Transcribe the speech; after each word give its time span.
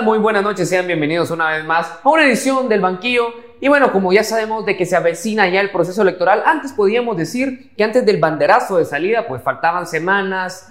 Muy 0.00 0.18
buenas 0.18 0.42
noches, 0.42 0.70
sean 0.70 0.86
bienvenidos 0.86 1.30
una 1.30 1.50
vez 1.50 1.66
más 1.66 1.98
a 2.02 2.08
una 2.08 2.24
edición 2.24 2.66
del 2.66 2.80
banquillo. 2.80 3.26
Y 3.60 3.68
bueno, 3.68 3.92
como 3.92 4.10
ya 4.10 4.24
sabemos 4.24 4.64
de 4.64 4.74
que 4.74 4.86
se 4.86 4.96
avecina 4.96 5.46
ya 5.48 5.60
el 5.60 5.70
proceso 5.70 6.00
electoral, 6.00 6.42
antes 6.46 6.72
podíamos 6.72 7.16
decir 7.18 7.72
que 7.76 7.84
antes 7.84 8.04
del 8.06 8.18
banderazo 8.18 8.78
de 8.78 8.86
salida 8.86 9.28
pues 9.28 9.42
faltaban 9.42 9.86
semanas, 9.86 10.70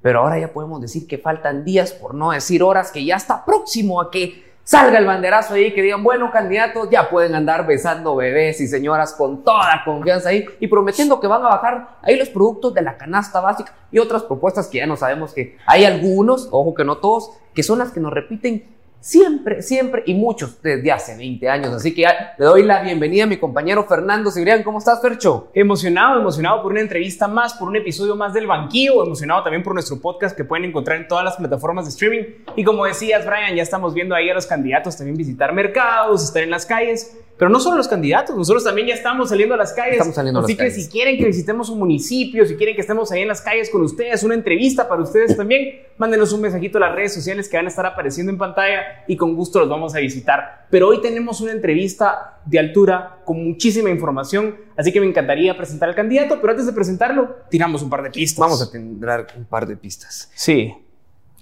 pero 0.00 0.20
ahora 0.20 0.38
ya 0.38 0.52
podemos 0.52 0.80
decir 0.80 1.06
que 1.06 1.18
faltan 1.18 1.64
días, 1.64 1.92
por 1.92 2.14
no 2.14 2.30
decir 2.30 2.62
horas, 2.62 2.90
que 2.90 3.04
ya 3.04 3.16
está 3.16 3.44
próximo 3.44 4.00
a 4.00 4.10
que 4.10 4.51
salga 4.64 4.98
el 4.98 5.04
banderazo 5.04 5.54
ahí, 5.54 5.72
que 5.72 5.82
digan, 5.82 6.02
bueno, 6.02 6.30
candidatos, 6.30 6.88
ya 6.90 7.08
pueden 7.08 7.34
andar 7.34 7.66
besando 7.66 8.16
bebés 8.16 8.60
y 8.60 8.68
señoras 8.68 9.12
con 9.12 9.42
toda 9.42 9.82
confianza 9.84 10.28
ahí 10.28 10.46
y 10.60 10.66
prometiendo 10.68 11.20
que 11.20 11.26
van 11.26 11.44
a 11.44 11.48
bajar 11.48 11.96
ahí 12.02 12.16
los 12.16 12.28
productos 12.28 12.74
de 12.74 12.82
la 12.82 12.96
canasta 12.96 13.40
básica 13.40 13.74
y 13.90 13.98
otras 13.98 14.22
propuestas 14.22 14.68
que 14.68 14.78
ya 14.78 14.86
no 14.86 14.96
sabemos 14.96 15.34
que 15.34 15.58
hay 15.66 15.84
algunos, 15.84 16.48
ojo 16.50 16.74
que 16.74 16.84
no 16.84 16.98
todos, 16.98 17.32
que 17.54 17.62
son 17.62 17.78
las 17.78 17.90
que 17.90 18.00
nos 18.00 18.12
repiten 18.12 18.64
Siempre, 19.02 19.62
siempre 19.62 20.04
y 20.06 20.14
muchos 20.14 20.62
desde 20.62 20.92
hace 20.92 21.16
20 21.16 21.48
años. 21.48 21.74
Así 21.74 21.92
que 21.92 22.06
le 22.38 22.44
doy 22.44 22.62
la 22.62 22.82
bienvenida 22.82 23.24
a 23.24 23.26
mi 23.26 23.36
compañero 23.36 23.84
Fernando 23.88 24.30
Cibrián. 24.30 24.62
¿Cómo 24.62 24.78
estás, 24.78 25.02
Fercho? 25.02 25.50
Emocionado, 25.54 26.20
emocionado 26.20 26.62
por 26.62 26.70
una 26.70 26.82
entrevista 26.82 27.26
más, 27.26 27.54
por 27.54 27.66
un 27.66 27.74
episodio 27.74 28.14
más 28.14 28.32
del 28.32 28.46
banquillo, 28.46 29.04
emocionado 29.04 29.42
también 29.42 29.64
por 29.64 29.74
nuestro 29.74 30.00
podcast 30.00 30.36
que 30.36 30.44
pueden 30.44 30.66
encontrar 30.66 30.98
en 30.98 31.08
todas 31.08 31.24
las 31.24 31.34
plataformas 31.34 31.86
de 31.86 31.88
streaming. 31.88 32.22
Y 32.54 32.62
como 32.62 32.84
decías, 32.84 33.26
Brian, 33.26 33.56
ya 33.56 33.64
estamos 33.64 33.92
viendo 33.92 34.14
ahí 34.14 34.30
a 34.30 34.34
los 34.34 34.46
candidatos 34.46 34.96
también 34.96 35.16
visitar 35.16 35.52
mercados, 35.52 36.22
estar 36.22 36.44
en 36.44 36.50
las 36.50 36.64
calles. 36.64 37.18
Pero 37.42 37.50
no 37.50 37.58
solo 37.58 37.76
los 37.76 37.88
candidatos, 37.88 38.36
nosotros 38.36 38.62
también 38.62 38.86
ya 38.86 38.94
estamos 38.94 39.30
saliendo 39.30 39.56
a 39.56 39.58
las 39.58 39.72
calles. 39.72 39.94
Estamos 39.94 40.14
saliendo 40.14 40.38
Así 40.38 40.52
a 40.52 40.62
las 40.62 40.74
que 40.74 40.80
si 40.80 40.88
quieren 40.88 41.18
que 41.18 41.24
visitemos 41.24 41.70
un 41.70 41.80
municipio, 41.80 42.46
si 42.46 42.54
quieren 42.54 42.76
que 42.76 42.82
estemos 42.82 43.10
ahí 43.10 43.22
en 43.22 43.26
las 43.26 43.40
calles 43.40 43.68
con 43.68 43.82
ustedes, 43.82 44.22
una 44.22 44.34
entrevista 44.34 44.88
para 44.88 45.02
ustedes 45.02 45.36
también, 45.36 45.80
mándenos 45.98 46.32
un 46.32 46.40
mensajito 46.40 46.78
a 46.78 46.82
las 46.82 46.94
redes 46.94 47.12
sociales 47.12 47.48
que 47.48 47.56
van 47.56 47.66
a 47.66 47.68
estar 47.70 47.84
apareciendo 47.84 48.30
en 48.30 48.38
pantalla 48.38 49.02
y 49.08 49.16
con 49.16 49.34
gusto 49.34 49.58
los 49.58 49.68
vamos 49.68 49.92
a 49.96 49.98
visitar. 49.98 50.68
Pero 50.70 50.86
hoy 50.86 51.00
tenemos 51.02 51.40
una 51.40 51.50
entrevista 51.50 52.38
de 52.46 52.60
altura 52.60 53.18
con 53.24 53.42
muchísima 53.42 53.90
información, 53.90 54.54
así 54.76 54.92
que 54.92 55.00
me 55.00 55.08
encantaría 55.08 55.56
presentar 55.56 55.88
al 55.88 55.96
candidato, 55.96 56.40
pero 56.40 56.52
antes 56.52 56.66
de 56.66 56.72
presentarlo, 56.72 57.38
tiramos 57.50 57.82
un 57.82 57.90
par 57.90 58.04
de 58.04 58.10
pistas. 58.10 58.38
Vamos 58.38 58.62
a 58.62 58.70
tener 58.70 59.26
un 59.36 59.46
par 59.46 59.66
de 59.66 59.76
pistas. 59.76 60.30
Sí. 60.36 60.72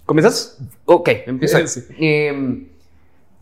¿Comienzas? 0.06 0.56
Ok, 0.86 1.10
empiezo. 1.26 1.58
Sí. 1.66 1.84
Eh, 1.98 2.69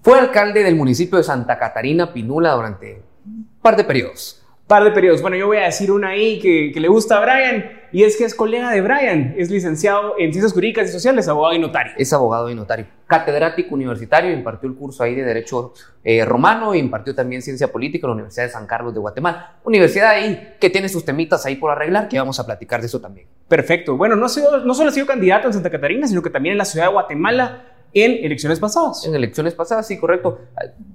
fue 0.02 0.18
alcalde 0.18 0.62
del 0.62 0.76
municipio 0.76 1.18
de 1.18 1.24
Santa 1.24 1.58
Catarina 1.58 2.12
Pinula 2.12 2.52
durante 2.54 3.02
un 3.24 3.48
par 3.60 3.76
de 3.76 3.84
periodos. 3.84 4.44
Par 4.66 4.84
de 4.84 4.90
periodos. 4.90 5.22
Bueno, 5.22 5.36
yo 5.36 5.46
voy 5.46 5.58
a 5.58 5.64
decir 5.64 5.90
una 5.90 6.10
ahí 6.10 6.38
que, 6.40 6.70
que 6.72 6.80
le 6.80 6.88
gusta 6.88 7.16
a 7.16 7.20
Brian 7.20 7.78
y 7.90 8.02
es 8.04 8.16
que 8.16 8.24
es 8.24 8.34
colega 8.34 8.70
de 8.70 8.80
Brian. 8.80 9.34
Es 9.38 9.50
licenciado 9.50 10.14
en 10.18 10.32
Ciencias 10.32 10.52
Jurídicas 10.52 10.88
y 10.88 10.92
Sociales, 10.92 11.26
abogado 11.28 11.54
y 11.54 11.58
notario. 11.58 11.92
Es 11.96 12.12
abogado 12.12 12.50
y 12.50 12.54
notario. 12.54 12.86
Catedrático 13.06 13.74
universitario, 13.74 14.30
impartió 14.30 14.68
el 14.68 14.76
curso 14.76 15.02
ahí 15.02 15.14
de 15.14 15.24
Derecho 15.24 15.72
eh, 16.04 16.24
Romano 16.24 16.74
e 16.74 16.78
impartió 16.78 17.14
también 17.14 17.40
Ciencia 17.40 17.72
Política 17.72 18.06
en 18.06 18.10
la 18.10 18.14
Universidad 18.14 18.44
de 18.44 18.50
San 18.50 18.66
Carlos 18.66 18.92
de 18.92 19.00
Guatemala. 19.00 19.56
Universidad 19.64 20.10
ahí 20.10 20.56
que 20.60 20.68
tiene 20.68 20.88
sus 20.88 21.04
temitas 21.04 21.46
ahí 21.46 21.56
por 21.56 21.70
arreglar, 21.70 22.08
que 22.08 22.18
vamos 22.18 22.38
a 22.38 22.44
platicar 22.44 22.80
de 22.80 22.86
eso 22.86 23.00
también. 23.00 23.26
Perfecto. 23.48 23.96
Bueno, 23.96 24.16
no, 24.16 24.26
ha 24.26 24.28
sido, 24.28 24.58
no 24.58 24.74
solo 24.74 24.90
ha 24.90 24.92
sido 24.92 25.06
candidato 25.06 25.46
en 25.46 25.54
Santa 25.54 25.70
Catarina, 25.70 26.06
sino 26.06 26.22
que 26.22 26.30
también 26.30 26.52
en 26.52 26.58
la 26.58 26.66
ciudad 26.66 26.86
de 26.86 26.92
Guatemala 26.92 27.67
en 27.92 28.24
elecciones 28.24 28.60
pasadas. 28.60 29.04
En 29.06 29.14
elecciones 29.14 29.54
pasadas, 29.54 29.86
sí, 29.86 29.98
correcto. 29.98 30.40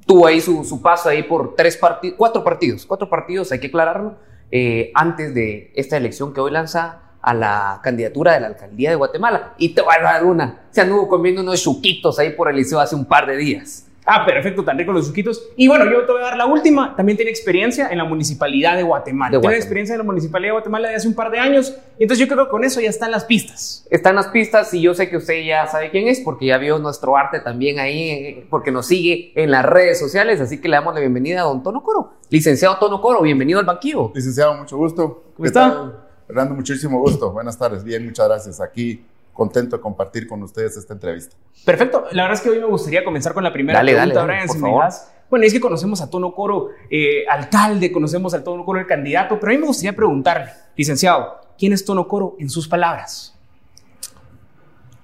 Tuvo 0.05 0.27
ahí 0.27 0.41
su, 0.41 0.64
su 0.64 0.81
paso 0.81 1.09
ahí 1.09 1.23
por 1.23 1.55
tres 1.55 1.77
partidos, 1.77 2.15
cuatro 2.17 2.43
partidos, 2.43 2.86
cuatro 2.86 3.09
partidos, 3.09 3.52
hay 3.52 3.59
que 3.59 3.67
aclararlo, 3.67 4.15
eh, 4.52 4.92
antes 4.93 5.33
de 5.33 5.71
esta 5.76 5.98
elección 5.98 6.33
que 6.33 6.42
hoy 6.42 6.52
lanza 6.52 6.99
a 7.21 7.33
la 7.33 7.80
candidatura 7.81 8.33
de 8.33 8.42
la 8.42 8.48
alcaldía 8.48 8.89
de 8.89 8.95
Guatemala. 8.95 9.54
Y 9.58 9.70
te 9.70 9.81
voy 9.81 9.95
a 9.98 10.04
dar 10.04 10.26
una, 10.26 10.65
se 10.71 10.81
anduvo 10.81 11.08
comiendo 11.08 11.42
unos 11.42 11.64
chuquitos 11.64 12.20
ahí 12.20 12.31
por 12.31 12.49
el 12.49 12.58
liceo 12.58 12.80
hace 12.80 12.95
un 12.95 13.05
par 13.05 13.25
de 13.25 13.37
días. 13.37 13.87
Ah, 14.05 14.25
perfecto, 14.25 14.64
tan 14.64 14.77
ricos 14.77 14.93
los 14.93 15.08
suquitos. 15.08 15.49
Y 15.55 15.67
bueno, 15.67 15.86
yo 15.86 16.05
te 16.05 16.11
voy 16.11 16.21
a 16.21 16.25
dar 16.25 16.37
la 16.37 16.45
última. 16.45 16.95
También 16.95 17.15
tiene 17.15 17.31
experiencia 17.31 17.89
en 17.89 17.97
la 17.97 18.03
municipalidad 18.03 18.75
de 18.75 18.83
Guatemala. 18.83 19.37
De 19.37 19.39
tiene 19.39 19.55
experiencia 19.55 19.93
en 19.93 19.99
la 19.99 20.03
municipalidad 20.03 20.49
de 20.49 20.53
Guatemala 20.53 20.89
de 20.89 20.95
hace 20.95 21.08
un 21.08 21.15
par 21.15 21.31
de 21.31 21.39
años. 21.39 21.73
Y 21.97 22.03
entonces 22.03 22.25
yo 22.25 22.33
creo 22.33 22.45
que 22.45 22.52
con 22.52 22.63
eso 22.63 22.81
ya 22.81 22.89
están 22.89 23.11
las 23.11 23.25
pistas. 23.25 23.87
Están 23.89 24.15
las 24.15 24.27
pistas 24.27 24.73
y 24.73 24.81
yo 24.81 24.93
sé 24.93 25.09
que 25.09 25.17
usted 25.17 25.43
ya 25.43 25.67
sabe 25.67 25.89
quién 25.89 26.08
es 26.08 26.19
porque 26.19 26.47
ya 26.47 26.58
vio 26.58 26.80
nuestro 26.80 27.15
arte 27.15 27.39
también 27.39 27.80
ahí, 27.80 28.09
eh, 28.09 28.47
porque 28.49 28.71
nos 28.71 28.87
sigue 28.87 29.31
en 29.36 29.52
las 29.52 29.65
redes 29.65 29.99
sociales. 29.99 30.42
Así 30.42 30.59
que 30.59 30.67
le 30.67 30.75
damos 30.75 30.93
la 30.93 30.99
bienvenida 30.99 31.42
a 31.42 31.43
don 31.43 31.63
Tono 31.63 31.81
Coro. 31.81 32.13
Licenciado 32.30 32.77
Tono 32.77 32.99
Coro, 33.02 33.21
bienvenido 33.21 33.59
al 33.59 33.65
banquillo. 33.65 34.11
Licenciado, 34.13 34.55
mucho 34.55 34.77
gusto. 34.77 35.23
¿Cómo 35.36 35.45
está? 35.45 35.69
tal? 35.69 35.99
Fernando, 36.27 36.55
muchísimo 36.55 36.99
gusto. 36.99 37.31
Buenas 37.31 37.58
tardes. 37.58 37.83
Bien, 37.83 38.03
muchas 38.03 38.27
gracias. 38.27 38.59
Aquí 38.59 39.05
contento 39.33 39.76
de 39.77 39.82
compartir 39.82 40.27
con 40.27 40.42
ustedes 40.44 40.77
esta 40.77 40.94
entrevista. 40.94 41.36
Perfecto. 41.66 42.05
La 42.11 42.23
verdad 42.23 42.38
es 42.38 42.42
que 42.42 42.49
hoy 42.49 42.60
me 42.60 42.66
gustaría 42.66 43.04
comenzar 43.04 43.33
con 43.33 43.44
la 43.44 43.52
primera 43.52 43.80
Dale, 43.80 43.94
pregunta, 43.94 44.16
dale, 44.16 44.27
dale, 44.27 44.33
Brian, 44.33 44.48
por 44.48 44.55
si 44.55 44.61
me 44.61 44.70
favor. 44.70 44.83
das. 44.83 45.14
Bueno, 45.30 45.45
es 45.45 45.54
que 45.54 45.60
conocemos 45.60 46.02
a 46.02 46.10
Tono 46.10 46.36
Coro, 46.36 46.70
eh, 46.92 47.26
alcalde, 47.27 47.92
conocemos 47.92 48.33
al 48.36 48.43
Tono 48.43 48.64
Coro, 48.64 48.80
el 48.80 48.86
candidato, 48.86 49.39
pero 49.39 49.52
a 49.52 49.55
mí 49.55 49.60
me 49.60 49.66
gustaría 49.66 49.95
preguntarle, 49.95 50.52
licenciado, 50.76 51.42
¿quién 51.58 51.73
es 51.73 51.83
Tono 51.83 52.08
Coro 52.08 52.36
en 52.38 52.49
sus 52.49 52.67
palabras? 52.67 53.36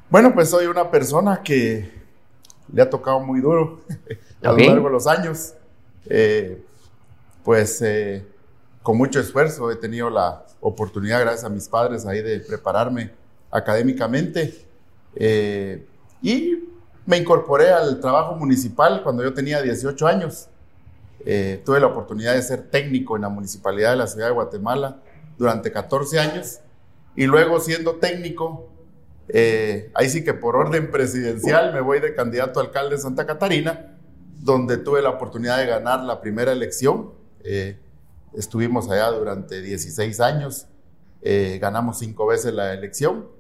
Bueno, 0.09 0.34
pues 0.34 0.50
soy 0.50 0.68
una 0.68 0.91
persona 0.91 1.41
que 1.44 1.91
le 2.72 2.81
ha 2.81 2.89
tocado 2.89 3.19
muy 3.19 3.41
duro 3.41 3.81
a 4.44 4.51
lo 4.51 4.57
largo 4.57 4.88
de 4.88 4.91
los 4.91 5.07
años. 5.07 5.53
Eh, 6.06 6.63
pues 7.44 7.81
eh, 7.81 8.25
con 8.84 8.97
mucho 8.97 9.19
esfuerzo 9.19 9.72
he 9.72 9.75
tenido 9.75 10.09
la 10.09 10.45
oportunidad, 10.62 11.22
gracias 11.22 11.44
a 11.44 11.50
mis 11.50 11.68
padres, 11.68 12.06
ahí 12.06 12.22
de 12.22 12.39
prepararme 12.39 13.12
académicamente. 13.51 14.65
Eh, 15.15 15.85
y 16.21 16.69
me 17.09 17.17
incorporé 17.17 17.71
al 17.71 17.99
trabajo 17.99 18.35
municipal 18.35 19.01
cuando 19.01 19.23
yo 19.23 19.33
tenía 19.33 19.63
18 19.63 20.05
años. 20.05 20.47
Eh, 21.25 21.61
tuve 21.65 21.79
la 21.79 21.88
oportunidad 21.88 22.35
de 22.35 22.41
ser 22.43 22.69
técnico 22.69 23.15
en 23.15 23.23
la 23.23 23.29
municipalidad 23.29 23.91
de 23.91 23.97
la 23.97 24.05
ciudad 24.05 24.27
de 24.27 24.33
Guatemala 24.33 25.01
durante 25.38 25.71
14 25.71 26.19
años. 26.19 26.59
Y 27.15 27.25
luego 27.25 27.59
siendo 27.59 27.95
técnico, 27.95 28.69
eh, 29.27 29.91
ahí 29.95 30.07
sí 30.07 30.23
que 30.23 30.35
por 30.35 30.55
orden 30.55 30.91
presidencial 30.91 31.73
me 31.73 31.81
voy 31.81 31.99
de 31.99 32.13
candidato 32.13 32.59
a 32.59 32.63
alcalde 32.63 32.97
de 32.97 33.01
Santa 33.01 33.25
Catarina, 33.25 33.97
donde 34.38 34.77
tuve 34.77 35.01
la 35.01 35.09
oportunidad 35.09 35.57
de 35.57 35.65
ganar 35.65 36.01
la 36.01 36.21
primera 36.21 36.51
elección. 36.51 37.11
Eh, 37.43 37.79
estuvimos 38.35 38.89
allá 38.89 39.09
durante 39.09 39.61
16 39.61 40.19
años, 40.19 40.67
ganamos 41.59 41.97
cinco 41.97 42.27
veces 42.27 42.53
la 42.53 42.71
elección. 42.71 43.38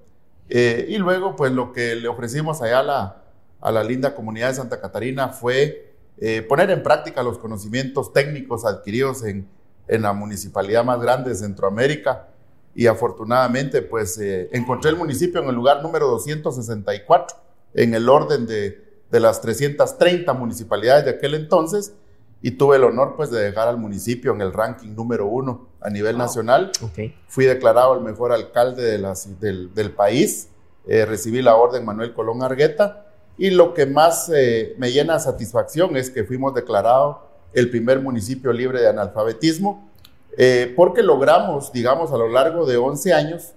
Eh, 0.49 0.87
y 0.89 0.97
luego, 0.97 1.35
pues 1.35 1.51
lo 1.51 1.71
que 1.71 1.95
le 1.95 2.07
ofrecimos 2.07 2.61
allá 2.61 2.79
a 2.79 2.83
la, 2.83 3.23
a 3.61 3.71
la 3.71 3.83
linda 3.83 4.15
comunidad 4.15 4.49
de 4.49 4.55
Santa 4.55 4.81
Catarina 4.81 5.29
fue 5.29 5.93
eh, 6.17 6.41
poner 6.41 6.69
en 6.71 6.83
práctica 6.83 7.23
los 7.23 7.37
conocimientos 7.37 8.11
técnicos 8.11 8.65
adquiridos 8.65 9.23
en, 9.23 9.47
en 9.87 10.01
la 10.01 10.13
municipalidad 10.13 10.83
más 10.83 10.99
grande 11.01 11.29
de 11.29 11.35
Centroamérica. 11.35 12.27
Y 12.75 12.87
afortunadamente 12.87 13.81
pues 13.81 14.17
eh, 14.19 14.49
encontré 14.51 14.91
el 14.91 14.97
municipio 14.97 15.41
en 15.41 15.49
el 15.49 15.55
lugar 15.55 15.81
número 15.81 16.07
264 16.07 17.37
en 17.73 17.93
el 17.93 18.07
orden 18.07 18.45
de, 18.45 19.01
de 19.09 19.19
las 19.19 19.41
330 19.41 20.31
municipalidades 20.33 21.05
de 21.05 21.11
aquel 21.11 21.33
entonces 21.33 21.93
y 22.41 22.51
tuve 22.51 22.77
el 22.77 22.83
honor 22.85 23.15
pues 23.17 23.29
de 23.31 23.39
dejar 23.41 23.67
al 23.67 23.77
municipio 23.77 24.33
en 24.33 24.41
el 24.41 24.53
ranking 24.53 24.95
número 24.95 25.25
uno 25.25 25.67
a 25.81 25.89
nivel 25.89 26.15
Wow. 26.15 26.21
nacional. 26.25 26.71
Ok. 26.81 26.99
Fui 27.27 27.45
declarado 27.45 27.93
el 27.95 28.01
mejor 28.01 28.31
alcalde 28.31 28.83
de 28.83 28.97
la 28.97 29.11
ci- 29.11 29.37
del, 29.39 29.73
del 29.73 29.91
país, 29.91 30.49
eh, 30.87 31.05
recibí 31.05 31.41
la 31.41 31.55
orden 31.55 31.83
Manuel 31.85 32.13
Colón 32.13 32.41
Argueta 32.41 33.05
y 33.37 33.49
lo 33.51 33.73
que 33.73 33.85
más 33.85 34.29
eh, 34.33 34.73
me 34.77 34.91
llena 34.91 35.13
de 35.15 35.19
satisfacción 35.19 35.95
es 35.97 36.09
que 36.09 36.23
fuimos 36.23 36.53
declarados 36.53 37.17
el 37.53 37.69
primer 37.69 37.99
municipio 37.99 38.53
libre 38.53 38.79
de 38.81 38.87
analfabetismo 38.89 39.89
eh, 40.37 40.73
porque 40.77 41.03
logramos, 41.03 41.71
digamos, 41.73 42.11
a 42.13 42.17
lo 42.17 42.29
largo 42.29 42.65
de 42.65 42.77
11 42.77 43.13
años 43.13 43.53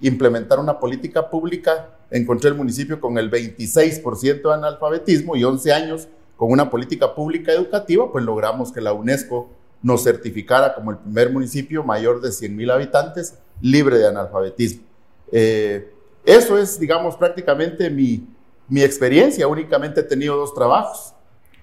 implementar 0.00 0.58
una 0.58 0.78
política 0.78 1.28
pública. 1.30 1.90
Encontré 2.10 2.50
el 2.50 2.56
municipio 2.56 3.00
con 3.00 3.16
el 3.18 3.30
26% 3.30 4.42
de 4.42 4.54
analfabetismo 4.54 5.36
y 5.36 5.44
11 5.44 5.72
años 5.72 6.08
con 6.38 6.52
una 6.52 6.70
política 6.70 7.16
pública 7.16 7.52
educativa, 7.52 8.10
pues 8.12 8.24
logramos 8.24 8.70
que 8.72 8.80
la 8.80 8.92
UNESCO 8.92 9.50
nos 9.82 10.04
certificara 10.04 10.72
como 10.72 10.92
el 10.92 10.98
primer 10.98 11.32
municipio 11.32 11.82
mayor 11.82 12.20
de 12.20 12.30
100 12.30 12.56
mil 12.56 12.70
habitantes 12.70 13.34
libre 13.60 13.98
de 13.98 14.06
analfabetismo. 14.06 14.84
Eh, 15.32 15.92
eso 16.24 16.56
es, 16.56 16.78
digamos, 16.78 17.16
prácticamente 17.16 17.90
mi, 17.90 18.24
mi 18.68 18.82
experiencia. 18.82 19.48
Únicamente 19.48 19.98
he 19.98 20.04
tenido 20.04 20.36
dos 20.36 20.54
trabajos, 20.54 21.12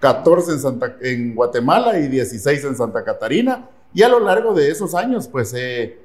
14 0.01 0.51
en, 0.51 0.59
Santa, 0.59 0.97
en 0.99 1.35
Guatemala 1.35 1.97
y 1.97 2.09
16 2.09 2.65
en 2.65 2.75
Santa 2.75 3.01
Catarina. 3.05 3.69
Y 3.93 4.03
a 4.03 4.09
lo 4.09 4.19
largo 4.19 4.53
de 4.53 4.71
esos 4.71 4.93
años, 4.93 5.29
pues 5.29 5.53
he 5.53 5.99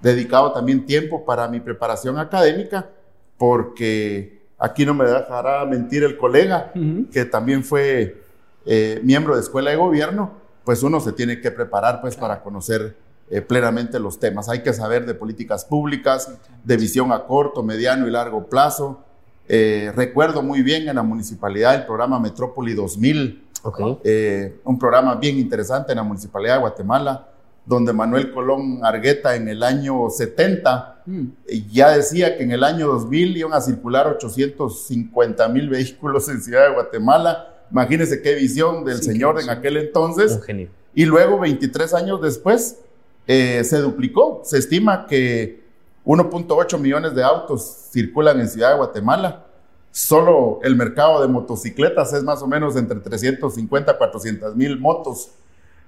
dedicado 0.00 0.52
también 0.52 0.86
tiempo 0.86 1.24
para 1.24 1.48
mi 1.48 1.58
preparación 1.58 2.16
académica, 2.16 2.90
porque 3.36 4.43
aquí 4.58 4.86
no 4.86 4.94
me 4.94 5.04
dejará 5.04 5.64
mentir 5.66 6.04
el 6.04 6.16
colega, 6.16 6.72
que 7.12 7.24
también 7.24 7.64
fue 7.64 8.22
eh, 8.66 9.00
miembro 9.02 9.34
de 9.34 9.40
escuela 9.40 9.70
de 9.70 9.76
gobierno, 9.76 10.32
pues 10.64 10.82
uno 10.82 11.00
se 11.00 11.12
tiene 11.12 11.40
que 11.40 11.50
preparar 11.50 12.00
pues 12.00 12.16
para 12.16 12.42
conocer 12.42 12.96
eh, 13.30 13.40
plenamente 13.42 13.98
los 13.98 14.18
temas. 14.18 14.48
Hay 14.48 14.62
que 14.62 14.72
saber 14.72 15.04
de 15.06 15.14
políticas 15.14 15.64
públicas, 15.64 16.30
de 16.62 16.76
visión 16.76 17.12
a 17.12 17.24
corto, 17.24 17.62
mediano 17.62 18.06
y 18.06 18.10
largo 18.10 18.44
plazo, 18.48 19.00
Eh, 19.46 19.92
recuerdo 19.94 20.40
muy 20.42 20.62
bien 20.62 20.88
en 20.88 20.96
la 20.96 21.02
municipalidad 21.02 21.74
el 21.74 21.84
programa 21.84 22.18
Metrópoli 22.18 22.72
2000, 22.72 23.44
Ok. 23.62 24.00
eh, 24.02 24.56
un 24.64 24.78
programa 24.78 25.16
bien 25.16 25.36
interesante 25.38 25.92
en 25.92 25.96
la 25.98 26.02
municipalidad 26.02 26.54
de 26.54 26.60
Guatemala, 26.60 27.28
donde 27.66 27.92
Manuel 27.92 28.32
Colón 28.32 28.80
Argueta 28.82 29.36
en 29.36 29.48
el 29.48 29.62
año 29.62 30.08
70 30.08 30.93
Mm. 31.06 31.26
ya 31.70 31.90
decía 31.90 32.36
que 32.36 32.44
en 32.44 32.52
el 32.52 32.64
año 32.64 32.86
2000 32.86 33.36
iban 33.36 33.52
a 33.52 33.60
circular 33.60 34.06
850 34.06 35.48
mil 35.48 35.68
vehículos 35.68 36.28
en 36.28 36.40
Ciudad 36.40 36.68
de 36.68 36.74
Guatemala. 36.74 37.50
Imagínense 37.70 38.22
qué 38.22 38.34
visión 38.34 38.84
del 38.84 38.98
Sí, 38.98 39.04
señor 39.04 39.40
en 39.40 39.50
aquel 39.50 39.76
entonces. 39.76 40.32
Un 40.32 40.42
genio. 40.42 40.68
Y 40.94 41.04
luego, 41.04 41.40
23 41.40 41.92
años 41.94 42.22
después, 42.22 42.78
eh, 43.26 43.62
se 43.64 43.78
duplicó. 43.78 44.42
Se 44.44 44.58
estima 44.58 45.06
que 45.06 45.64
1.8 46.04 46.78
millones 46.78 47.14
de 47.14 47.22
autos 47.22 47.88
circulan 47.90 48.40
en 48.40 48.48
Ciudad 48.48 48.70
de 48.70 48.76
Guatemala. 48.76 49.46
Solo 49.90 50.60
el 50.62 50.76
mercado 50.76 51.20
de 51.22 51.28
motocicletas 51.28 52.12
es 52.12 52.22
más 52.22 52.42
o 52.42 52.46
menos 52.46 52.76
entre 52.76 52.98
350 52.98 53.92
a 53.92 53.98
400 53.98 54.56
mil 54.56 54.78
motos 54.78 55.30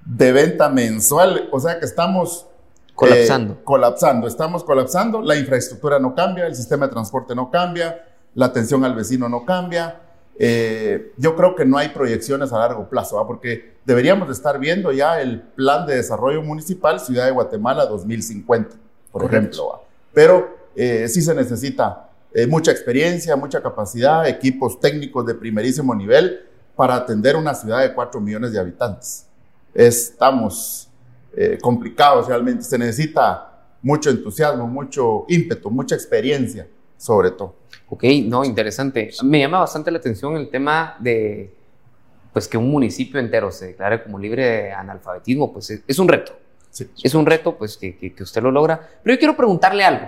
de 0.04 0.32
venta 0.32 0.68
mensual. 0.68 1.48
O 1.52 1.60
sea 1.60 1.78
que 1.78 1.84
estamos 1.84 2.46
Colapsando. 2.96 3.52
eh, 3.54 3.56
colapsando, 3.62 4.26
estamos 4.26 4.64
colapsando. 4.64 5.22
La 5.22 5.36
infraestructura 5.36 5.98
no 6.00 6.14
cambia, 6.14 6.46
el 6.46 6.56
sistema 6.56 6.86
de 6.86 6.92
transporte 6.92 7.34
no 7.34 7.50
cambia, 7.50 8.04
la 8.34 8.46
atención 8.46 8.84
al 8.84 8.94
vecino 8.94 9.28
no 9.28 9.44
cambia. 9.44 10.00
Eh, 10.38 11.12
yo 11.16 11.36
creo 11.36 11.54
que 11.54 11.64
no 11.64 11.78
hay 11.78 11.90
proyecciones 11.90 12.52
a 12.52 12.58
largo 12.58 12.88
plazo, 12.88 13.16
¿va? 13.16 13.26
porque 13.26 13.76
deberíamos 13.84 14.28
de 14.28 14.34
estar 14.34 14.58
viendo 14.58 14.92
ya 14.92 15.20
el 15.20 15.40
plan 15.40 15.86
de 15.86 15.96
desarrollo 15.96 16.42
municipal 16.42 16.98
Ciudad 17.00 17.26
de 17.26 17.30
Guatemala 17.30 17.86
2050, 17.86 18.76
por 19.12 19.22
Correcto. 19.22 19.36
ejemplo. 19.36 19.68
¿va? 19.68 19.80
Pero 20.12 20.56
eh, 20.74 21.08
sí 21.08 21.22
se 21.22 21.34
necesita 21.34 22.10
eh, 22.34 22.46
mucha 22.46 22.70
experiencia, 22.70 23.34
mucha 23.36 23.62
capacidad, 23.62 24.28
equipos 24.28 24.78
técnicos 24.80 25.24
de 25.24 25.34
primerísimo 25.34 25.94
nivel 25.94 26.40
para 26.74 26.96
atender 26.96 27.36
una 27.36 27.54
ciudad 27.54 27.80
de 27.80 27.94
4 27.94 28.20
millones 28.20 28.52
de 28.52 28.58
habitantes. 28.58 29.26
Estamos 29.72 30.85
eh, 31.36 31.58
complicados 31.60 32.26
realmente, 32.28 32.64
se 32.64 32.78
necesita 32.78 33.52
mucho 33.82 34.10
entusiasmo, 34.10 34.66
mucho 34.66 35.24
ímpetu, 35.28 35.70
mucha 35.70 35.94
experiencia, 35.94 36.66
sobre 36.96 37.30
todo. 37.32 37.54
Ok, 37.88 38.04
no, 38.24 38.44
interesante. 38.44 39.10
Me 39.22 39.38
llama 39.40 39.60
bastante 39.60 39.90
la 39.90 39.98
atención 39.98 40.36
el 40.36 40.48
tema 40.48 40.96
de 40.98 41.52
pues 42.32 42.48
que 42.48 42.58
un 42.58 42.70
municipio 42.70 43.18
entero 43.20 43.50
se 43.50 43.68
declare 43.68 44.02
como 44.02 44.18
libre 44.18 44.44
de 44.44 44.72
analfabetismo, 44.72 45.52
pues 45.52 45.70
es, 45.70 45.82
es 45.86 45.98
un 45.98 46.08
reto. 46.08 46.32
Sí. 46.70 46.86
Es 47.02 47.14
un 47.14 47.24
reto 47.24 47.56
pues 47.56 47.76
que, 47.78 47.96
que- 47.96 48.12
que 48.12 48.22
usted 48.22 48.42
lo 48.42 48.50
logra. 48.50 48.78
Pero 49.02 49.14
yo 49.14 49.18
quiero 49.18 49.36
preguntarle 49.36 49.84
algo. 49.84 50.06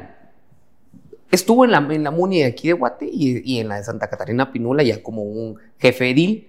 Estuvo 1.30 1.64
en 1.64 1.70
la, 1.70 1.78
en 1.90 2.02
la 2.04 2.10
MUNI 2.10 2.38
de 2.40 2.44
aquí 2.46 2.68
de 2.68 2.74
Guate 2.74 3.06
y, 3.10 3.42
y 3.54 3.60
en 3.60 3.68
la 3.68 3.76
de 3.76 3.84
Santa 3.84 4.08
Catarina 4.08 4.50
Pinula 4.50 4.82
ya 4.82 5.02
como 5.02 5.22
un 5.22 5.58
jefe 5.78 6.10
edil. 6.10 6.47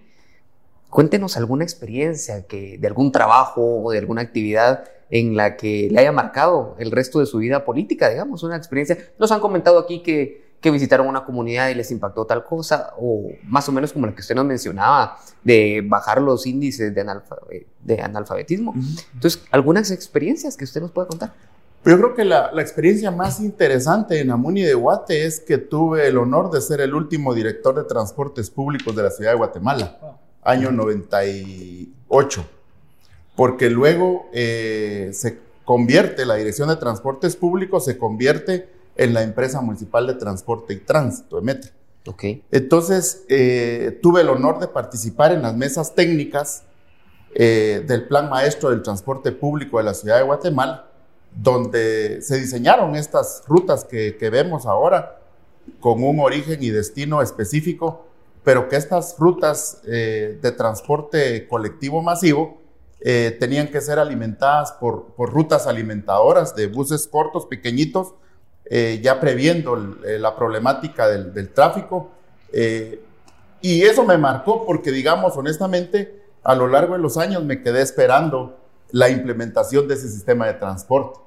Cuéntenos 0.89 1.37
alguna 1.37 1.63
experiencia 1.63 2.47
que, 2.47 2.77
de 2.77 2.87
algún 2.87 3.11
trabajo 3.11 3.83
o 3.83 3.91
de 3.91 3.99
alguna 3.99 4.21
actividad 4.21 4.85
en 5.11 5.35
la 5.35 5.55
que 5.55 5.87
le 5.91 5.99
haya 5.99 6.11
marcado 6.11 6.75
el 6.79 6.91
resto 6.91 7.19
de 7.19 7.25
su 7.25 7.37
vida 7.37 7.65
política, 7.65 8.09
digamos, 8.09 8.43
una 8.43 8.55
experiencia. 8.55 8.97
Nos 9.17 9.31
han 9.31 9.39
comentado 9.39 9.79
aquí 9.79 10.01
que, 10.03 10.49
que 10.61 10.71
visitaron 10.71 11.07
una 11.07 11.25
comunidad 11.25 11.69
y 11.69 11.75
les 11.75 11.89
impactó 11.91 12.25
tal 12.25 12.43
cosa, 12.43 12.93
o 12.97 13.29
más 13.43 13.67
o 13.69 13.71
menos 13.71 13.93
como 13.93 14.07
la 14.07 14.13
que 14.13 14.21
usted 14.21 14.35
nos 14.35 14.45
mencionaba, 14.45 15.17
de 15.43 15.83
bajar 15.85 16.21
los 16.21 16.45
índices 16.45 16.93
de, 16.93 17.05
analfa- 17.05 17.39
de 17.83 18.01
analfabetismo. 18.01 18.73
Entonces, 19.13 19.41
algunas 19.51 19.91
experiencias 19.91 20.57
que 20.57 20.63
usted 20.63 20.81
nos 20.81 20.91
pueda 20.91 21.07
contar. 21.07 21.33
Yo 21.85 21.97
creo 21.97 22.13
que 22.13 22.25
la, 22.25 22.51
la 22.51 22.61
experiencia 22.61 23.09
más 23.09 23.39
interesante 23.39 24.19
en 24.19 24.31
Amuni 24.31 24.63
de 24.63 24.73
Guate 24.73 25.25
es 25.25 25.39
que 25.39 25.57
tuve 25.57 26.07
el 26.07 26.17
honor 26.17 26.51
de 26.51 26.61
ser 26.61 26.81
el 26.81 26.93
último 26.93 27.33
director 27.33 27.73
de 27.73 27.85
transportes 27.85 28.49
públicos 28.49 28.95
de 28.95 29.03
la 29.03 29.11
ciudad 29.11 29.31
de 29.31 29.37
Guatemala, 29.37 29.97
año 30.43 30.71
98. 30.71 32.45
Porque 33.35 33.69
luego 33.69 34.29
eh, 34.33 35.11
se 35.13 35.39
convierte, 35.63 36.25
la 36.25 36.35
Dirección 36.35 36.69
de 36.69 36.75
Transportes 36.75 37.35
Públicos 37.35 37.85
se 37.85 37.97
convierte 37.97 38.69
en 38.95 39.13
la 39.13 39.23
empresa 39.23 39.61
municipal 39.61 40.07
de 40.07 40.15
transporte 40.15 40.73
y 40.73 40.77
tránsito, 40.77 41.39
EMETRA. 41.39 41.71
Ok. 42.05 42.23
Entonces, 42.51 43.23
eh, 43.29 43.97
tuve 44.01 44.21
el 44.21 44.29
honor 44.29 44.59
de 44.59 44.67
participar 44.67 45.31
en 45.31 45.41
las 45.41 45.55
mesas 45.55 45.95
técnicas 45.95 46.63
eh, 47.35 47.83
del 47.87 48.07
Plan 48.07 48.29
Maestro 48.29 48.71
del 48.71 48.81
Transporte 48.81 49.31
Público 49.31 49.77
de 49.77 49.83
la 49.83 49.93
Ciudad 49.93 50.17
de 50.17 50.23
Guatemala, 50.23 50.87
donde 51.33 52.21
se 52.21 52.39
diseñaron 52.39 52.95
estas 52.95 53.43
rutas 53.47 53.85
que, 53.85 54.17
que 54.17 54.29
vemos 54.29 54.65
ahora 54.65 55.19
con 55.79 56.03
un 56.03 56.19
origen 56.19 56.63
y 56.63 56.69
destino 56.71 57.21
específico, 57.21 58.07
pero 58.43 58.67
que 58.69 58.75
estas 58.77 59.15
rutas 59.19 59.81
eh, 59.87 60.39
de 60.41 60.51
transporte 60.51 61.47
colectivo 61.47 62.01
masivo 62.01 62.57
eh, 63.01 63.35
tenían 63.39 63.67
que 63.67 63.79
ser 63.81 63.99
alimentadas 63.99 64.73
por, 64.73 65.07
por 65.15 65.31
rutas 65.31 65.67
alimentadoras 65.67 66.55
de 66.55 66.67
buses 66.67 67.07
cortos, 67.07 67.45
pequeñitos, 67.45 68.13
eh, 68.65 68.99
ya 69.03 69.19
previendo 69.19 69.75
el- 69.75 69.97
eh, 70.05 70.19
la 70.19 70.35
problemática 70.35 71.07
del, 71.07 71.33
del 71.33 71.49
tráfico. 71.49 72.11
eh, 72.51 73.01
y 73.61 73.81
eso 73.81 74.05
me 74.05 74.17
marcó 74.17 74.65
porque, 74.65 74.89
digamos, 74.91 75.35
honestamente, 75.35 76.21
a 76.43 76.55
lo 76.55 76.67
largo 76.67 76.93
de 76.93 76.99
los 76.99 77.17
años 77.17 77.43
me 77.43 77.61
quedé 77.61 77.81
esperando 77.81 78.57
la 78.91 79.09
implementación 79.09 79.87
de 79.87 79.95
ese 79.95 80.07
sistema 80.09 80.47
de 80.47 80.53
transporte. 80.53 81.19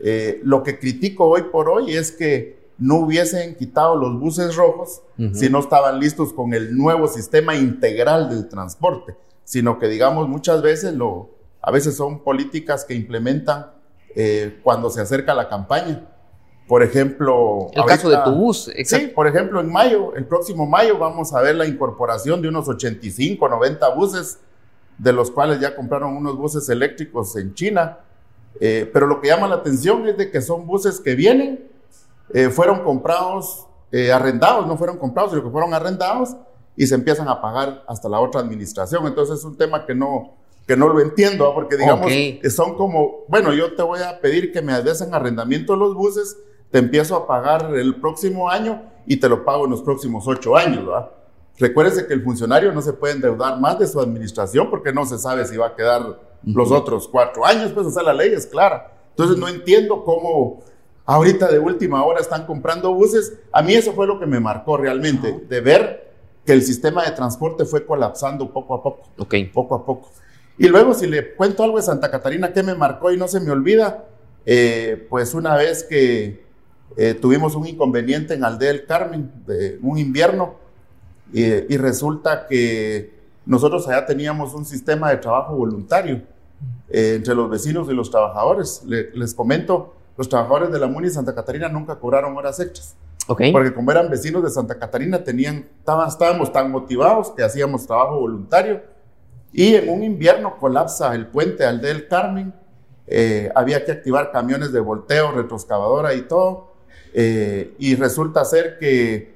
Eh, 0.00 0.40
lo 0.42 0.62
que 0.64 0.78
critico 0.78 1.28
hoy 1.28 1.42
por 1.52 1.68
hoy 1.68 1.96
es 1.96 2.10
que 2.12 2.57
no 2.78 2.96
hubiesen 2.96 3.56
quitado 3.56 3.96
los 3.96 4.18
buses 4.18 4.54
rojos 4.56 5.02
si 5.32 5.50
no 5.50 5.58
estaban 5.58 5.98
listos 5.98 6.32
con 6.32 6.54
el 6.54 6.76
nuevo 6.76 7.08
sistema 7.08 7.56
integral 7.56 8.30
del 8.30 8.48
transporte, 8.48 9.16
sino 9.44 9.78
que 9.78 9.88
digamos 9.88 10.28
muchas 10.28 10.62
veces 10.62 10.94
lo, 10.94 11.30
a 11.60 11.72
veces 11.72 11.96
son 11.96 12.22
políticas 12.22 12.84
que 12.84 12.94
implementan 12.94 13.66
eh, 14.14 14.60
cuando 14.62 14.90
se 14.90 15.00
acerca 15.00 15.34
la 15.34 15.48
campaña. 15.48 16.06
Por 16.68 16.82
ejemplo, 16.82 17.68
El 17.72 17.84
caso 17.84 18.10
de 18.10 18.18
tu 18.24 18.32
bus, 18.32 18.70
Sí, 18.84 19.06
por 19.08 19.26
ejemplo, 19.26 19.58
en 19.60 19.72
mayo, 19.72 20.14
el 20.14 20.26
próximo 20.26 20.66
mayo, 20.66 20.98
vamos 20.98 21.32
a 21.32 21.40
ver 21.40 21.56
la 21.56 21.66
incorporación 21.66 22.42
de 22.42 22.48
unos 22.48 22.68
85, 22.68 23.48
90 23.48 23.88
buses, 23.94 24.38
de 24.98 25.12
los 25.12 25.30
cuales 25.30 25.60
ya 25.60 25.74
compraron 25.74 26.14
unos 26.14 26.36
buses 26.36 26.68
eléctricos 26.68 27.34
en 27.36 27.54
China. 27.54 27.98
Eh, 28.60 28.88
pero 28.92 29.06
lo 29.06 29.20
que 29.20 29.28
llama 29.28 29.48
la 29.48 29.56
atención 29.56 30.06
es 30.08 30.18
de 30.18 30.30
que 30.30 30.42
son 30.42 30.66
buses 30.66 31.00
que 31.00 31.14
vienen, 31.14 31.68
eh, 32.34 32.48
fueron 32.50 32.80
comprados, 32.84 33.66
eh, 33.92 34.12
arrendados, 34.12 34.66
no 34.66 34.76
fueron 34.76 34.98
comprados, 34.98 35.30
sino 35.32 35.42
que 35.44 35.50
fueron 35.50 35.72
arrendados 35.74 36.36
y 36.76 36.86
se 36.86 36.94
empiezan 36.94 37.28
a 37.28 37.40
pagar 37.40 37.82
hasta 37.88 38.08
la 38.08 38.20
otra 38.20 38.40
administración. 38.40 39.06
Entonces 39.06 39.38
es 39.38 39.44
un 39.44 39.56
tema 39.56 39.84
que 39.86 39.94
no, 39.94 40.34
que 40.66 40.76
no 40.76 40.88
lo 40.88 41.00
entiendo, 41.00 41.46
¿ah? 41.48 41.54
porque 41.54 41.76
digamos, 41.76 42.06
Ok. 42.06 42.12
eh, 42.12 42.50
son 42.50 42.76
como, 42.76 43.24
bueno, 43.28 43.52
yo 43.52 43.74
te 43.74 43.82
voy 43.82 44.00
a 44.00 44.20
pedir 44.20 44.52
que 44.52 44.62
me 44.62 44.80
des 44.82 45.00
en 45.00 45.14
arrendamiento 45.14 45.74
los 45.76 45.94
buses, 45.94 46.36
te 46.70 46.78
empiezo 46.78 47.16
a 47.16 47.26
pagar 47.26 47.74
el 47.74 47.96
próximo 48.00 48.50
año 48.50 48.82
y 49.06 49.16
te 49.16 49.28
lo 49.28 49.44
pago 49.44 49.64
en 49.64 49.70
los 49.70 49.82
próximos 49.82 50.28
ocho 50.28 50.56
años, 50.56 50.84
¿verdad? 50.84 51.10
Recuérdese 51.58 52.06
que 52.06 52.14
el 52.14 52.22
funcionario 52.22 52.70
no 52.72 52.82
se 52.82 52.92
puede 52.92 53.14
endeudar 53.14 53.58
más 53.58 53.78
de 53.78 53.86
su 53.86 53.98
administración 53.98 54.68
porque 54.70 54.92
no 54.92 55.04
se 55.06 55.18
sabe 55.18 55.44
si 55.46 55.56
va 55.56 55.68
a 55.68 55.74
quedar 55.74 56.20
los 56.44 56.70
otros 56.70 57.08
cuatro 57.08 57.44
años, 57.44 57.72
pues, 57.72 57.86
o 57.86 57.90
sea, 57.90 58.02
la 58.02 58.12
ley 58.12 58.32
es 58.32 58.46
clara. 58.46 58.92
Entonces 59.10 59.36
no 59.38 59.48
entiendo 59.48 60.04
cómo 60.04 60.60
ahorita 61.08 61.48
de 61.48 61.58
última 61.58 62.04
hora 62.04 62.20
están 62.20 62.44
comprando 62.46 62.92
buses. 62.92 63.32
A 63.50 63.62
mí 63.62 63.72
eso 63.74 63.94
fue 63.94 64.06
lo 64.06 64.20
que 64.20 64.26
me 64.26 64.40
marcó 64.40 64.76
realmente, 64.76 65.40
de 65.48 65.60
ver 65.60 66.12
que 66.44 66.52
el 66.52 66.62
sistema 66.62 67.02
de 67.04 67.12
transporte 67.12 67.64
fue 67.64 67.84
colapsando 67.84 68.52
poco 68.52 68.74
a 68.74 68.82
poco 68.82 69.08
poco 69.52 69.74
a 69.74 69.84
poco. 69.84 70.10
Y 70.58 70.68
luego, 70.68 70.92
si 70.92 71.06
le 71.06 71.34
cuento 71.34 71.62
algo 71.62 71.76
de 71.78 71.82
Santa 71.82 72.10
Catarina 72.10 72.52
que 72.52 72.62
me 72.62 72.74
marcó 72.74 73.10
y 73.10 73.16
no 73.16 73.26
se 73.26 73.40
me 73.40 73.50
olvida, 73.50 74.04
eh, 74.44 75.06
pues 75.08 75.34
una 75.34 75.56
vez 75.56 75.84
que 75.84 76.44
eh, 76.96 77.14
tuvimos 77.14 77.54
un 77.54 77.66
inconveniente 77.66 78.34
en 78.34 78.44
Aldea 78.44 78.68
del 78.68 78.84
Carmen, 78.84 79.30
de 79.46 79.78
un 79.82 79.98
invierno, 79.98 80.56
eh, 81.32 81.66
y 81.68 81.76
resulta 81.76 82.46
que 82.46 83.14
nosotros 83.46 83.86
allá 83.88 84.04
teníamos 84.04 84.52
un 84.54 84.64
sistema 84.66 85.10
de 85.10 85.18
trabajo 85.18 85.54
voluntario 85.54 86.22
eh, 86.90 87.14
entre 87.16 87.34
los 87.34 87.48
vecinos 87.48 87.88
y 87.88 87.94
los 87.94 88.10
trabajadores. 88.10 88.82
Le- 88.86 89.10
les 89.12 89.32
comento, 89.34 89.94
los 90.18 90.28
trabajadores 90.28 90.70
de 90.70 90.78
la 90.78 90.86
MUNI 90.88 91.08
Santa 91.10 91.34
Catarina 91.34 91.68
nunca 91.70 91.96
cobraron 91.96 92.36
horas 92.36 92.60
extras. 92.60 92.94
Porque 93.52 93.72
como 93.72 93.90
eran 93.92 94.10
vecinos 94.10 94.42
de 94.42 94.50
Santa 94.50 94.78
Catarina, 94.78 95.22
tenían, 95.24 95.66
estábamos 96.06 96.52
tan 96.52 96.70
motivados 96.70 97.30
que 97.30 97.42
hacíamos 97.42 97.86
trabajo 97.86 98.18
voluntario. 98.20 98.82
Y 99.52 99.74
en 99.76 99.88
un 99.88 100.02
invierno 100.02 100.58
colapsa 100.58 101.14
el 101.14 101.26
puente 101.28 101.64
al 101.64 101.80
del 101.80 102.06
Carmen. 102.08 102.52
eh, 103.10 103.50
había 103.54 103.86
que 103.86 103.92
activar 103.92 104.30
camiones 104.32 104.70
de 104.70 104.80
volteo, 104.80 105.32
retroexcavadora 105.32 106.12
y 106.14 106.22
todo. 106.22 106.74
eh, 107.14 107.74
y 107.78 107.94
resulta 107.96 108.44
ser 108.44 108.76
que 108.78 109.32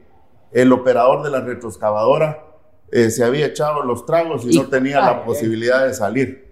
el 0.52 0.70
operador 0.72 1.22
de 1.22 1.30
la 1.30 1.40
retroexcavadora 1.40 2.44
eh, 2.90 3.08
se 3.10 3.24
había 3.24 3.46
echado 3.46 3.82
los 3.82 4.04
tragos 4.04 4.44
y 4.44 4.54
Y- 4.54 4.58
no 4.58 4.66
tenía 4.68 5.00
la 5.00 5.10
ay. 5.12 5.22
posibilidad 5.24 5.86
de 5.86 5.94
salir. 5.94 6.51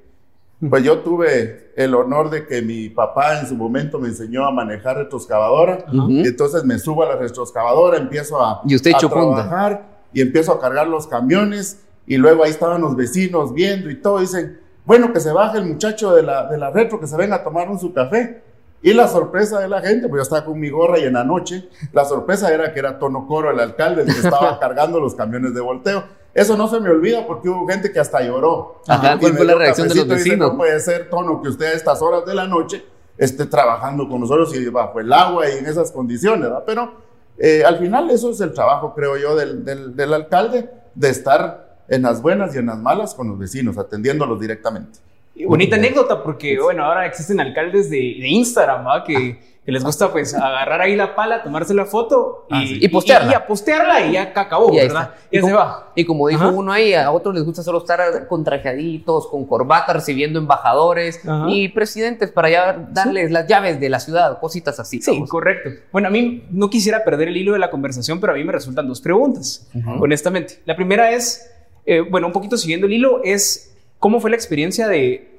Pues 0.68 0.82
yo 0.84 0.98
tuve 0.98 1.72
el 1.76 1.94
honor 1.94 2.28
de 2.28 2.46
que 2.46 2.60
mi 2.60 2.90
papá 2.90 3.40
en 3.40 3.46
su 3.46 3.54
momento 3.54 3.98
me 3.98 4.08
enseñó 4.08 4.44
a 4.46 4.50
manejar 4.50 4.96
retroexcavadora. 4.98 5.86
Ujú. 5.88 6.10
Entonces 6.10 6.64
me 6.64 6.78
subo 6.78 7.02
a 7.04 7.08
la 7.08 7.16
retroexcavadora, 7.16 7.96
empiezo 7.96 8.44
a, 8.44 8.60
Y 8.66 8.74
usted 8.76 8.92
a 8.92 8.96
hecho 8.98 9.08
punta. 9.08 9.42
trabajar 9.48 9.86
y 10.12 10.20
empiezo 10.20 10.52
a 10.52 10.60
cargar 10.60 10.86
los 10.86 11.06
camiones. 11.06 11.82
Y 12.06 12.16
luego 12.18 12.44
ahí 12.44 12.50
estaban 12.50 12.82
los 12.82 12.94
vecinos 12.94 13.54
viendo 13.54 13.88
y 13.88 14.00
todo. 14.02 14.18
Dicen, 14.20 14.60
bueno, 14.84 15.12
que 15.12 15.20
se 15.20 15.32
baje 15.32 15.58
el 15.58 15.64
muchacho 15.64 16.14
de 16.14 16.22
la, 16.24 16.46
de 16.46 16.58
la 16.58 16.70
retro, 16.70 17.00
que 17.00 17.06
se 17.06 17.16
venga 17.16 17.36
a 17.36 17.44
tomar 17.44 17.70
un 17.70 17.78
su 17.78 17.94
café. 17.94 18.42
Y 18.82 18.92
la 18.94 19.08
sorpresa 19.08 19.60
de 19.60 19.68
la 19.68 19.80
gente, 19.80 20.08
pues 20.08 20.20
yo 20.20 20.22
estaba 20.22 20.44
con 20.44 20.58
mi 20.58 20.70
gorra 20.70 20.98
y 20.98 21.04
en 21.04 21.12
la 21.12 21.22
noche, 21.24 21.68
la 21.92 22.04
sorpresa 22.06 22.52
era 22.52 22.72
que 22.72 22.78
era 22.80 22.98
Tono 22.98 23.26
Coro, 23.26 23.50
el 23.50 23.60
alcalde, 23.60 24.02
el 24.02 24.08
que 24.08 24.20
estaba 24.26 24.58
cargando 24.58 25.00
los 25.00 25.14
camiones 25.14 25.54
de 25.54 25.60
volteo. 25.60 26.04
Eso 26.32 26.56
no 26.56 26.68
se 26.68 26.80
me 26.80 26.88
olvida 26.90 27.26
porque 27.26 27.48
hubo 27.48 27.66
gente 27.66 27.90
que 27.92 27.98
hasta 27.98 28.22
lloró. 28.22 28.82
Ajá, 28.86 29.14
Y 29.14 29.18
¿cuál 29.18 29.36
fue 29.36 29.44
la 29.46 29.54
reacción 29.54 29.88
de 29.88 29.94
los 29.94 30.04
dice, 30.04 30.16
vecinos? 30.16 30.52
no 30.52 30.56
puede 30.56 30.78
ser, 30.80 31.10
Tono, 31.10 31.42
que 31.42 31.48
usted 31.48 31.66
a 31.66 31.72
estas 31.72 32.00
horas 32.02 32.24
de 32.24 32.34
la 32.34 32.46
noche 32.46 32.84
esté 33.18 33.46
trabajando 33.46 34.08
con 34.08 34.20
nosotros 34.20 34.54
y 34.54 34.68
bajo 34.68 35.00
el 35.00 35.12
agua 35.12 35.48
y 35.50 35.58
en 35.58 35.66
esas 35.66 35.90
condiciones, 35.92 36.42
¿verdad? 36.42 36.62
Pero 36.66 36.92
eh, 37.38 37.64
al 37.64 37.78
final 37.78 38.08
eso 38.10 38.30
es 38.30 38.40
el 38.40 38.52
trabajo, 38.54 38.94
creo 38.94 39.16
yo, 39.16 39.34
del, 39.34 39.64
del- 39.64 39.96
del 39.96 40.14
alcalde, 40.14 40.70
de 40.94 41.08
estar 41.10 41.78
en 41.88 42.02
las 42.02 42.22
buenas 42.22 42.54
y 42.54 42.58
en 42.58 42.66
las 42.66 42.78
malas 42.78 43.14
con 43.14 43.28
los 43.28 43.38
vecinos, 43.38 43.76
atendiéndolos 43.76 44.38
directamente. 44.40 45.00
Y 45.34 45.44
bonita 45.44 45.76
anécdota, 45.76 46.22
porque 46.22 46.58
bueno, 46.60 46.84
ahora 46.84 47.06
existen 47.06 47.40
alcaldes 47.40 47.90
de, 47.90 47.96
de 47.96 48.28
Instagram, 48.28 48.86
¿va? 48.86 49.02
Que, 49.04 49.40
que 49.64 49.72
les 49.72 49.84
gusta 49.84 50.10
pues 50.10 50.32
agarrar 50.34 50.80
ahí 50.80 50.96
la 50.96 51.14
pala, 51.14 51.42
tomarse 51.42 51.74
la 51.74 51.84
foto 51.84 52.46
y, 52.48 52.54
Ah, 52.54 52.62
sí. 52.66 52.78
Y 52.80 52.88
postearla. 52.88 53.28
Y, 53.28 53.32
y 53.32 53.34
a 53.34 53.46
postearla 53.46 54.06
y 54.06 54.12
ya 54.12 54.32
acabó, 54.34 54.72
Y 54.72 54.78
ahí 54.78 54.86
¿verdad? 54.88 55.02
está. 55.14 55.28
Ya 55.30 55.40
Y 55.40 55.42
se 55.42 55.52
va. 55.52 55.92
Y 55.94 56.04
como 56.06 56.28
dijo 56.28 56.44
Ajá. 56.44 56.52
uno 56.52 56.72
ahí, 56.72 56.94
a 56.94 57.10
otros 57.12 57.34
les 57.34 57.44
gusta 57.44 57.62
solo 57.62 57.78
estar 57.78 58.26
con 58.26 58.42
trajeaditos, 58.42 59.26
con 59.28 59.44
corbata, 59.44 59.92
recibiendo 59.92 60.38
embajadores 60.38 61.20
Ajá. 61.28 61.44
y 61.50 61.68
presidentes 61.68 62.30
para 62.32 62.48
ya 62.48 62.86
darles 62.90 63.30
las 63.30 63.46
llaves 63.46 63.78
de 63.78 63.90
la 63.90 64.00
ciudad, 64.00 64.40
cositas 64.40 64.80
así. 64.80 65.02
Sí, 65.02 65.10
vamos. 65.12 65.28
correcto. 65.28 65.68
Bueno, 65.92 66.08
a 66.08 66.10
mí 66.10 66.46
no 66.50 66.70
quisiera 66.70 67.04
perder 67.04 67.28
el 67.28 67.36
hilo 67.36 67.52
de 67.52 67.58
la 67.58 67.70
conversación, 67.70 68.18
pero 68.18 68.32
a 68.32 68.36
mí 68.36 68.44
me 68.44 68.52
resultan 68.52 68.88
dos 68.88 69.00
preguntas, 69.02 69.68
honestamente. 70.00 70.62
La 70.64 70.74
primera 70.74 71.10
es, 71.12 71.50
eh, 71.84 72.00
bueno, 72.00 72.26
un 72.28 72.32
poquito 72.32 72.56
siguiendo 72.56 72.86
el 72.86 72.94
hilo, 72.94 73.20
es 73.24 73.76
cómo 73.98 74.20
fue 74.20 74.30
la 74.30 74.36
experiencia 74.36 74.88
de, 74.88 75.38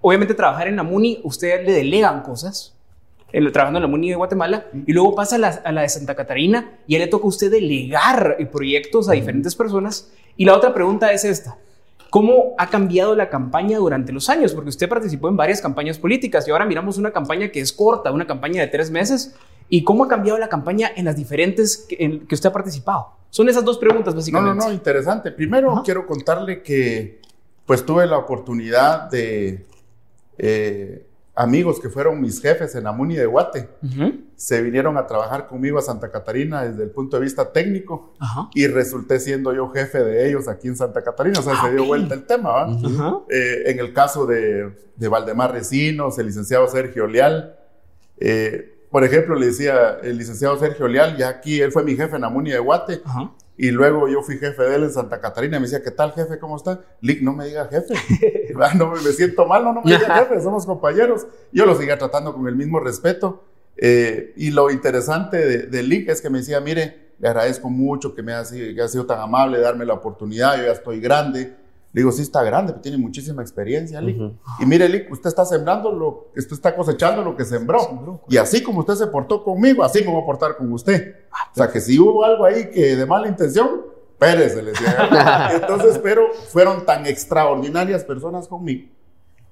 obviamente, 0.00 0.34
trabajar 0.34 0.68
en 0.68 0.76
la 0.76 0.84
MUNI, 0.84 1.20
usted 1.24 1.66
le 1.66 1.72
delegan 1.72 2.22
cosas, 2.22 2.75
trabajando 3.52 3.78
en 3.78 3.82
la 3.82 3.88
MUNI 3.88 4.10
de 4.10 4.16
Guatemala, 4.16 4.66
y 4.86 4.92
luego 4.92 5.14
pasa 5.14 5.36
a 5.36 5.38
la, 5.38 5.48
a 5.48 5.72
la 5.72 5.82
de 5.82 5.88
Santa 5.88 6.14
Catarina 6.14 6.78
y 6.86 6.94
ya 6.94 6.98
le 7.00 7.06
toca 7.06 7.24
a 7.24 7.28
usted 7.28 7.50
delegar 7.50 8.36
proyectos 8.52 9.08
a 9.08 9.12
diferentes 9.12 9.54
personas. 9.54 10.10
Y 10.36 10.44
la 10.44 10.54
otra 10.56 10.72
pregunta 10.72 11.12
es 11.12 11.24
esta. 11.24 11.56
¿Cómo 12.10 12.54
ha 12.56 12.68
cambiado 12.70 13.14
la 13.16 13.28
campaña 13.28 13.78
durante 13.78 14.12
los 14.12 14.30
años? 14.30 14.54
Porque 14.54 14.70
usted 14.70 14.88
participó 14.88 15.28
en 15.28 15.36
varias 15.36 15.60
campañas 15.60 15.98
políticas 15.98 16.46
y 16.46 16.50
ahora 16.50 16.64
miramos 16.64 16.98
una 16.98 17.10
campaña 17.12 17.48
que 17.50 17.60
es 17.60 17.72
corta, 17.72 18.12
una 18.12 18.26
campaña 18.26 18.62
de 18.62 18.68
tres 18.68 18.90
meses. 18.90 19.34
¿Y 19.68 19.82
cómo 19.82 20.04
ha 20.04 20.08
cambiado 20.08 20.38
la 20.38 20.48
campaña 20.48 20.90
en 20.94 21.04
las 21.04 21.16
diferentes 21.16 21.78
que, 21.88 21.96
en 21.98 22.26
que 22.26 22.34
usted 22.36 22.48
ha 22.48 22.52
participado? 22.52 23.08
Son 23.30 23.48
esas 23.48 23.64
dos 23.64 23.76
preguntas, 23.78 24.14
No, 24.14 24.20
básicamente. 24.20 24.58
no, 24.58 24.66
no, 24.68 24.72
interesante. 24.72 25.32
Primero 25.32 25.72
Ajá. 25.72 25.82
quiero 25.84 26.06
contarle 26.06 26.62
que 26.62 27.20
pues 27.66 27.84
tuve 27.84 28.06
la 28.06 28.16
oportunidad 28.18 29.10
de 29.10 29.66
eh, 30.38 31.05
amigos 31.36 31.78
que 31.78 31.90
fueron 31.90 32.20
mis 32.20 32.40
jefes 32.40 32.74
en 32.74 32.86
Amuni 32.86 33.14
de 33.14 33.26
Guate. 33.26 33.68
Se 34.36 34.62
vinieron 34.62 34.96
a 34.96 35.06
trabajar 35.06 35.46
conmigo 35.46 35.78
a 35.78 35.82
Santa 35.82 36.10
Catarina 36.10 36.64
desde 36.64 36.82
el 36.84 36.90
punto 36.90 37.18
de 37.18 37.22
vista 37.24 37.52
técnico 37.52 38.14
Ajá. 38.18 38.48
y 38.54 38.66
resulté 38.66 39.20
siendo 39.20 39.52
yo 39.54 39.68
jefe 39.70 40.02
de 40.02 40.28
ellos 40.28 40.48
aquí 40.48 40.68
en 40.68 40.76
Santa 40.76 41.02
Catarina. 41.04 41.38
O 41.38 41.42
sea, 41.42 41.60
se 41.62 41.72
dio 41.72 41.84
vuelta 41.84 42.14
el 42.14 42.24
tema. 42.26 42.66
Eh, 43.28 43.62
en 43.66 43.78
el 43.78 43.92
caso 43.92 44.26
de, 44.26 44.74
de 44.96 45.08
Valdemar 45.08 45.52
Recinos, 45.52 46.18
el 46.18 46.26
licenciado 46.26 46.66
Sergio 46.68 47.06
Leal, 47.06 47.56
eh, 48.18 48.72
por 48.90 49.04
ejemplo, 49.04 49.34
le 49.34 49.46
decía 49.46 49.98
el 50.02 50.16
licenciado 50.16 50.58
Sergio 50.58 50.88
Leal, 50.88 51.16
ya 51.18 51.28
aquí 51.28 51.60
él 51.60 51.70
fue 51.70 51.82
mi 51.84 51.94
jefe 51.96 52.16
en 52.16 52.24
Amuni 52.24 52.50
de 52.50 52.58
Guate, 52.58 53.02
Ajá. 53.04 53.30
Y 53.58 53.70
luego 53.70 54.08
yo 54.08 54.22
fui 54.22 54.38
jefe 54.38 54.62
de 54.62 54.76
él 54.76 54.82
en 54.84 54.92
Santa 54.92 55.20
Catarina. 55.20 55.56
y 55.56 55.60
Me 55.60 55.66
decía, 55.66 55.82
¿qué 55.82 55.90
tal, 55.90 56.12
jefe? 56.12 56.38
¿Cómo 56.38 56.56
está? 56.56 56.80
Lick, 57.00 57.22
no 57.22 57.32
me 57.32 57.46
diga 57.46 57.66
jefe. 57.66 57.94
Ah, 58.58 58.72
no, 58.74 58.90
me 58.90 59.12
siento 59.12 59.44
mal, 59.46 59.62
no, 59.64 59.72
no 59.74 59.82
me 59.82 59.92
diga 59.92 60.16
jefe, 60.16 60.40
somos 60.40 60.64
compañeros. 60.64 61.26
Yo 61.52 61.66
lo 61.66 61.76
seguía 61.76 61.98
tratando 61.98 62.32
con 62.34 62.48
el 62.48 62.56
mismo 62.56 62.80
respeto. 62.80 63.44
Eh, 63.76 64.32
y 64.36 64.50
lo 64.50 64.70
interesante 64.70 65.36
de, 65.36 65.58
de 65.66 65.82
Lick 65.82 66.08
es 66.08 66.22
que 66.22 66.30
me 66.30 66.38
decía, 66.38 66.58
mire, 66.60 67.12
le 67.18 67.28
agradezco 67.28 67.68
mucho 67.70 68.14
que 68.14 68.22
me 68.22 68.32
haya 68.32 68.44
sido, 68.44 68.66
que 68.74 68.80
haya 68.80 68.88
sido 68.88 69.06
tan 69.06 69.20
amable 69.20 69.58
de 69.58 69.64
darme 69.64 69.84
la 69.84 69.94
oportunidad, 69.94 70.56
yo 70.56 70.64
ya 70.64 70.72
estoy 70.72 71.00
grande. 71.00 71.54
Le 71.96 72.02
digo, 72.02 72.12
sí 72.12 72.20
está 72.20 72.42
grande, 72.42 72.74
pero 72.74 72.82
tiene 72.82 72.98
muchísima 72.98 73.40
experiencia, 73.40 74.02
Lick. 74.02 74.20
Ujú. 74.20 74.34
Y 74.60 74.66
mire, 74.66 74.86
Lick, 74.86 75.10
usted 75.10 75.28
está 75.28 75.46
sembrando, 75.46 75.90
lo, 75.90 76.30
usted 76.36 76.52
está 76.52 76.76
cosechando 76.76 77.22
lo 77.22 77.34
que 77.34 77.42
sembró. 77.46 77.80
Sembró. 77.80 78.20
Y 78.28 78.36
así 78.36 78.62
como 78.62 78.80
usted 78.80 78.96
se 78.96 79.06
portó 79.06 79.42
conmigo, 79.42 79.82
así 79.82 80.04
me 80.04 80.12
voy 80.12 80.20
a 80.20 80.26
portar 80.26 80.58
con 80.58 80.70
usted. 80.74 81.14
O 81.52 81.54
sea, 81.54 81.72
que 81.72 81.80
si 81.80 81.98
hubo 81.98 82.22
algo 82.22 82.44
ahí 82.44 82.68
que 82.68 82.96
de 82.96 83.06
mala 83.06 83.28
intención, 83.28 83.80
Pérez, 84.18 84.52
se 84.52 84.62
les 84.62 84.74
decía. 84.74 85.52
Entonces, 85.54 85.98
pero 86.02 86.34
fueron 86.50 86.84
tan 86.84 87.06
extraordinarias 87.06 88.04
personas 88.04 88.46
conmigo 88.46 88.90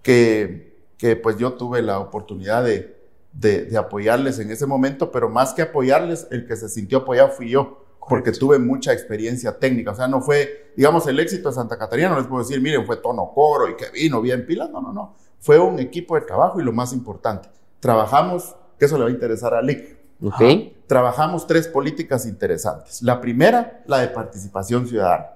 que, 0.03 0.91
que 0.99 1.17
pues 1.17 1.39
yo 1.39 1.55
tuve 1.55 1.81
la 1.81 1.99
oportunidad 1.99 2.63
de, 2.63 2.95
de, 3.33 3.65
de 3.65 3.79
apoyarles 3.79 4.39
en 4.39 4.51
ese 4.51 4.67
momento, 4.67 5.11
pero 5.11 5.31
más 5.31 5.55
que 5.55 5.63
apoyarles, 5.63 6.27
el 6.31 6.47
que 6.47 6.57
se 6.57 6.69
sintió 6.69 6.99
apoyado 6.99 7.31
fui 7.31 7.49
yo, 7.49 7.84
porque 8.09 8.33
tuve 8.33 8.59
mucha 8.59 8.93
experiencia 8.93 9.59
técnica. 9.59 9.93
O 9.93 9.95
sea, 9.95 10.09
no 10.09 10.21
fue, 10.21 10.73
digamos, 10.77 11.07
el 11.07 11.19
éxito 11.21 11.49
de 11.49 11.55
Santa 11.55 11.79
Catarina, 11.79 12.11
no 12.11 12.19
les 12.19 12.27
puedo 12.27 12.43
decir, 12.43 12.61
miren, 12.61 12.85
fue 12.87 12.97
tono 12.97 13.31
coro 13.35 13.69
y 13.69 13.77
que 13.77 13.91
vino 13.91 14.21
bien 14.21 14.47
pilas, 14.47 14.71
no, 14.71 14.81
no, 14.81 14.93
no. 14.93 15.15
Fue 15.41 15.59
un 15.59 15.79
equipo 15.79 16.15
de 16.15 16.23
trabajo 16.23 16.61
y 16.61 16.65
lo 16.65 16.73
más 16.73 16.93
importante, 16.93 17.49
trabajamos, 17.81 18.55
que 18.79 18.87
eso 18.87 18.97
le 18.97 19.05
va 19.05 19.11
a 19.11 19.13
interesar 19.13 19.55
a 19.55 19.63
Lick. 19.63 19.97
Ok. 20.23 20.43
Trabajamos 20.87 21.47
tres 21.47 21.69
políticas 21.69 22.27
interesantes. 22.27 23.03
La 23.03 23.21
primera, 23.21 23.83
la 23.87 24.01
de 24.01 24.09
participación 24.09 24.87
ciudadana. 24.87 25.31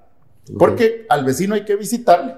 Porque 0.57 1.05
al 1.09 1.25
vecino 1.25 1.53
hay 1.53 1.63
que 1.63 1.75
visitarle, 1.75 2.35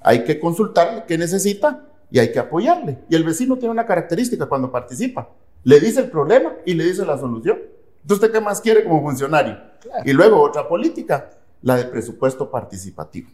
hay 0.00 0.24
que 0.24 0.38
consultarle 0.38 1.04
qué 1.06 1.18
necesita 1.18 1.86
y 2.10 2.18
hay 2.18 2.30
que 2.30 2.38
apoyarle. 2.38 2.98
Y 3.08 3.16
el 3.16 3.24
vecino 3.24 3.56
tiene 3.56 3.72
una 3.72 3.86
característica 3.86 4.46
cuando 4.46 4.70
participa. 4.70 5.28
Le 5.64 5.80
dice 5.80 6.00
el 6.00 6.10
problema 6.10 6.54
y 6.64 6.74
le 6.74 6.84
dice 6.84 7.04
la 7.04 7.18
solución. 7.18 7.58
Entonces, 8.02 8.24
¿usted 8.24 8.32
qué 8.32 8.40
más 8.40 8.60
quiere 8.60 8.84
como 8.84 9.02
funcionario? 9.02 9.58
Y 10.04 10.12
luego 10.12 10.40
otra 10.40 10.68
política, 10.68 11.30
la 11.62 11.76
de 11.76 11.84
presupuesto 11.84 12.50
participativo. 12.50 13.28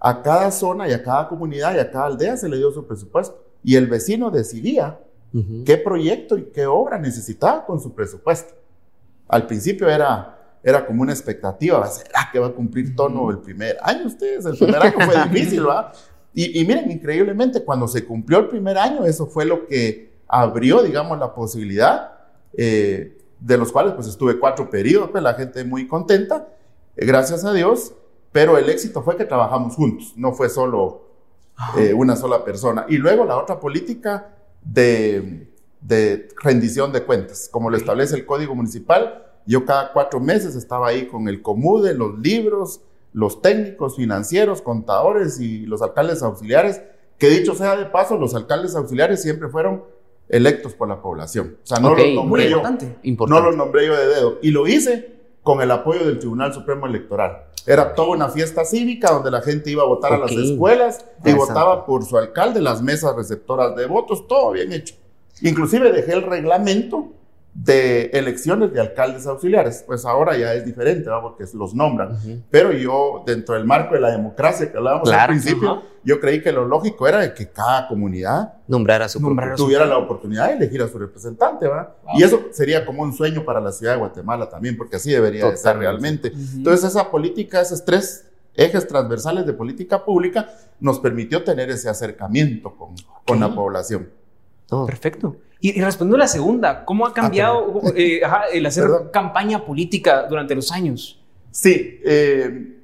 A 0.00 0.22
cada 0.22 0.50
zona 0.50 0.88
y 0.88 0.92
a 0.92 1.02
cada 1.02 1.28
comunidad 1.28 1.74
y 1.74 1.78
a 1.78 1.90
cada 1.90 2.06
aldea 2.06 2.36
se 2.36 2.48
le 2.48 2.56
dio 2.56 2.70
su 2.70 2.86
presupuesto. 2.86 3.42
Y 3.62 3.76
el 3.76 3.86
vecino 3.86 4.30
decidía 4.30 4.98
qué 5.64 5.76
proyecto 5.76 6.38
y 6.38 6.44
qué 6.44 6.66
obra 6.66 6.98
necesitaba 6.98 7.64
con 7.64 7.80
su 7.80 7.94
presupuesto. 7.94 8.54
Al 9.26 9.46
principio 9.46 9.88
era, 9.88 10.38
era 10.62 10.86
como 10.86 11.02
una 11.02 11.12
expectativa, 11.12 11.86
¿será 11.88 12.28
que 12.30 12.38
va 12.38 12.48
a 12.48 12.52
cumplir 12.52 12.94
tono 12.94 13.30
el 13.30 13.38
primer 13.38 13.78
año 13.82 14.06
ustedes? 14.06 14.44
El 14.44 14.56
primer 14.56 14.82
año 14.82 15.00
fue 15.00 15.14
difícil, 15.28 15.66
¿va? 15.66 15.92
Y, 16.34 16.60
y 16.60 16.64
miren, 16.66 16.90
increíblemente, 16.90 17.64
cuando 17.64 17.88
se 17.88 18.04
cumplió 18.04 18.40
el 18.40 18.48
primer 18.48 18.76
año, 18.76 19.04
eso 19.04 19.26
fue 19.26 19.44
lo 19.44 19.66
que 19.66 20.12
abrió, 20.26 20.82
digamos, 20.82 21.18
la 21.18 21.34
posibilidad, 21.34 22.12
eh, 22.56 23.16
de 23.44 23.58
los 23.58 23.70
cuales 23.70 23.92
pues 23.92 24.06
estuve 24.06 24.38
cuatro 24.38 24.70
periodos, 24.70 25.10
pues 25.10 25.22
la 25.22 25.34
gente 25.34 25.64
muy 25.64 25.86
contenta, 25.86 26.48
eh, 26.96 27.04
gracias 27.04 27.44
a 27.44 27.52
Dios, 27.52 27.92
pero 28.32 28.56
el 28.56 28.70
éxito 28.70 29.02
fue 29.02 29.18
que 29.18 29.26
trabajamos 29.26 29.76
juntos, 29.76 30.14
no 30.16 30.32
fue 30.32 30.48
solo 30.48 31.02
eh, 31.76 31.92
una 31.92 32.16
sola 32.16 32.42
persona. 32.42 32.86
Y 32.88 32.96
luego 32.96 33.26
la 33.26 33.36
otra 33.36 33.60
política 33.60 34.34
de, 34.62 35.52
de 35.82 36.28
rendición 36.42 36.90
de 36.90 37.02
cuentas, 37.02 37.50
como 37.52 37.68
lo 37.68 37.76
establece 37.76 38.16
el 38.16 38.24
Código 38.24 38.54
Municipal, 38.54 39.26
yo 39.44 39.66
cada 39.66 39.92
cuatro 39.92 40.20
meses 40.20 40.56
estaba 40.56 40.88
ahí 40.88 41.06
con 41.06 41.28
el 41.28 41.42
COMUDE, 41.42 41.92
los 41.92 42.18
libros, 42.18 42.80
los 43.12 43.42
técnicos 43.42 43.96
financieros, 43.96 44.62
contadores 44.62 45.38
y 45.38 45.66
los 45.66 45.82
alcaldes 45.82 46.22
auxiliares, 46.22 46.80
que 47.18 47.28
dicho 47.28 47.54
sea 47.54 47.76
de 47.76 47.84
paso, 47.84 48.16
los 48.16 48.34
alcaldes 48.34 48.74
auxiliares 48.74 49.20
siempre 49.20 49.50
fueron 49.50 49.84
electos 50.28 50.74
por 50.74 50.88
la 50.88 51.00
población. 51.00 51.58
O 51.62 51.66
sea, 51.66 51.78
no 51.78 51.92
Ok, 51.92 51.98
los 51.98 52.14
nombré 52.14 52.44
yo. 52.50 52.56
importante. 52.58 52.96
No 53.28 53.40
los 53.40 53.56
nombré 53.56 53.86
yo 53.86 53.96
de 53.96 54.06
dedo. 54.06 54.38
Y 54.42 54.50
lo 54.50 54.66
hice 54.66 55.12
con 55.42 55.60
el 55.60 55.70
apoyo 55.70 56.04
del 56.04 56.18
Tribunal 56.18 56.52
Supremo 56.54 56.86
Electoral. 56.86 57.44
Era 57.66 57.94
toda 57.94 58.08
una 58.08 58.28
fiesta 58.28 58.64
cívica 58.64 59.10
donde 59.12 59.30
la 59.30 59.40
gente 59.40 59.70
iba 59.70 59.82
a 59.82 59.86
votar 59.86 60.12
a 60.12 60.18
las 60.18 60.32
escuelas 60.32 60.98
y 61.24 61.28
Interesante. 61.30 61.52
votaba 61.54 61.86
por 61.86 62.04
su 62.04 62.16
alcalde, 62.18 62.60
las 62.60 62.82
mesas 62.82 63.14
receptoras 63.16 63.74
de 63.76 63.86
votos, 63.86 64.26
todo 64.26 64.52
bien 64.52 64.72
hecho. 64.72 64.94
Inclusive 65.42 65.90
dejé 65.90 66.12
el 66.12 66.22
reglamento 66.22 67.12
de 67.54 68.06
elecciones 68.12 68.72
de 68.72 68.80
alcaldes 68.80 69.26
auxiliares. 69.28 69.84
Pues 69.86 70.04
ahora 70.04 70.36
ya 70.36 70.52
es 70.54 70.64
diferente, 70.64 71.08
¿va? 71.08 71.22
porque 71.22 71.44
los 71.54 71.72
nombran. 71.74 72.18
Pero 72.50 72.72
yo, 72.72 73.22
dentro 73.24 73.54
del 73.54 73.64
marco 73.64 73.94
de 73.94 74.00
la 74.00 74.10
democracia 74.10 74.70
que 74.72 74.76
hablábamos 74.76 75.08
Claro, 75.08 75.32
al 75.32 75.38
principio, 75.40 75.82
yo 76.02 76.18
creí 76.20 76.42
que 76.42 76.50
lo 76.50 76.66
lógico 76.66 77.06
era 77.06 77.32
que 77.32 77.48
cada 77.50 77.86
comunidad 77.86 78.54
Nombrar 78.66 79.02
a 79.02 79.08
su 79.08 79.20
Nombrar 79.20 79.50
propio- 79.50 79.54
a 79.54 79.56
su- 79.58 79.64
tuviera 79.66 79.86
la 79.86 79.98
oportunidad 79.98 80.48
de 80.48 80.54
elegir 80.56 80.82
a 80.82 80.88
su 80.88 80.98
representante, 80.98 81.68
¿va? 81.68 81.96
Y 82.14 82.24
eso 82.24 82.40
sería 82.50 82.84
como 82.84 83.02
un 83.02 83.12
sueño 83.12 83.44
para 83.44 83.60
la 83.60 83.70
ciudad 83.70 83.92
de 83.92 83.98
Guatemala 84.00 84.48
también, 84.48 84.76
porque 84.76 84.96
así 84.96 85.12
debería 85.12 85.42
Totalmente. 85.54 85.80
realmente. 85.80 86.28
Ujú. 86.30 86.56
Entonces, 86.56 86.90
esa 86.90 87.08
política, 87.10 87.60
esas 87.60 87.84
tres 87.84 88.26
ejes 88.56 88.86
transversales 88.88 89.46
de 89.46 89.52
política 89.52 90.04
pública, 90.04 90.48
nos 90.80 90.98
permitió 90.98 91.44
tener 91.44 91.70
ese 91.70 91.88
acercamiento 91.88 92.74
con, 92.76 92.94
con 93.26 93.38
la 93.40 93.54
población. 93.54 94.10
Oh. 94.70 94.86
Perfecto. 94.86 95.36
Y, 95.64 95.80
respondiendo 95.80 96.16
a 96.16 96.26
la 96.26 96.28
segunda, 96.28 96.84
¿cómo 96.84 97.06
ha 97.06 97.08
ah, 97.08 97.14
cambiado 97.14 97.80
eh, 97.96 98.20
el 98.52 98.66
hacer 98.66 98.84
campaña 99.10 99.64
política 99.64 100.26
durante 100.28 100.54
los 100.54 100.70
años? 100.70 101.18
Sí, 101.50 102.00
eh, 102.04 102.76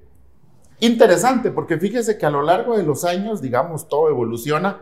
interesante, 0.79 1.51
porque 1.51 1.77
fíjese 1.77 2.17
que 2.17 2.25
a 2.25 2.31
lo 2.31 2.41
largo 2.41 2.79
de 2.79 2.83
los 2.83 3.05
años, 3.05 3.43
digamos, 3.43 3.87
todo 3.87 4.09
evoluciona. 4.09 4.81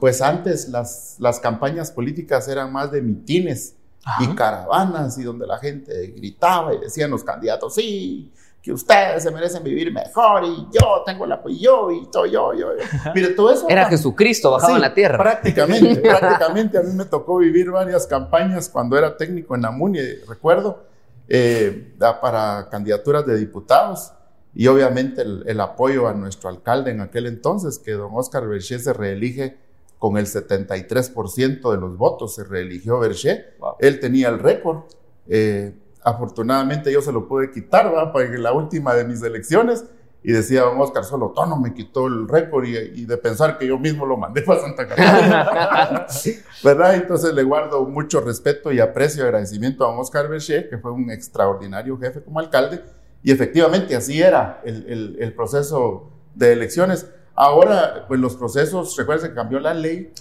Pues 0.00 0.20
antes 0.20 0.68
las, 0.68 1.16
las 1.18 1.40
campañas 1.40 1.90
políticas 1.90 2.46
eran 2.46 2.74
más 2.74 2.92
de 2.92 3.00
mitines 3.00 3.74
y 4.20 4.26
caravanas 4.34 5.16
y 5.16 5.22
donde 5.22 5.46
la 5.46 5.56
gente 5.56 6.08
gritaba 6.08 6.74
y 6.74 6.80
decían 6.80 7.10
los 7.10 7.24
candidatos, 7.24 7.74
sí, 7.74 8.30
que 8.62 8.72
ustedes 8.72 9.22
se 9.22 9.30
merecen 9.30 9.62
vivir 9.62 9.92
mejor 9.92 10.44
y 10.44 10.68
yo 10.72 11.02
tengo 11.06 11.24
el 11.24 11.32
apoyo 11.32 11.90
y 11.90 12.06
soy 12.12 12.32
yo, 12.32 12.52
yo, 12.52 12.68
Mire, 13.14 13.28
todo 13.28 13.52
eso... 13.52 13.66
Era 13.68 13.86
Jesucristo 13.86 14.50
bajado 14.50 14.76
en 14.76 14.82
la 14.82 14.92
tierra. 14.92 15.16
Prácticamente, 15.16 15.96
prácticamente. 16.00 16.78
A 16.78 16.82
mí 16.82 16.92
me 16.92 17.06
tocó 17.06 17.38
vivir 17.38 17.70
varias 17.70 18.06
campañas 18.06 18.68
cuando 18.68 18.98
era 18.98 19.16
técnico 19.16 19.54
en 19.54 19.62
la 19.62 19.70
MUNI, 19.70 20.00
recuerdo, 20.28 20.84
eh, 21.28 21.94
para 22.20 22.68
candidaturas 22.70 23.26
de 23.26 23.38
diputados 23.38 24.12
y 24.54 24.66
obviamente 24.66 25.22
el, 25.22 25.60
apoyo 25.60 26.08
a 26.08 26.14
nuestro 26.14 26.48
alcalde 26.48 26.90
en 26.90 27.00
aquel 27.00 27.26
entonces, 27.26 27.78
que 27.78 27.92
don 27.92 28.10
Oscar 28.14 28.46
Berché 28.48 28.78
se 28.78 28.92
reelige 28.92 29.56
con 29.98 30.16
el 30.16 30.26
73% 30.26 31.70
de 31.70 31.76
los 31.78 31.96
votos, 31.96 32.34
se 32.34 32.44
reeligió 32.44 32.98
Berché. 32.98 33.54
Él 33.78 34.00
tenía 34.00 34.28
el 34.28 34.38
récord. 34.38 34.84
Eh, 35.28 35.72
afortunadamente 36.02 36.92
yo 36.92 37.02
se 37.02 37.12
lo 37.12 37.26
pude 37.28 37.50
quitar, 37.50 37.94
¿va? 37.94 38.12
Para 38.12 38.28
la 38.38 38.52
última 38.52 38.94
de 38.94 39.04
mis 39.04 39.22
elecciones. 39.22 39.84
Y 40.22 40.32
decía 40.32 40.62
don 40.62 40.78
Oscar, 40.78 41.02
solo 41.04 41.32
Tono 41.34 41.56
me 41.56 41.72
quitó 41.72 42.06
el 42.06 42.28
récord 42.28 42.66
y, 42.66 43.06
de 43.06 43.16
pensar 43.16 43.56
que 43.56 43.66
yo 43.66 43.78
mismo 43.78 44.04
lo 44.04 44.18
mandé 44.18 44.42
para 44.42 44.60
Santa 44.60 44.86
Catarina. 44.86 46.06
¿Verdad? 46.62 46.94
Entonces 46.94 47.32
le 47.32 47.42
guardo 47.42 47.86
mucho 47.86 48.20
respeto 48.20 48.70
y 48.70 48.80
aprecio 48.80 49.22
y 49.22 49.26
agradecimiento 49.26 49.82
a 49.82 49.88
don 49.88 49.98
Oscar 49.98 50.28
Berché, 50.28 50.68
que 50.68 50.76
fue 50.76 50.92
un 50.92 51.10
extraordinario 51.10 51.96
jefe 51.96 52.22
como 52.22 52.38
alcalde 52.38 52.82
y 53.22 53.32
efectivamente 53.32 53.94
así 53.94 54.20
era 54.20 54.60
el, 54.64 55.32
proceso 55.36 56.10
de 56.34 56.52
elecciones. 56.52 57.10
Ahora, 57.34 58.04
pues 58.06 58.20
los 58.20 58.36
procesos, 58.36 58.96
recuerden 58.96 59.30
que 59.30 59.34
cambió 59.34 59.60
la 59.60 59.72
ley, 59.72 60.12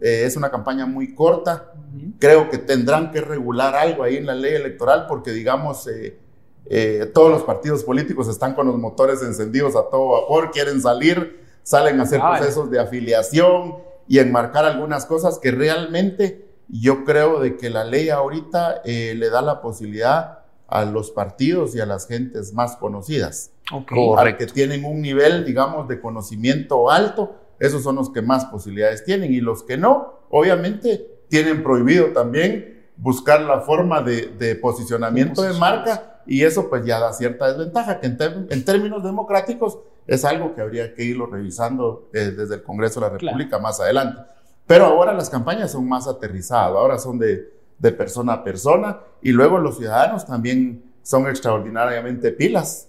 eh, 0.00 0.24
es 0.24 0.36
una 0.36 0.50
campaña 0.50 0.84
muy 0.84 1.14
corta, 1.14 1.72
creo 2.18 2.50
que 2.50 2.58
tendrán 2.58 3.12
que 3.12 3.20
regular 3.20 3.74
algo 3.74 4.02
ahí 4.02 4.16
en 4.16 4.26
la 4.26 4.34
ley 4.34 4.54
electoral 4.54 5.06
porque 5.08 5.30
digamos, 5.30 5.86
eh, 5.86 6.18
eh, 6.66 7.10
todos 7.14 7.30
los 7.30 7.44
partidos 7.44 7.82
políticos 7.84 8.28
están 8.28 8.54
con 8.54 8.66
los 8.66 8.76
motores 8.76 9.22
encendidos 9.22 9.74
a 9.76 9.88
todo 9.90 10.20
vapor, 10.20 10.50
quieren 10.50 10.82
salir, 10.82 11.40
salen 11.62 11.98
a 12.00 12.02
hacer 12.02 12.20
procesos 12.20 12.70
de 12.70 12.80
afiliación 12.80 13.76
y 14.06 14.18
enmarcar 14.18 14.64
algunas 14.64 15.06
cosas 15.06 15.38
que 15.38 15.52
realmente 15.52 16.46
yo 16.68 17.04
creo 17.04 17.40
de 17.40 17.56
que 17.56 17.70
la 17.70 17.84
ley 17.84 18.10
ahorita 18.10 18.82
le 18.84 19.30
da 19.30 19.40
la 19.40 19.60
posibilidad 19.60 20.40
a 20.68 20.84
los 20.84 21.10
partidos 21.10 21.74
y 21.74 21.80
a 21.80 21.86
las 21.86 22.06
gentes 22.06 22.52
más 22.52 22.76
conocidas. 22.76 23.52
Okay. 23.72 24.34
que 24.34 24.46
tienen 24.46 24.84
un 24.84 25.00
nivel, 25.00 25.44
digamos, 25.44 25.88
de 25.88 26.00
conocimiento 26.00 26.90
alto, 26.90 27.34
esos 27.58 27.82
son 27.82 27.96
los 27.96 28.10
que 28.10 28.22
más 28.22 28.44
posibilidades 28.46 29.04
tienen. 29.04 29.32
Y 29.32 29.40
los 29.40 29.62
que 29.62 29.76
no, 29.76 30.20
obviamente, 30.30 31.20
tienen 31.28 31.62
prohibido 31.62 32.12
también 32.12 32.86
buscar 32.96 33.40
la 33.40 33.60
forma 33.60 34.02
de, 34.02 34.58
posicionamiento 34.60 35.42
de 35.42 35.52
marca 35.58 36.20
y 36.26 36.42
eso 36.42 36.68
pues 36.68 36.84
ya 36.84 36.98
da 36.98 37.12
cierta 37.12 37.48
desventaja, 37.48 38.00
que 38.00 38.06
en, 38.06 38.64
términos 38.64 39.04
democráticos 39.04 39.78
es 40.06 40.24
algo 40.24 40.54
que 40.54 40.60
habría 40.60 40.94
que 40.94 41.04
irlo 41.04 41.26
revisando 41.26 42.08
eh, 42.12 42.32
desde 42.36 42.56
el 42.56 42.62
Congreso 42.62 43.00
de 43.00 43.06
la 43.06 43.12
República 43.18 43.58
más 43.58 43.80
adelante. 43.80 44.22
Pero 44.66 44.86
ahora 44.86 45.12
las 45.12 45.30
campañas 45.30 45.70
son 45.70 45.88
más 45.88 46.08
aterrizadas, 46.08 46.70
ahora 46.70 46.98
son 46.98 47.18
de 47.18 47.55
de 47.78 47.92
persona 47.92 48.34
a 48.34 48.44
persona 48.44 49.00
y 49.22 49.32
luego 49.32 49.58
los 49.58 49.76
ciudadanos 49.76 50.24
también 50.24 50.92
son 51.02 51.28
extraordinariamente 51.28 52.32
pilas. 52.32 52.88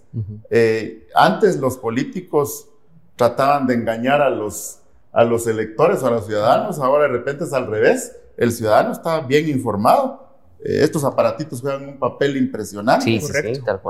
Eh, 0.50 1.08
antes 1.13 1.58
los 1.58 1.78
políticos 1.78 2.67
trataban 3.15 3.67
de 3.67 3.76
engañar 3.76 4.21
a 4.21 4.30
los, 4.30 4.80
a 5.12 5.23
los 5.23 5.45
electores 5.45 6.02
o 6.02 6.08
a 6.08 6.12
los 6.12 6.26
ciudadanos, 6.26 6.80
ahora 6.80 7.04
de 7.04 7.10
repente 7.10 7.43
es 7.43 7.54
al 7.54 7.67
revés, 7.67 8.15
el 8.38 8.52
ciudadano 8.52 8.91
está 8.91 9.19
bien 9.21 9.50
informado. 9.50 10.26
Eh, 10.63 10.80
estos 10.82 11.04
aparatitos 11.04 11.62
juegan 11.62 11.88
un 11.89 12.00
papel 12.00 12.38
impresionante. 12.38 13.06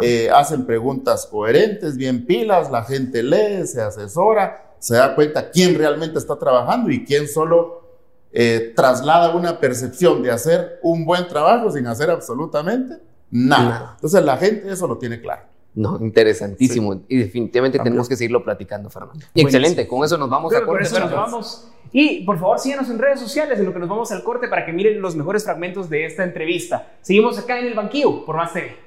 Eh, 0.02 0.30
hacen 0.30 0.66
preguntas 0.66 1.26
coherentes, 1.26 1.96
bien 1.96 2.26
pilas, 2.26 2.70
la 2.70 2.84
gente 2.84 3.24
lee, 3.24 3.66
se 3.66 3.82
asesora, 3.82 4.76
se 4.80 4.96
da 4.96 5.16
cuenta 5.16 5.50
quién 5.52 5.78
realmente 5.78 6.20
está 6.20 6.38
trabajando 6.38 6.90
y 6.90 7.06
quién 7.06 7.28
solo 7.28 7.87
eh, 8.32 8.74
traslada 8.76 9.36
una 9.36 9.60
percepción 9.60 10.22
de 10.22 10.32
hacer 10.32 10.80
un 10.84 11.06
buen 11.06 11.28
trabajo 11.28 11.72
sin 11.72 11.88
hacer 11.88 12.10
absolutamente 12.10 12.96
nada. 13.32 13.94
Entonces 13.96 14.24
la 14.24 14.38
gente 14.38 14.72
eso 14.72 14.88
lo 14.88 14.98
tiene 14.98 15.22
claro. 15.22 15.44
No, 15.76 16.00
interesantísimo. 16.02 17.04
Y 17.08 17.18
definitivamente 17.18 17.78
tenemos 17.78 18.10
que 18.10 18.16
seguirlo 18.16 18.44
platicando, 18.44 18.90
Fernando. 18.90 19.24
excelente, 19.36 19.88
con 19.88 20.04
eso 20.04 20.18
nos 20.18 20.28
vamos 20.28 20.54
a 20.56 20.66
corte. 20.66 20.90
nos 21.00 21.12
vamos. 21.12 21.68
Y 21.92 22.26
por 22.26 22.40
favor 22.40 22.60
síganos 22.60 22.90
en 22.90 22.98
redes 22.98 23.20
sociales 23.20 23.60
en 23.60 23.66
lo 23.66 23.74
que 23.74 23.80
nos 23.80 23.88
vamos 23.88 24.12
al 24.12 24.24
corte 24.24 24.48
para 24.48 24.66
que 24.66 24.74
miren 24.74 25.00
los 25.02 25.16
mejores 25.16 25.44
fragmentos 25.44 25.88
de 25.90 26.06
esta 26.06 26.24
entrevista. 26.24 26.94
Seguimos 27.02 27.38
acá 27.38 27.60
en 27.60 27.68
el 27.68 27.76
banquillo 27.76 28.26
por 28.26 28.36
Más 28.36 28.54
TV. 28.54 28.87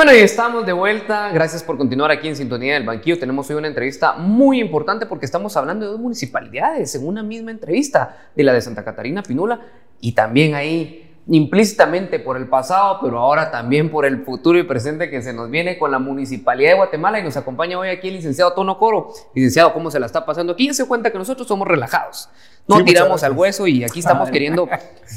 Bueno, 0.00 0.14
y 0.14 0.20
estamos 0.20 0.64
de 0.64 0.72
vuelta. 0.72 1.30
Gracias 1.30 1.62
por 1.62 1.76
continuar 1.76 2.10
aquí 2.10 2.26
en 2.26 2.34
Sintonía 2.34 2.72
del 2.72 2.84
Banquillo. 2.84 3.18
Tenemos 3.18 3.50
hoy 3.50 3.56
una 3.56 3.68
entrevista 3.68 4.14
muy 4.14 4.58
importante 4.58 5.04
porque 5.04 5.26
estamos 5.26 5.54
hablando 5.58 5.84
de 5.84 5.92
dos 5.92 6.00
municipalidades 6.00 6.94
en 6.94 7.06
una 7.06 7.22
misma 7.22 7.50
entrevista, 7.50 8.16
de 8.34 8.42
la 8.42 8.54
de 8.54 8.62
Santa 8.62 8.82
Catarina 8.82 9.22
Pinula 9.22 9.60
y 10.00 10.12
también 10.12 10.54
ahí 10.54 11.16
implícitamente 11.28 12.18
por 12.18 12.38
el 12.38 12.48
pasado, 12.48 13.00
pero 13.02 13.18
ahora 13.18 13.50
también 13.50 13.90
por 13.90 14.06
el 14.06 14.24
futuro 14.24 14.58
y 14.58 14.62
presente 14.62 15.10
que 15.10 15.20
se 15.20 15.34
nos 15.34 15.50
viene 15.50 15.78
con 15.78 15.90
la 15.90 15.98
Municipalidad 15.98 16.70
de 16.70 16.76
Guatemala 16.76 17.20
y 17.20 17.22
nos 17.22 17.36
acompaña 17.36 17.78
hoy 17.78 17.90
aquí 17.90 18.08
el 18.08 18.14
licenciado 18.14 18.54
Tono 18.54 18.78
Coro. 18.78 19.12
Licenciado, 19.34 19.74
¿cómo 19.74 19.90
se 19.90 20.00
la 20.00 20.06
está 20.06 20.24
pasando 20.24 20.54
aquí? 20.54 20.70
Y 20.70 20.72
se 20.72 20.88
cuenta 20.88 21.12
que 21.12 21.18
nosotros 21.18 21.46
somos 21.46 21.68
relajados. 21.68 22.30
No 22.66 22.82
tiramos 22.82 23.22
al 23.22 23.32
hueso 23.32 23.66
y 23.66 23.84
aquí 23.84 23.98
estamos 23.98 24.30
queriendo 24.30 24.66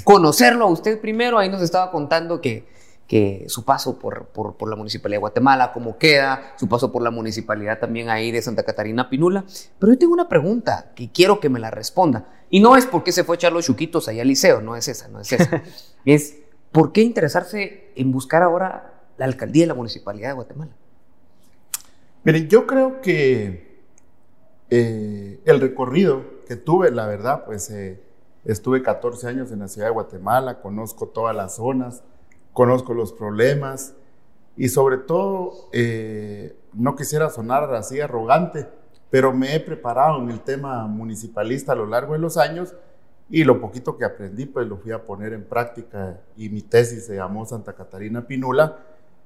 conocerlo 0.04 0.65
a 0.65 0.67
usted 0.67 1.00
primero. 1.00 1.39
Ahí 1.39 1.48
nos 1.48 1.62
estaba 1.62 1.89
contando 1.89 2.41
que 2.41 2.74
que 3.13 3.45
su 3.47 3.63
paso 3.63 3.99
por, 3.99 4.30
por, 4.30 4.67
la 4.67 4.76
Municipalidad 4.76 5.17
de 5.17 5.19
Guatemala, 5.19 5.71
cómo 5.71 5.99
queda, 5.99 6.56
su 6.58 6.67
paso 6.67 6.91
por 6.91 7.04
la 7.04 7.12
Municipalidad 7.12 7.78
también 7.78 8.10
ahí 8.10 8.32
de 8.32 8.41
Santa 8.41 8.63
Catarina 8.63 9.08
Pinula. 9.08 9.45
Pero 9.78 9.93
yo 9.93 9.99
tengo 9.99 10.13
una 10.13 10.28
pregunta 10.28 10.93
que 10.95 11.12
quiero 11.12 11.39
que 11.39 11.47
me 11.47 11.60
la 11.60 11.69
responda. 11.69 12.26
Y 12.49 12.60
no 12.60 12.76
es 12.76 12.88
por 12.88 13.04
qué 13.04 13.12
se 13.12 13.23
fue 13.23 13.36
a 13.36 13.38
echar 13.38 13.54
los 13.54 13.65
chuquitos 13.65 14.08
allá 14.08 14.23
al 14.23 14.30
liceo, 14.30 14.62
no 14.62 14.76
es 14.76 14.88
esa, 14.88 15.10
no 15.10 15.19
es 15.19 15.32
esa. 15.32 15.62
es 16.06 16.38
por 16.71 16.91
qué 16.91 17.02
interesarse 17.04 17.91
en 17.95 18.12
buscar 18.12 18.41
ahora 18.41 19.04
la 19.17 19.26
alcaldía 19.26 19.62
de 19.62 19.67
la 19.67 19.76
Municipalidad 19.76 20.30
de 20.30 20.34
Guatemala. 20.34 20.71
Miren, 22.23 22.47
yo 22.47 22.65
creo 22.65 22.99
que 22.99 23.84
eh, 24.71 25.39
el 25.45 25.62
recorrido 25.62 26.23
que 26.47 26.56
tuve, 26.56 26.89
la 26.89 27.06
verdad, 27.06 27.45
pues 27.45 27.69
eh, 27.69 28.02
estuve 28.43 28.82
14 28.82 29.28
años 29.28 29.52
en 29.52 29.60
la 29.60 29.67
ciudad 29.67 29.89
de 29.89 29.93
Guatemala, 29.93 30.62
conozco 30.62 31.10
todas 31.10 31.36
las 31.36 31.58
zonas, 31.58 32.02
conozco 32.54 32.94
los 32.94 33.12
problemas 33.12 33.96
y 34.56 34.70
sobre 34.70 34.98
todo, 34.98 35.70
eh, 35.72 36.56
no 36.74 36.96
quisiera 36.96 37.30
sonar 37.30 37.74
así 37.74 38.00
arrogante, 38.00 38.68
pero 39.10 39.34
me 39.34 39.56
he 39.56 39.60
preparado 39.60 40.22
en 40.22 40.30
el 40.30 40.42
tema 40.42 40.88
municipalista 40.88 41.72
a 41.72 41.76
lo 41.76 41.86
largo 41.86 42.13
de 42.13 42.20
los 42.20 42.38
años 42.38 42.76
y 43.30 43.44
lo 43.44 43.60
poquito 43.60 43.98
que 43.98 44.06
aprendí 44.06 44.46
pues 44.46 44.68
lo 44.68 44.78
fui 44.78 44.92
a 44.92 45.04
poner 45.04 45.34
en 45.34 45.44
práctica 45.44 46.22
y 46.38 46.50
mi 46.50 46.62
tesis 46.62 47.06
se 47.06 47.16
llamó 47.16 47.46
Santa 47.46 47.74
Catarina 47.74 48.26
Pinula, 48.28 48.78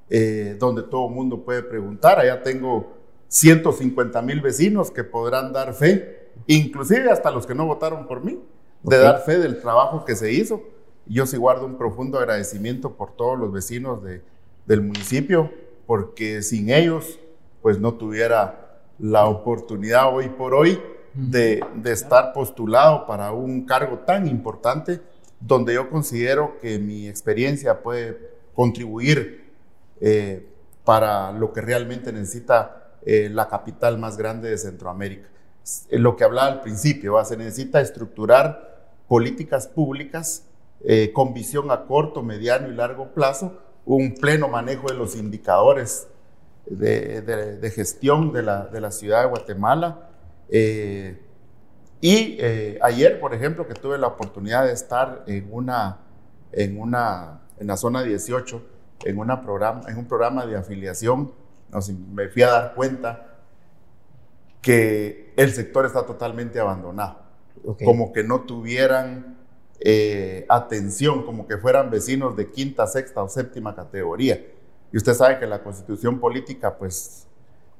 eh, 0.09 0.55
donde 0.57 0.83
todo 0.83 1.07
el 1.07 1.13
mundo 1.13 1.43
puede 1.43 1.63
preguntar, 1.63 2.19
allá 2.19 2.41
tengo 2.41 2.93
150 3.27 4.21
mil 4.21 4.39
vecinos 4.39 4.91
que 4.91 5.03
podrán 5.03 5.51
dar 5.51 5.73
fe, 5.73 6.31
inclusive 6.47 7.11
hasta 7.11 7.31
los 7.31 7.45
que 7.45 7.55
no 7.55 7.65
votaron 7.65 8.07
por 8.07 8.23
mí, 8.23 8.39
de 8.83 8.97
dar 8.97 9.21
fe 9.23 9.37
del 9.39 9.59
trabajo 9.59 10.05
que 10.05 10.15
se 10.15 10.31
hizo. 10.31 10.61
Yo 11.09 11.25
sí 11.25 11.37
guardo 11.37 11.65
un 11.65 11.77
profundo 11.77 12.19
agradecimiento 12.19 12.95
por 12.95 13.15
todos 13.15 13.39
los 13.39 13.51
vecinos 13.51 14.03
de, 14.03 14.21
del 14.65 14.81
municipio, 14.81 15.51
porque 15.85 16.41
sin 16.41 16.69
ellos, 16.69 17.19
pues 17.61 17.79
no 17.79 17.93
tuviera 17.93 18.81
la 18.99 19.25
oportunidad 19.25 20.13
hoy 20.13 20.29
por 20.29 20.53
hoy 20.53 20.79
de, 21.13 21.63
de, 21.75 21.91
estar 21.91 22.33
postulado 22.33 23.05
para 23.07 23.31
un 23.31 23.65
cargo 23.65 23.99
tan 23.99 24.27
importante, 24.27 25.01
donde 25.39 25.75
yo 25.75 25.89
considero 25.89 26.59
que 26.59 26.79
mi 26.79 27.07
experiencia 27.07 27.81
puede 27.81 28.17
contribuir 28.53 29.51
eh, 30.01 30.47
para 30.83 31.31
lo 31.31 31.53
que 31.53 31.61
realmente 31.61 32.11
necesita 32.11 32.95
eh, 33.05 33.29
la 33.29 33.47
capital 33.47 33.97
más 33.97 34.17
grande 34.17 34.49
de 34.49 34.57
Centroamérica. 34.57 35.29
Lo 35.91 36.15
que 36.15 36.23
hablaba 36.23 36.47
al 36.47 36.61
principio, 36.61 37.23
se 37.23 37.37
necesita 37.37 37.81
estructurar 37.81 38.87
políticas 39.07 39.67
públicas 39.67 40.46
eh, 40.83 41.11
con 41.13 41.33
visión 41.33 41.71
a 41.71 41.85
corto, 41.85 42.21
mediano 42.23 42.67
y 42.69 42.73
largo 42.75 43.13
plazo, 43.13 43.57
un 43.85 44.15
pleno 44.15 44.47
manejo 44.47 44.87
de 44.87 44.95
los 44.95 45.15
indicadores 45.15 46.07
de, 46.65 47.21
de- 47.21 47.57
de 47.57 47.71
gestión 47.71 48.33
de 48.33 48.43
la, 48.43 48.65
de 48.65 48.81
la 48.81 48.91
ciudad 48.91 49.23
de 49.23 49.29
Guatemala. 49.29 50.09
Eh, 50.49 51.21
y 52.01 52.37
eh, 52.39 52.77
ayer, 52.81 53.19
por 53.19 53.33
ejemplo, 53.33 53.67
que 53.67 53.73
tuve 53.73 53.97
la 53.97 54.07
oportunidad 54.07 54.65
de 54.65 54.73
estar 54.73 55.23
en 55.27 55.47
una, 55.51 55.99
en 56.51 56.79
una, 56.79 57.41
en 57.59 57.67
la 57.67 57.77
zona 57.77 58.03
18, 58.03 58.61
en, 59.05 59.17
una 59.17 59.41
programa, 59.41 59.81
en 59.87 59.97
un 59.97 60.05
programa 60.05 60.45
de 60.45 60.57
afiliación, 60.57 61.31
no 61.71 61.79
me 62.13 62.27
fui 62.29 62.43
a 62.43 62.49
dar 62.49 62.75
cuenta 62.75 63.35
que 64.61 65.33
el 65.37 65.51
sector 65.53 65.85
está 65.85 66.05
totalmente 66.05 66.59
abandonado, 66.59 67.19
como 67.83 68.11
que 68.11 68.23
no 68.23 68.41
tuvieran 68.41 69.36
eh, 69.89 70.45
atención, 70.49 71.23
como 71.23 71.47
que 71.47 71.57
fueran 71.57 71.89
vecinos 71.89 72.35
de 72.35 72.51
quinta, 72.51 72.85
sexta 72.87 73.23
o 73.23 73.29
séptima 73.29 73.73
categoría. 73.73 74.45
Y 74.91 74.97
usted 74.97 75.13
sabe 75.13 75.39
que 75.39 75.47
la 75.47 75.63
constitución 75.63 76.19
política, 76.19 76.77
pues, 76.77 77.25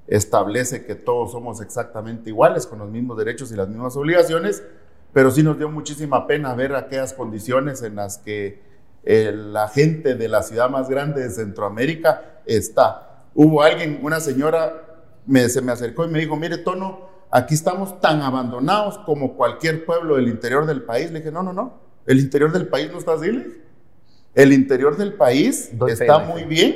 establece 0.07 0.85
que 0.85 0.95
todos 0.95 1.33
somos 1.33 1.59
exactamente 1.59 2.29
iguales, 2.29 2.65
con 2.65 2.79
los 2.79 2.89
mismos 2.89 3.17
derechos 3.17 3.51
y 3.51 3.57
las 3.57 3.67
mismas 3.67 3.97
obligaciones, 3.97 4.63
pero 5.11 5.31
sí 5.31 5.43
nos 5.43 5.57
dio 5.57 5.67
muchísima 5.67 6.27
pena 6.27 6.55
ver 6.55 6.75
aquellas 6.75 7.11
condiciones 7.11 7.83
en 7.83 7.97
las 7.97 8.19
que 8.19 8.61
eh, 9.03 9.33
la 9.35 9.67
gente 9.67 10.15
de 10.15 10.29
la 10.29 10.43
ciudad 10.43 10.69
más 10.69 10.87
grande 10.87 11.23
de 11.23 11.29
Centroamérica 11.29 12.39
está. 12.45 13.25
Hubo 13.35 13.61
alguien, 13.63 13.99
una 14.01 14.21
señora, 14.21 15.01
me, 15.25 15.49
se 15.49 15.61
me 15.61 15.73
acercó 15.73 16.05
y 16.05 16.07
me 16.07 16.19
dijo, 16.19 16.37
mire, 16.37 16.57
Tono, 16.59 17.01
aquí 17.31 17.53
estamos 17.53 17.99
tan 17.99 18.21
abandonados 18.21 18.97
como 18.99 19.35
cualquier 19.35 19.83
pueblo 19.85 20.15
del 20.15 20.29
interior 20.29 20.65
del 20.65 20.83
país. 20.83 21.11
Le 21.11 21.19
dije, 21.19 21.33
no, 21.33 21.43
no, 21.43 21.51
no, 21.51 21.86
el 22.07 22.19
interior 22.19 22.51
del 22.51 22.67
país 22.67 22.89
no 22.91 22.97
está 22.97 23.13
así. 23.13 23.31
le. 23.31 23.45
El 24.33 24.53
interior 24.53 24.97
del 24.97 25.13
país 25.13 25.69
Doy 25.73 25.91
está 25.91 26.19
muy 26.19 26.43
bien. 26.43 26.75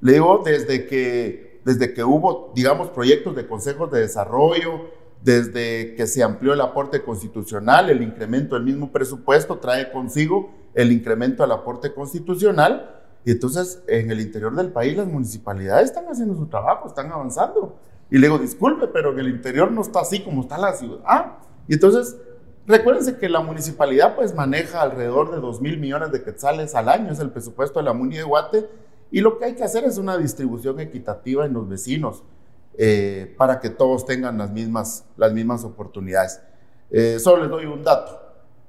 Le 0.00 0.12
digo, 0.14 0.42
desde 0.44 0.86
que, 0.86 1.60
desde 1.64 1.92
que 1.92 2.02
hubo, 2.02 2.52
digamos, 2.54 2.88
proyectos 2.90 3.36
de 3.36 3.46
consejos 3.46 3.90
de 3.90 4.00
desarrollo, 4.00 4.86
desde 5.22 5.94
que 5.96 6.06
se 6.06 6.22
amplió 6.22 6.54
el 6.54 6.60
aporte 6.60 7.02
constitucional, 7.02 7.90
el 7.90 8.02
incremento 8.02 8.54
del 8.54 8.64
mismo 8.64 8.90
presupuesto 8.90 9.58
trae 9.58 9.92
consigo 9.92 10.50
el 10.74 10.92
incremento 10.92 11.42
del 11.42 11.52
aporte 11.52 11.92
constitucional. 11.92 13.02
Y 13.24 13.32
entonces, 13.32 13.82
en 13.86 14.10
el 14.10 14.20
interior 14.20 14.54
del 14.54 14.72
país, 14.72 14.96
las 14.96 15.06
municipalidades 15.06 15.90
están 15.90 16.06
haciendo 16.06 16.36
su 16.36 16.46
trabajo, 16.46 16.88
están 16.88 17.12
avanzando. 17.12 17.76
Y 18.10 18.16
le 18.18 18.28
digo, 18.28 18.38
disculpe, 18.38 18.86
pero 18.86 19.12
en 19.12 19.18
el 19.18 19.28
interior 19.28 19.70
no 19.70 19.82
está 19.82 20.00
así 20.00 20.20
como 20.20 20.42
está 20.42 20.56
la 20.56 20.72
ciudad. 20.72 21.38
Y 21.68 21.74
entonces, 21.74 22.16
recuérdense 22.70 23.18
que 23.18 23.28
la 23.28 23.40
municipalidad 23.40 24.14
pues 24.16 24.34
maneja 24.34 24.82
alrededor 24.82 25.30
de 25.30 25.40
2 25.40 25.60
mil 25.60 25.78
millones 25.78 26.12
de 26.12 26.22
quetzales 26.22 26.74
al 26.74 26.88
año, 26.88 27.12
es 27.12 27.20
el 27.20 27.30
presupuesto 27.30 27.78
de 27.78 27.84
la 27.84 27.92
Muni 27.92 28.16
de 28.16 28.22
Guate. 28.22 28.68
Y 29.10 29.20
lo 29.20 29.38
que 29.38 29.46
hay 29.46 29.54
que 29.54 29.64
hacer 29.64 29.84
es 29.84 29.98
una 29.98 30.16
distribución 30.16 30.78
equitativa 30.80 31.44
en 31.44 31.52
los 31.52 31.68
vecinos 31.68 32.22
eh, 32.78 33.34
para 33.36 33.60
que 33.60 33.70
todos 33.70 34.06
tengan 34.06 34.38
las 34.38 34.50
mismas, 34.50 35.04
las 35.16 35.32
mismas 35.32 35.64
oportunidades. 35.64 36.40
Eh, 36.90 37.18
solo 37.18 37.42
les 37.42 37.50
doy 37.50 37.66
un 37.66 37.82
dato. 37.82 38.20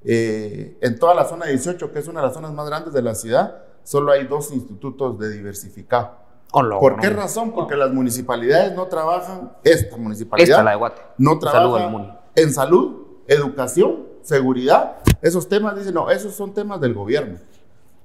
Eh, 0.04 0.78
en 0.80 0.98
toda 0.98 1.14
la 1.14 1.24
zona 1.24 1.46
18, 1.46 1.92
que 1.92 2.00
es 2.00 2.08
una 2.08 2.20
de 2.20 2.26
las 2.26 2.34
zonas 2.34 2.52
más 2.52 2.66
grandes 2.66 2.92
de 2.92 3.02
la 3.02 3.14
ciudad, 3.14 3.62
solo 3.84 4.12
hay 4.12 4.26
dos 4.26 4.52
institutos 4.52 5.18
de 5.18 5.30
diversificado. 5.30 6.22
¿Por 6.50 7.00
qué 7.00 7.08
no. 7.08 7.16
razón? 7.16 7.52
Porque 7.52 7.76
las 7.76 7.92
municipalidades 7.92 8.74
no 8.74 8.86
trabajan, 8.86 9.52
esta 9.64 9.96
municipalidad 9.96 10.50
Esta, 10.50 10.62
la 10.62 10.72
de 10.72 10.76
Guate. 10.76 11.02
no 11.16 11.38
trabaja 11.38 12.20
en 12.34 12.52
salud, 12.52 13.01
educación, 13.32 14.04
seguridad. 14.22 14.98
Esos 15.20 15.48
temas, 15.48 15.76
dicen, 15.76 15.94
no, 15.94 16.10
esos 16.10 16.34
son 16.34 16.54
temas 16.54 16.80
del 16.80 16.94
gobierno. 16.94 17.38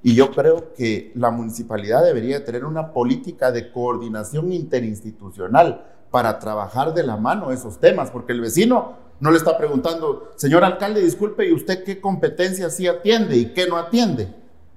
Y 0.04 0.16
yo 0.16 0.32
creo 0.32 0.74
que 0.74 1.12
la 1.16 1.32
municipalidad 1.32 2.04
debería 2.04 2.46
tener 2.46 2.66
una 2.66 2.94
política 2.94 3.52
de 3.52 3.72
coordinación 3.72 4.54
interinstitucional 4.54 5.86
para 6.12 6.40
trabajar 6.40 6.94
de 6.94 7.04
la 7.04 7.18
mano 7.18 7.52
esos 7.52 7.80
temas, 7.80 8.12
porque 8.12 8.34
el 8.34 8.42
vecino 8.42 8.96
no 9.20 9.32
le 9.32 9.38
está 9.38 9.58
preguntando, 9.58 10.32
señor 10.36 10.63
alcalde, 10.63 11.02
disculpe, 11.02 11.48
¿y 11.48 11.54
usted 11.54 11.84
qué 11.84 12.00
competencias 12.00 12.76
sí 12.76 12.88
atiende 12.88 13.36
y 13.36 13.54
qué 13.54 13.68
no 13.68 13.78
atiende? 13.78 14.34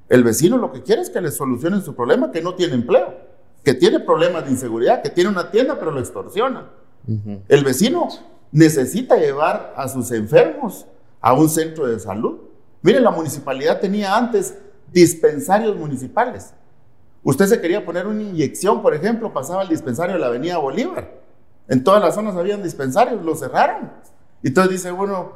El 0.08 0.24
vecino 0.24 0.56
lo 0.56 0.72
que 0.72 0.82
quiere 0.82 1.02
es 1.02 1.10
que 1.10 1.20
le 1.20 1.30
solucionen 1.30 1.82
su 1.82 1.94
problema, 1.94 2.32
que 2.32 2.42
no 2.42 2.54
tiene 2.54 2.74
empleo, 2.74 3.14
que 3.62 3.74
tiene 3.74 4.00
problemas 4.00 4.44
de 4.44 4.50
inseguridad, 4.50 5.02
que 5.02 5.10
tiene 5.10 5.30
una 5.30 5.50
tienda 5.50 5.78
pero 5.78 5.90
lo 5.90 6.00
extorsiona. 6.00 6.70
El 7.48 7.64
vecino 7.64 8.08
necesita 8.52 9.16
llevar 9.16 9.74
a 9.76 9.88
sus 9.88 10.10
enfermos 10.12 10.86
a 11.20 11.32
un 11.34 11.48
centro 11.48 11.86
de 11.86 11.98
salud. 12.00 12.38
Miren, 12.82 13.04
la 13.04 13.10
municipalidad 13.10 13.80
tenía 13.80 14.16
antes 14.16 14.56
dispensarios 14.92 15.76
municipales. 15.76 16.52
Usted 17.22 17.46
se 17.46 17.60
quería 17.60 17.84
poner 17.84 18.06
una 18.06 18.22
inyección, 18.22 18.82
por 18.82 18.94
ejemplo, 18.94 19.32
pasaba 19.32 19.62
al 19.62 19.68
dispensario 19.68 20.14
de 20.14 20.20
la 20.20 20.28
Avenida 20.28 20.58
Bolívar. 20.58 21.20
En 21.68 21.84
todas 21.84 22.02
las 22.02 22.14
zonas 22.14 22.34
habían 22.36 22.62
dispensarios, 22.62 23.22
lo 23.24 23.36
cerraron. 23.36 23.92
Y 24.42 24.48
entonces 24.48 24.72
dice, 24.72 24.90
bueno, 24.90 25.32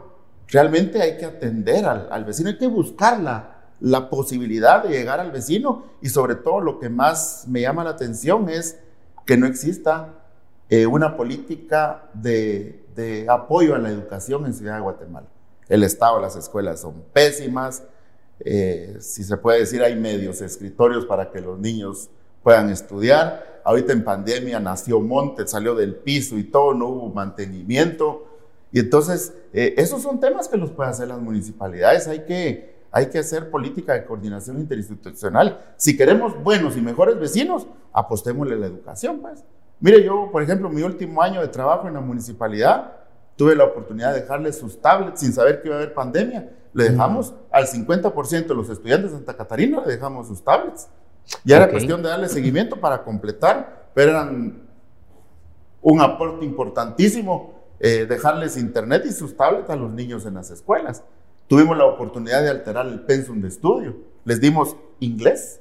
realmente 0.48 1.00
hay 1.00 1.18
que 1.18 1.27
atender 1.27 1.85
al, 1.85 2.09
al 2.11 2.24
vecino, 2.24 2.48
hay 2.48 2.59
que 2.59 2.66
buscar 2.66 3.20
la, 3.20 3.55
la 3.81 4.09
posibilidad 4.09 4.83
de 4.83 4.90
llegar 4.90 5.20
al 5.20 5.31
vecino 5.31 5.85
y 6.00 6.09
sobre 6.09 6.37
todo 6.37 6.61
lo 6.61 6.79
que 6.79 6.88
más 6.88 7.44
me 7.48 7.61
llama 7.61 7.85
la 7.85 7.90
atención 7.90 8.48
es 8.48 8.79
que 9.27 9.37
no 9.37 9.46
exista 9.46 10.14
eh, 10.70 10.87
una 10.87 11.16
política 11.16 12.05
de, 12.14 12.84
de 12.94 13.26
apoyo 13.28 13.74
a 13.74 13.78
la 13.78 13.90
educación 13.90 14.46
en 14.46 14.54
Ciudad 14.54 14.76
de 14.76 14.80
Guatemala. 14.80 15.26
El 15.68 15.83
estado 15.83 16.20
las 16.20 16.37
escuelas 16.37 16.80
son 16.80 17.04
pésimas, 17.12 17.83
eh, 18.40 18.96
si 19.00 19.24
se 19.24 19.37
puede 19.37 19.61
decir, 19.61 19.83
hay 19.83 19.96
medios 19.96 20.40
escritorios 20.40 21.07
para 21.07 21.30
que 21.30 21.40
los 21.40 21.59
niños 21.59 22.11
puedan 22.42 22.70
estudiar. 22.70 23.61
Ahorita 23.64 23.92
en 23.92 24.04
pandemia 24.04 24.61
nació 24.61 25.00
Monte, 25.00 25.46
salió 25.46 25.74
del 25.74 25.94
piso 25.94 26.37
y 26.37 26.44
todo, 26.44 26.74
no 26.74 26.88
hubo 26.88 27.09
mantenimiento. 27.09 28.26
Y 28.72 28.80
entonces, 28.80 29.33
eh, 29.52 29.74
esos 29.76 30.02
son 30.02 30.20
temas 30.20 30.48
que 30.48 30.57
los 30.57 30.70
pueden 30.70 30.90
hacer 30.90 31.09
las 31.09 31.20
municipalidades. 31.20 32.09
Hay 32.09 32.24
que, 32.24 32.74
hay 32.90 33.07
que 33.07 33.20
hacer 33.20 33.50
política 33.50 33.94
de 33.94 34.04
coordinación 34.04 34.59
interinstitucional. 34.59 35.74
Si 35.76 35.96
queremos 35.96 36.42
buenos 36.42 36.76
y 36.76 36.80
mejores 36.80 37.18
vecinos, 37.18 37.66
apostémosle 37.92 38.54
a 38.54 38.59
la 38.59 38.66
educación, 38.66 39.20
pues. 39.20 39.44
Mire, 39.85 40.03
yo, 40.03 40.31
por 40.33 40.42
ejemplo, 40.42 40.70
mi 40.70 40.81
último 40.81 41.20
año 41.20 41.42
de 41.42 41.49
trabajo 41.49 41.87
en 41.87 41.92
la 41.92 42.01
municipalidad, 42.01 42.90
tuve 43.37 43.55
la 43.55 43.64
oportunidad 43.64 44.14
de 44.14 44.23
dejarles 44.23 44.57
sus 44.57 44.81
tablets 44.81 45.20
sin 45.20 45.35
saber 45.35 45.61
que 45.61 45.68
iba 45.68 45.77
a 45.77 45.81
haber 45.81 45.92
pandemia. 45.92 46.51
Le 46.73 46.85
dejamos 46.85 47.35
al 47.53 47.66
50% 47.66 48.47
de 48.47 48.55
los 48.55 48.70
estudiantes 48.70 49.11
de 49.11 49.18
Santa 49.18 49.37
Catarina, 49.37 49.83
le 49.85 49.92
dejamos 49.92 50.27
sus 50.27 50.42
tablets. 50.42 50.88
Ya 51.44 51.57
era 51.57 51.66
Ok. 51.66 51.73
cuestión 51.73 52.03
de 52.03 52.09
darle 52.09 52.31
seguimiento 52.31 52.81
para 52.81 53.05
completar, 53.05 53.90
pero 53.92 54.12
eran 54.12 54.62
un 55.83 56.01
aporte 56.01 56.47
importantísimo 56.47 57.53
eh, 57.79 58.07
dejarles 58.09 58.57
internet 58.57 59.03
y 59.05 59.12
sus 59.12 59.37
tablets 59.37 59.68
a 59.68 59.77
los 59.77 59.92
niños 59.92 60.25
en 60.25 60.33
las 60.33 60.51
escuelas. 60.51 61.03
Tuvimos 61.47 61.77
la 61.77 61.85
oportunidad 61.85 62.40
de 62.42 62.49
alterar 62.49 62.87
el 62.87 63.01
pensum 63.01 63.38
de 63.42 63.49
estudio. 63.49 63.94
Les 64.25 64.40
dimos 64.40 64.77
inglés, 65.01 65.61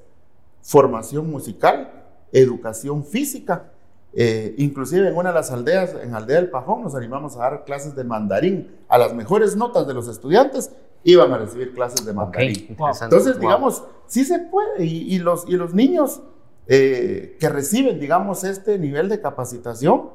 formación 0.62 1.30
musical, 1.30 1.92
educación 2.32 3.04
física. 3.04 3.70
Eh, 4.16 4.54
inclusive 4.60 5.08
en 5.08 5.16
una 5.16 5.30
de 5.30 5.36
las 5.36 5.52
aldeas, 5.52 5.96
en 6.02 6.14
Aldea 6.14 6.38
del 6.38 6.50
Pajón, 6.50 6.84
nos 6.84 6.94
animamos 6.96 7.36
a 7.36 7.40
dar 7.40 7.66
clases 7.66 7.96
de 7.96 8.04
mandarín. 8.04 8.70
A 8.88 8.98
las 8.98 9.14
mejores 9.14 9.56
notas 9.56 9.88
de 9.88 9.94
los 9.94 10.08
estudiantes 10.08 10.72
iban 11.04 11.34
a 11.34 11.38
recibir 11.40 11.74
clases 11.74 12.06
de 12.06 12.14
mandarín. 12.14 12.68
Entonces, 12.70 13.34
Wow. 13.34 13.42
digamos, 13.42 13.84
sí 14.08 14.24
se 14.24 14.40
puede. 14.40 14.86
Y, 14.86 15.16
y 15.16 15.20
los, 15.20 15.46
y 15.50 15.54
los 15.54 15.74
niños 15.74 16.22
eh, 16.68 17.38
que 17.40 17.50
reciben, 17.50 18.00
digamos, 18.00 18.44
este 18.44 18.78
nivel 18.78 19.10
de 19.10 19.20
capacitación, 19.20 20.12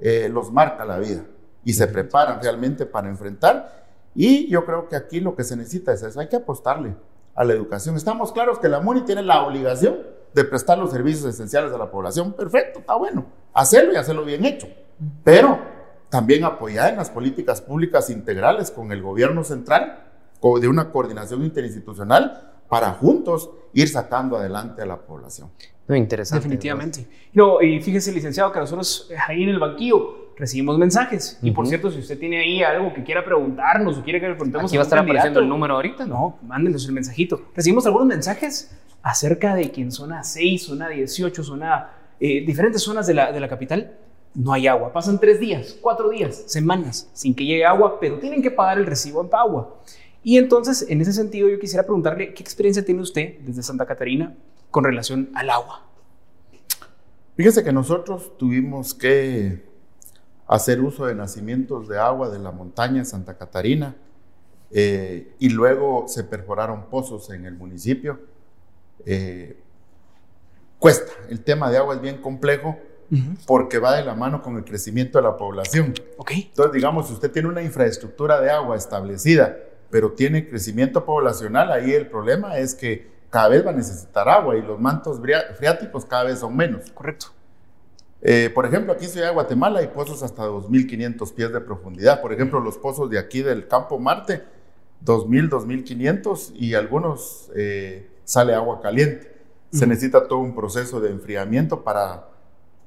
eh, 0.00 0.28
los 0.30 0.52
marca 0.52 0.84
la 0.84 0.98
vida 0.98 1.22
y 1.64 1.72
se 1.72 1.86
preparan 1.86 2.42
realmente 2.42 2.84
para 2.84 3.08
enfrentar. 3.08 3.86
Y 4.14 4.48
yo 4.48 4.64
creo 4.66 4.88
que 4.88 4.96
aquí 4.96 5.20
lo 5.20 5.34
que 5.36 5.44
se 5.44 5.56
necesita 5.56 5.92
es 5.92 6.02
eso, 6.02 6.18
hay 6.20 6.28
que 6.28 6.36
apostarle 6.36 6.94
a 7.34 7.44
la 7.44 7.52
educación. 7.52 7.96
Estamos 7.96 8.32
claros 8.32 8.58
que 8.58 8.68
la 8.68 8.80
MUNI 8.80 9.02
tiene 9.02 9.22
la 9.22 9.46
obligación 9.46 9.96
de 10.36 10.44
prestar 10.44 10.76
los 10.76 10.90
servicios 10.90 11.24
esenciales 11.24 11.72
a 11.72 11.78
la 11.78 11.90
población. 11.90 12.34
Perfecto, 12.34 12.80
está 12.80 12.94
bueno. 12.94 13.24
Hacerlo 13.54 13.94
y 13.94 13.96
hacerlo 13.96 14.22
bien 14.22 14.44
hecho. 14.44 14.68
Pero 15.24 15.58
también 16.10 16.44
apoyar 16.44 16.90
en 16.90 16.96
las 16.98 17.08
políticas 17.08 17.62
públicas 17.62 18.10
integrales 18.10 18.70
con 18.70 18.92
el 18.92 19.00
gobierno 19.00 19.42
central, 19.44 20.02
de 20.60 20.68
una 20.68 20.92
coordinación 20.92 21.42
interinstitucional 21.42 22.52
para 22.68 22.92
juntos 22.92 23.50
ir 23.72 23.88
sacando 23.88 24.36
adelante 24.36 24.82
a 24.82 24.86
la 24.86 24.98
población. 24.98 25.50
No, 25.88 25.96
interesante. 25.96 26.42
Definitivamente. 26.42 27.06
No, 27.32 27.62
y 27.62 27.80
fíjese, 27.80 28.12
licenciado, 28.12 28.52
que 28.52 28.58
nosotros 28.58 29.08
eh, 29.10 29.16
ahí 29.26 29.42
en 29.42 29.48
el 29.48 29.58
banquillo 29.58 30.34
recibimos 30.36 30.76
mensajes. 30.76 31.38
Y 31.40 31.50
por 31.50 31.66
cierto, 31.66 31.90
si 31.90 32.00
usted 32.00 32.18
tiene 32.18 32.40
ahí 32.40 32.62
algo 32.62 32.92
que 32.92 33.02
quiera 33.02 33.24
preguntarnos 33.24 33.96
o 33.96 34.02
quiere 34.04 34.20
que 34.20 34.28
le 34.28 34.34
preguntemos 34.34 34.70
Aquí 34.70 34.76
va 34.76 34.82
a 34.82 34.84
estar 34.84 34.98
apareciendo 34.98 35.40
el 35.40 35.48
número 35.48 35.74
ahorita. 35.76 36.04
No, 36.04 36.38
mándenos 36.42 36.86
el 36.86 36.92
mensajito. 36.92 37.40
Recibimos 37.54 37.86
algunos 37.86 38.06
mensajes 38.06 38.76
acerca 39.06 39.54
de 39.54 39.70
que 39.70 39.80
en 39.80 39.92
zona 39.92 40.24
6, 40.24 40.64
zona 40.64 40.88
18, 40.88 41.44
zona, 41.44 41.92
eh, 42.18 42.44
diferentes 42.44 42.82
zonas 42.82 43.06
de 43.06 43.14
la, 43.14 43.30
de 43.30 43.38
la 43.38 43.48
capital, 43.48 43.96
no 44.34 44.52
hay 44.52 44.66
agua. 44.66 44.92
Pasan 44.92 45.20
tres 45.20 45.38
días, 45.38 45.78
cuatro 45.80 46.10
días, 46.10 46.42
semanas 46.48 47.08
sin 47.12 47.32
que 47.32 47.44
llegue 47.44 47.64
agua, 47.64 48.00
pero 48.00 48.18
tienen 48.18 48.42
que 48.42 48.50
pagar 48.50 48.78
el 48.78 48.86
recibo 48.86 49.22
en 49.22 49.28
agua. 49.32 49.76
Y 50.24 50.38
entonces, 50.38 50.86
en 50.88 51.00
ese 51.00 51.12
sentido, 51.12 51.48
yo 51.48 51.60
quisiera 51.60 51.84
preguntarle, 51.84 52.34
¿qué 52.34 52.42
experiencia 52.42 52.84
tiene 52.84 53.00
usted 53.00 53.38
desde 53.42 53.62
Santa 53.62 53.86
Catarina 53.86 54.34
con 54.72 54.82
relación 54.82 55.30
al 55.36 55.50
agua? 55.50 55.86
Fíjese 57.36 57.62
que 57.62 57.72
nosotros 57.72 58.36
tuvimos 58.36 58.92
que 58.92 59.62
hacer 60.48 60.80
uso 60.80 61.06
de 61.06 61.14
nacimientos 61.14 61.86
de 61.86 62.00
agua 62.00 62.28
de 62.28 62.40
la 62.40 62.50
montaña 62.50 63.04
Santa 63.04 63.38
Catarina 63.38 63.94
eh, 64.72 65.32
y 65.38 65.50
luego 65.50 66.06
se 66.08 66.24
perforaron 66.24 66.86
pozos 66.90 67.30
en 67.30 67.46
el 67.46 67.54
municipio. 67.54 68.34
Eh, 69.04 69.56
cuesta, 70.78 71.12
el 71.28 71.42
tema 71.42 71.70
de 71.70 71.78
agua 71.78 71.94
es 71.94 72.00
bien 72.00 72.18
complejo 72.18 72.78
porque 73.46 73.78
va 73.78 73.96
de 73.96 74.04
la 74.04 74.14
mano 74.14 74.42
con 74.42 74.56
el 74.56 74.64
crecimiento 74.64 75.18
de 75.18 75.24
la 75.24 75.36
población. 75.36 75.94
Okay. 76.16 76.48
Entonces, 76.48 76.72
digamos, 76.72 77.06
si 77.06 77.12
usted 77.12 77.30
tiene 77.30 77.48
una 77.48 77.62
infraestructura 77.62 78.40
de 78.40 78.50
agua 78.50 78.76
establecida, 78.76 79.56
pero 79.90 80.12
tiene 80.12 80.48
crecimiento 80.48 81.04
poblacional, 81.04 81.70
ahí 81.70 81.92
el 81.92 82.08
problema 82.08 82.58
es 82.58 82.74
que 82.74 83.08
cada 83.30 83.48
vez 83.48 83.64
va 83.64 83.70
a 83.70 83.74
necesitar 83.74 84.28
agua 84.28 84.56
y 84.56 84.62
los 84.62 84.80
mantos 84.80 85.20
freáticos 85.56 86.04
cada 86.04 86.24
vez 86.24 86.40
son 86.40 86.56
menos. 86.56 86.90
Correcto. 86.90 87.26
Eh, 88.22 88.50
por 88.52 88.66
ejemplo, 88.66 88.92
aquí 88.92 89.04
en 89.04 89.10
Ciudad 89.10 89.28
de 89.28 89.34
Guatemala 89.34 89.80
hay 89.80 89.88
pozos 89.88 90.22
hasta 90.22 90.44
2.500 90.44 91.34
pies 91.34 91.52
de 91.52 91.60
profundidad. 91.60 92.20
Por 92.22 92.32
ejemplo, 92.32 92.60
los 92.60 92.78
pozos 92.78 93.10
de 93.10 93.18
aquí 93.18 93.42
del 93.42 93.68
Campo 93.68 93.98
Marte, 93.98 94.42
2.000, 95.04 95.50
2.500 95.50 96.52
y 96.54 96.74
algunos 96.74 97.50
eh, 97.54 98.08
sale 98.26 98.54
agua 98.54 98.82
caliente. 98.82 99.32
Se 99.72 99.86
necesita 99.86 100.28
todo 100.28 100.40
un 100.40 100.54
proceso 100.54 101.00
de 101.00 101.10
enfriamiento 101.10 101.82
para 101.82 102.28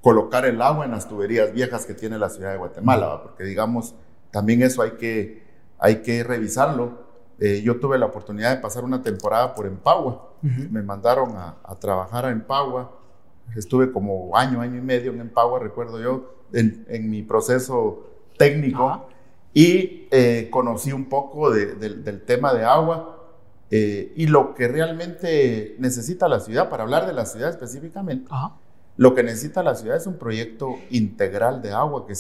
colocar 0.02 0.45
el 0.45 0.62
agua 0.62 0.86
en 0.86 0.91
las 0.91 1.08
tuberías 1.08 1.52
viejas 1.52 1.86
que 1.86 1.93
tiene 1.93 2.17
la 2.17 2.30
ciudad 2.30 2.52
de 2.52 2.58
Guatemala, 2.58 3.21
porque 3.23 3.43
digamos, 3.43 3.95
también 4.32 4.62
eso 4.62 4.82
hay 4.82 4.91
que, 4.91 5.43
hay 5.80 5.97
que 5.97 6.23
revisarlo. 6.23 7.10
Eh, 7.39 7.62
yo 7.63 7.80
tuve 7.80 7.97
la 7.97 8.06
oportunidad 8.06 8.56
de 8.56 8.62
pasar 8.62 8.84
una 8.84 9.02
temporada 9.02 9.56
por 9.56 9.65
Empagua. 9.65 10.30
Me 10.41 10.82
mandaron 10.82 11.36
a, 11.36 11.58
trabajar 11.80 12.25
a 12.25 12.32
Empagua. 12.32 12.91
Estuve 13.56 13.91
como 13.91 14.38
año, 14.38 14.62
año 14.62 14.78
y 14.78 14.82
medio 14.82 15.12
en 15.12 15.21
Empagua, 15.21 15.60
recuerdo 15.60 16.02
yo, 16.02 16.34
en, 16.54 17.10
mi 17.10 17.23
proceso 17.23 18.08
técnico. 18.38 19.08
Y 19.54 20.08
eh, 20.12 20.49
conocí 20.52 20.91
un 20.91 21.06
poco 21.06 21.52
del 21.52 22.23
tema 22.25 22.54
de 22.54 22.63
agua 22.63 23.19
eh, 23.72 24.14
y 24.16 24.28
lo 24.28 24.56
que 24.56 24.68
realmente 24.68 25.76
necesita 25.80 26.28
la 26.28 26.40
ciudad, 26.40 26.70
para 26.70 26.84
hablar 26.84 27.06
de 27.06 27.14
la 27.14 27.26
ciudad 27.26 27.50
específicamente. 27.50 28.30
Lo 28.98 29.16
que 29.16 29.24
necesita 29.24 29.64
la 29.64 29.76
ciudad 29.76 29.98
es 29.98 30.08
un 30.08 30.18
proyecto 30.18 30.76
integral 30.90 31.62
de 31.62 31.72
agua, 31.72 32.06
que 32.06 32.14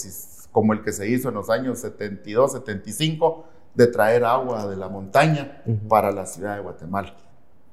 como 0.51 0.73
el 0.73 0.81
que 0.81 0.91
se 0.91 1.09
hizo 1.09 1.29
en 1.29 1.35
los 1.35 1.49
años 1.49 1.79
72, 1.79 2.53
75, 2.53 3.45
de 3.73 3.87
traer 3.87 4.23
agua 4.23 4.67
de 4.67 4.75
la 4.75 4.89
montaña 4.89 5.63
para 5.87 6.11
la 6.11 6.25
ciudad 6.25 6.55
de 6.55 6.61
Guatemala. 6.61 7.15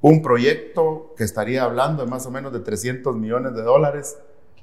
Un 0.01 0.23
proyecto 0.23 1.15
que 1.17 1.25
estaría 1.25 1.65
hablando 1.65 2.05
de 2.05 2.11
más 2.11 2.27
o 2.27 2.31
menos 2.31 2.53
de 2.53 2.61
300 2.61 3.17
millones 3.17 3.55
de 3.55 3.62
dólares 3.62 4.19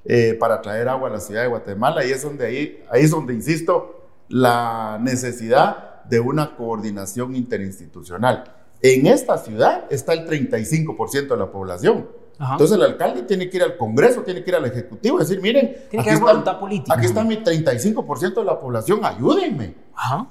eh, 0.06 0.36
para 0.40 0.62
traer 0.62 0.90
agua 0.90 1.10
a 1.10 1.14
la 1.14 1.20
ciudad 1.20 1.42
de 1.42 1.48
Guatemala 1.48 2.06
y 2.06 2.12
es 2.12 2.24
donde 2.24 2.46
ahí, 2.46 2.84
ahí 2.92 3.04
es 3.04 3.12
donde, 3.12 3.34
insisto, 3.34 4.08
la 4.28 5.00
necesidad 5.02 6.04
de 6.04 6.20
una 6.20 6.56
coordinación 6.56 7.36
interinstitucional. 7.36 8.63
En 8.84 9.08
esta 9.08 9.40
ciudad 9.40 9.86
está 9.90 10.14
el 10.14 10.28
35% 10.28 11.30
de 11.30 11.38
la 11.38 11.52
población 11.52 12.08
entonces 12.40 12.76
el 12.76 12.84
alcalde 12.84 13.24
tiene 13.24 13.50
que 13.50 13.58
ir 13.58 13.64
al 13.64 13.78
Congreso, 13.78 14.22
tiene 14.22 14.44
que 14.44 14.50
ir 14.50 14.56
al 14.56 14.66
Ejecutivo 14.66 15.18
y 15.18 15.20
decir, 15.22 15.42
miren, 15.42 15.76
aquí, 15.98 16.10
está, 16.10 16.60
política. 16.60 16.94
aquí 16.94 17.06
está 17.06 17.24
mi 17.24 17.38
35% 17.38 18.34
de 18.34 18.44
la 18.44 18.60
población, 18.60 19.00
ayúdenme. 19.04 19.76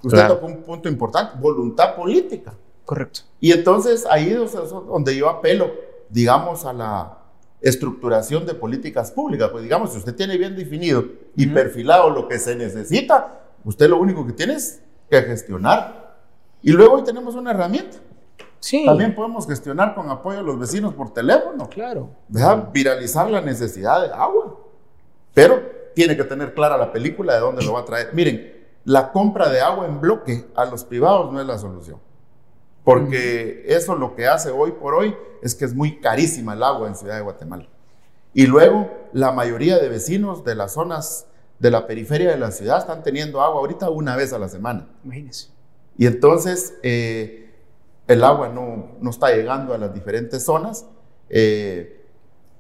Usted 0.03 0.29
tocó 0.29 0.47
un 0.47 0.63
punto 0.63 0.89
importante, 0.89 1.39
voluntad 1.39 1.95
política. 1.95 2.55
Correcto. 2.85 3.21
Y 3.41 3.53
entonces 3.53 4.05
ahí 4.11 4.31
es 4.31 4.53
donde 4.53 5.17
yo 5.17 5.29
apelo, 5.29 5.73
digamos, 6.11 6.65
a 6.65 6.73
la 6.73 7.19
estructuración 7.61 8.45
de 8.45 8.55
políticas 8.55 9.13
públicas. 9.13 9.51
Pues 9.51 9.63
digamos, 9.63 9.93
si 9.93 9.99
usted 9.99 10.15
tiene 10.15 10.37
bien 10.37 10.57
definido 10.57 11.05
y 11.37 11.47
perfilado 11.47 12.11
lo 12.11 12.27
que 12.27 12.39
se 12.39 12.57
necesita, 12.57 13.41
usted 13.65 13.89
lo 13.89 13.99
único 13.99 14.27
que 14.27 14.33
tiene 14.33 14.55
es 14.55 14.83
que 15.09 15.23
gestionar. 15.23 16.17
Y 16.61 16.73
luego 16.73 16.95
hoy 16.95 17.05
tenemos 17.05 17.37
una 17.37 17.53
herramienta 17.53 17.99
también 18.85 19.15
podemos 19.15 19.47
gestionar 19.47 19.95
con 19.95 20.09
apoyo 20.11 20.39
a 20.39 20.43
los 20.43 20.59
vecinos 20.59 20.95
por 20.95 21.13
teléfono. 21.13 21.69
Claro. 21.69 22.11
Viralizar 22.73 23.31
la 23.31 23.41
necesidad 23.41 24.03
de 24.03 24.13
agua. 24.13 24.57
Pero 25.35 25.63
tiene 25.95 26.17
que 26.17 26.25
tener 26.25 26.55
clara 26.55 26.77
la 26.77 26.93
película 26.93 27.35
de 27.35 27.41
dónde 27.41 27.65
lo 27.65 27.73
va 27.73 27.81
a 27.81 27.85
traer. 27.85 28.11
Miren, 28.13 28.53
la 28.85 29.13
compra 29.13 29.49
de 29.49 29.61
agua 29.61 29.87
en 29.87 30.01
bloque 30.01 30.47
a 30.55 30.65
los 30.65 30.85
privados 30.85 31.33
no 31.33 31.41
es 31.41 31.47
la 31.47 31.59
solución. 31.59 31.99
Porque 32.85 33.65
eso 33.67 33.95
lo 33.95 34.15
que 34.15 34.27
hace 34.27 34.51
hoy 34.51 34.73
por 34.73 34.95
hoy 34.95 35.15
es 35.41 35.55
que 35.55 35.65
es 35.65 35.75
muy 35.75 36.01
carísima 36.01 36.55
el 36.55 36.63
agua 36.63 36.89
en 36.89 36.97
Ciudad 36.97 37.17
de 37.17 37.23
Guatemala. 37.23 37.69
Y 38.35 38.47
luego 38.47 38.91
la 39.13 39.33
mayoría 39.33 39.79
de 39.79 39.89
vecinos 39.89 40.45
de 40.45 40.55
las 40.55 40.73
zonas 40.73 41.27
de 41.59 41.71
la 41.71 41.87
periferia 41.87 42.31
de 42.31 42.39
la 42.39 42.51
ciudad 42.51 42.79
están 42.79 43.03
teniendo 43.03 43.41
agua 43.41 43.61
ahorita 43.61 43.89
una 43.91 44.17
vez 44.17 44.33
a 44.33 44.39
la 44.39 44.49
semana. 44.49 44.89
Imagínense. 45.05 45.49
Y 45.97 46.07
entonces, 46.07 46.75
eh, 46.83 47.42
el 48.13 48.25
agua 48.25 48.49
no, 48.49 48.93
no 49.01 49.11
está 49.11 49.35
llegando 49.35 49.75
a 49.75 49.79
las 49.79 49.93
diferentes 49.93 50.45
zonas. 50.45 50.87
Eh, 51.29 52.01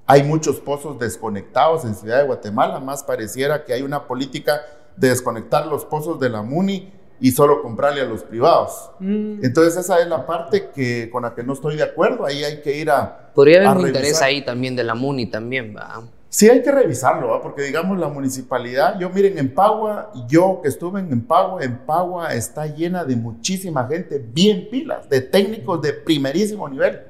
hay 0.06 0.22
muchos 0.22 0.60
pozos 0.60 0.98
desconectados 0.98 1.84
en 1.84 1.94
Ciudad 1.94 2.18
de 2.18 2.24
Guatemala, 2.24 2.80
más 2.80 3.02
pareciera 3.02 3.64
que 3.64 3.72
hay 3.72 3.82
una 3.82 4.06
política 4.06 4.62
de 4.96 5.08
desconectar 5.08 5.66
los 5.66 5.84
pozos 5.84 6.18
de 6.20 6.28
la 6.28 6.42
MUNI 6.42 6.92
y 7.20 7.30
solo 7.30 7.62
comprarle 7.62 8.00
a 8.00 8.04
los 8.04 8.24
privados. 8.24 8.90
Mm. 8.98 9.44
Entonces 9.44 9.76
esa 9.76 10.00
es 10.00 10.08
la 10.08 10.26
parte 10.26 10.70
que, 10.74 11.08
con 11.10 11.22
la 11.22 11.34
que 11.34 11.44
no 11.44 11.52
estoy 11.52 11.76
de 11.76 11.84
acuerdo, 11.84 12.26
ahí 12.26 12.42
hay 12.42 12.60
que 12.62 12.76
ir 12.76 12.90
a... 12.90 13.30
Podría 13.32 13.70
haber 13.70 13.82
un 13.82 13.86
interés 13.86 14.20
ahí 14.20 14.44
también 14.44 14.74
de 14.74 14.82
la 14.82 14.94
MUNI 14.94 15.26
también, 15.26 15.74
¿va? 15.76 16.02
Sí, 16.32 16.48
hay 16.48 16.62
que 16.62 16.72
revisarlo, 16.72 17.42
porque 17.42 17.60
digamos 17.60 17.98
la 17.98 18.08
municipalidad, 18.08 18.98
yo 18.98 19.10
miren, 19.10 19.36
en 19.36 19.54
Pagua, 19.54 20.10
yo 20.28 20.60
que 20.62 20.70
estuve 20.70 20.98
en 20.98 21.20
Pagua, 21.26 21.62
en 21.62 21.76
Pagua 21.80 22.32
está 22.32 22.66
llena 22.66 23.04
de 23.04 23.16
muchísima 23.16 23.86
gente 23.86 24.18
bien 24.18 24.68
pilas, 24.70 25.10
de 25.10 25.20
técnicos 25.20 25.82
de 25.82 25.92
primerísimo 25.92 26.66
nivel. 26.70 27.02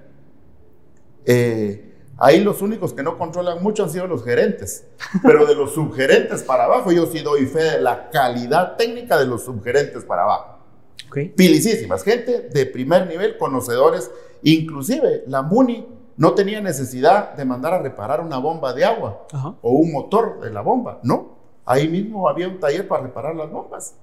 Eh, 1.24 1.94
ahí 2.18 2.40
los 2.40 2.62
únicos 2.62 2.92
que 2.92 3.04
no 3.04 3.16
controlan 3.16 3.62
mucho 3.62 3.84
han 3.84 3.90
sido 3.90 4.08
los 4.08 4.24
gerentes, 4.24 4.86
pero 5.22 5.46
de 5.46 5.54
los 5.54 5.72
subgerentes 5.72 6.42
para 6.42 6.64
abajo, 6.64 6.90
yo 6.90 7.06
sí 7.06 7.20
doy 7.20 7.46
fe 7.46 7.62
de 7.62 7.80
la 7.80 8.10
calidad 8.10 8.74
técnica 8.76 9.16
de 9.20 9.26
los 9.26 9.44
subgerentes 9.44 10.02
para 10.02 10.24
abajo. 10.24 10.58
Okay. 11.06 11.28
Pilicísimas, 11.28 12.02
gente 12.02 12.48
de 12.52 12.66
primer 12.66 13.06
nivel, 13.06 13.38
conocedores, 13.38 14.10
inclusive 14.42 15.22
la 15.28 15.42
MUNI 15.42 15.91
no 16.16 16.34
tenía 16.34 16.60
necesidad 16.60 17.34
de 17.34 17.44
mandar 17.44 17.74
a 17.74 17.78
reparar 17.78 18.20
una 18.20 18.38
bomba 18.38 18.72
de 18.72 18.84
agua 18.84 19.26
o 19.62 19.72
un 19.72 19.92
motor 19.92 20.40
de 20.40 20.50
la 20.50 20.60
bomba, 20.60 21.00
no. 21.02 21.36
Ahí 21.64 21.88
mismo 21.88 22.28
había 22.28 22.48
un 22.48 22.58
taller 22.58 22.88
para 22.88 23.04
reparar 23.04 23.36
las 23.36 23.50
bombas. 23.50 23.94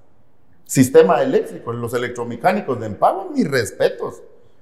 Sistema 0.65 1.21
eléctrico, 1.21 1.73
los 1.73 1.93
electromecánicos 1.93 2.79
de 2.79 2.85
Empago, 2.85 3.29
mis 3.33 3.49
respetos. 3.49 4.21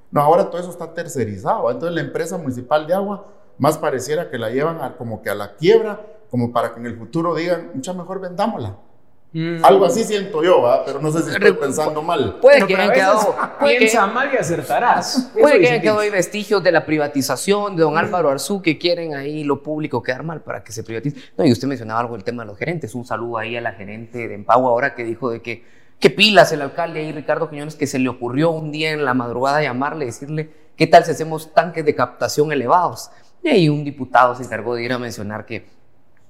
No, 0.10 0.22
ahora 0.22 0.50
todo 0.50 0.60
eso 0.60 0.72
está 0.72 0.94
tercerizado. 0.94 1.70
Entonces 1.70 1.94
la 1.94 2.02
empresa 2.02 2.38
municipal 2.38 2.88
de 2.88 2.94
agua 2.94 3.28
más 3.58 3.78
pareciera 3.78 4.30
que 4.30 4.38
la 4.38 4.50
llevan 4.50 4.94
como 4.98 5.22
que 5.22 5.30
a 5.30 5.36
la 5.36 5.56
quiebra, 5.56 6.06
como 6.30 6.52
para 6.52 6.74
que 6.74 6.80
en 6.80 6.86
el 6.86 6.98
futuro 6.98 7.36
digan, 7.36 7.72
mucha 7.74 7.94
mejor 7.94 8.20
vendámosla. 8.20 8.78
Mm. 9.38 9.64
Algo 9.64 9.86
así 9.86 10.04
siento 10.04 10.44
yo, 10.44 10.64
pero 10.84 11.00
no 11.00 11.12
sé 11.12 11.22
si 11.22 11.30
estoy 11.30 11.54
pensando 11.54 12.02
mal. 12.02 12.40
Puede 12.42 12.66
que 12.66 12.76
hayan 12.76 12.92
quedado. 12.94 13.36
Piensa 13.60 14.08
mal 14.08 14.32
y 14.34 14.38
acertarás. 14.38 15.32
Puede 15.40 15.60
que 15.60 15.68
hayan 15.68 15.82
quedado 15.82 16.00
ahí 16.00 16.10
vestigios 16.10 16.64
de 16.64 16.72
la 16.72 16.88
privatización 16.88 17.76
de 17.76 17.84
don. 17.84 18.00
Álvaro 18.00 18.32
Arzú 18.32 18.64
que 18.64 18.80
quieren 18.80 19.14
ahí 19.14 19.44
lo 19.44 19.62
público 19.62 20.02
quedar 20.02 20.24
mal 20.24 20.42
para 20.42 20.64
que 20.64 20.72
se 20.72 20.84
privatice. 20.84 21.18
No, 21.38 21.46
y 21.46 21.52
usted 21.52 21.68
mencionaba 21.68 22.00
algo 22.00 22.16
del 22.16 22.24
tema 22.24 22.42
de 22.42 22.48
los 22.48 22.58
gerentes. 22.58 22.96
Un 22.96 23.06
saludo 23.06 23.38
ahí 23.38 23.56
a 23.56 23.62
la 23.62 23.74
gerente 23.74 24.28
de 24.28 24.34
Empagua 24.34 24.72
ahora 24.72 24.96
que 24.96 25.04
dijo 25.04 25.30
de 25.30 25.42
que. 25.44 25.78
Qué 26.00 26.12
pilas 26.12 26.52
el 26.52 26.62
alcalde 26.62 27.00
ahí, 27.00 27.12
Ricardo 27.12 27.50
Quiñones, 27.50 27.76
que 27.76 27.88
se 27.88 27.98
le 27.98 28.08
ocurrió 28.08 28.52
un 28.52 28.72
día 28.72 28.92
en 28.92 29.04
la 29.04 29.16
madrugada 29.16 29.64
llamarle, 29.64 30.06
decirle, 30.06 30.52
¿qué 30.76 30.86
tal 30.86 31.04
si 31.04 31.10
hacemos 31.10 31.56
tanques 31.56 31.84
de 31.84 31.96
captación 31.96 32.52
elevados? 32.52 33.10
Y 33.44 33.50
ahí 33.50 33.70
un 33.70 33.84
diputado 33.84 34.36
se 34.36 34.44
encargó 34.44 34.76
de 34.76 34.84
ir 34.84 34.94
a 34.94 35.00
mencionar 35.00 35.48
que 35.48 35.66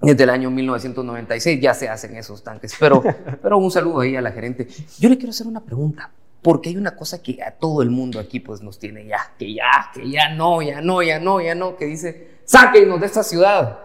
desde 0.01 0.23
el 0.23 0.29
año 0.29 0.51
1996 0.51 1.59
ya 1.59 1.73
se 1.73 1.89
hacen 1.89 2.15
esos 2.15 2.43
tanques. 2.43 2.75
Pero, 2.79 3.03
pero 3.41 3.57
un 3.57 3.71
saludo 3.71 4.01
ahí 4.01 4.15
a 4.15 4.21
la 4.21 4.31
gerente. 4.31 4.67
Yo 4.99 5.09
le 5.09 5.17
quiero 5.17 5.31
hacer 5.31 5.47
una 5.47 5.61
pregunta, 5.61 6.11
porque 6.41 6.69
hay 6.69 6.77
una 6.77 6.95
cosa 6.95 7.21
que 7.21 7.41
a 7.43 7.51
todo 7.51 7.81
el 7.81 7.89
mundo 7.89 8.19
aquí 8.19 8.39
pues 8.39 8.61
nos 8.61 8.79
tiene 8.79 9.05
ya, 9.05 9.31
que 9.37 9.53
ya, 9.53 9.91
que 9.93 10.09
ya 10.09 10.33
no, 10.33 10.61
ya 10.61 10.81
no, 10.81 11.01
ya 11.01 11.19
no, 11.19 11.41
ya 11.41 11.55
no, 11.55 11.75
que 11.75 11.85
dice, 11.85 12.39
sáquenos 12.45 12.99
de 12.99 13.05
esta 13.05 13.23
ciudad, 13.23 13.79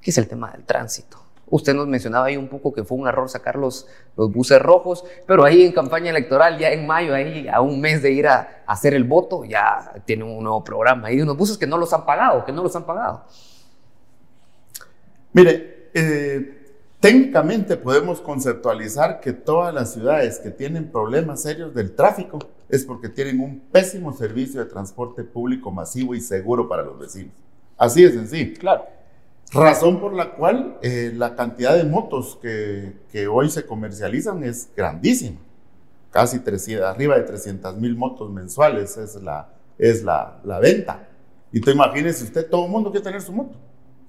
que 0.00 0.10
es 0.10 0.18
el 0.18 0.26
tema 0.26 0.50
del 0.52 0.64
tránsito. 0.64 1.18
Usted 1.46 1.74
nos 1.74 1.86
mencionaba 1.86 2.26
ahí 2.26 2.36
un 2.38 2.48
poco 2.48 2.72
que 2.72 2.82
fue 2.82 2.96
un 2.96 3.06
error 3.06 3.28
sacar 3.28 3.56
los, 3.56 3.86
los 4.16 4.32
buses 4.32 4.60
rojos, 4.60 5.04
pero 5.26 5.44
ahí 5.44 5.66
en 5.66 5.72
campaña 5.72 6.08
electoral, 6.08 6.58
ya 6.58 6.70
en 6.70 6.86
mayo, 6.86 7.14
ahí 7.14 7.46
a 7.46 7.60
un 7.60 7.78
mes 7.78 8.00
de 8.00 8.10
ir 8.10 8.26
a, 8.26 8.62
a 8.66 8.72
hacer 8.72 8.94
el 8.94 9.04
voto, 9.04 9.44
ya 9.44 9.92
tienen 10.06 10.28
un 10.28 10.42
nuevo 10.42 10.64
programa. 10.64 11.08
Hay 11.08 11.20
unos 11.20 11.36
buses 11.36 11.58
que 11.58 11.66
no 11.66 11.76
los 11.76 11.92
han 11.92 12.06
pagado, 12.06 12.42
que 12.46 12.52
no 12.52 12.62
los 12.62 12.74
han 12.74 12.84
pagado. 12.84 13.26
Mire, 15.32 15.88
eh, 15.94 16.62
técnicamente 17.00 17.76
podemos 17.76 18.20
conceptualizar 18.20 19.20
que 19.20 19.32
todas 19.32 19.72
las 19.74 19.92
ciudades 19.92 20.38
que 20.38 20.50
tienen 20.50 20.90
problemas 20.90 21.42
serios 21.42 21.74
del 21.74 21.94
tráfico 21.94 22.38
es 22.68 22.84
porque 22.84 23.08
tienen 23.08 23.40
un 23.40 23.60
pésimo 23.60 24.12
servicio 24.12 24.62
de 24.62 24.70
transporte 24.70 25.24
público 25.24 25.70
masivo 25.70 26.14
y 26.14 26.20
seguro 26.20 26.68
para 26.68 26.82
los 26.82 26.98
vecinos. 26.98 27.32
Así 27.76 28.02
de 28.02 28.12
sencillo. 28.12 28.58
Claro. 28.58 28.84
Razón 29.52 30.00
por 30.00 30.14
la 30.14 30.30
cual 30.30 30.78
eh, 30.82 31.12
la 31.14 31.34
cantidad 31.34 31.76
de 31.76 31.84
motos 31.84 32.38
que, 32.40 32.94
que, 33.10 33.26
hoy 33.26 33.50
se 33.50 33.66
comercializan 33.66 34.42
es 34.44 34.70
grandísima. 34.74 35.38
Casi 36.10 36.38
300, 36.38 36.86
arriba 36.86 37.16
de 37.16 37.22
300 37.22 37.76
mil 37.76 37.96
motos 37.96 38.30
mensuales 38.30 38.96
es 38.96 39.14
la, 39.16 39.48
es 39.76 40.02
la, 40.02 40.40
la 40.44 40.58
venta. 40.58 41.06
Y 41.52 41.60
te 41.60 41.72
imagínese 41.72 42.24
usted, 42.24 42.48
todo 42.48 42.64
el 42.64 42.70
mundo 42.70 42.90
quiere 42.90 43.04
tener 43.04 43.20
su 43.20 43.32
moto. 43.32 43.58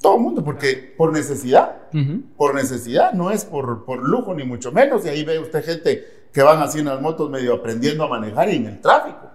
Todo 0.03 0.17
el 0.17 0.21
mundo, 0.21 0.43
porque 0.43 0.93
por 0.97 1.13
necesidad. 1.13 1.77
Uh 1.93 1.97
-huh. 1.97 2.23
Por 2.35 2.55
necesidad, 2.55 3.13
no 3.13 3.31
es 3.31 3.45
por, 3.45 3.85
por 3.85 4.03
lujo 4.03 4.33
ni 4.35 4.43
mucho 4.43 4.69
menos. 4.73 5.05
Y 5.05 5.07
ahí 5.07 5.23
ve 5.23 5.39
usted 5.39 5.63
gente 5.63 6.27
que 6.33 6.43
van 6.43 6.61
así 6.61 6.79
en 6.79 6.85
las 6.87 6.99
motos 6.99 7.29
medio 7.29 7.53
aprendiendo 7.53 8.03
a 8.03 8.09
manejar 8.09 8.49
y 8.49 8.57
en 8.57 8.65
el 8.65 8.81
tráfico. 8.81 9.31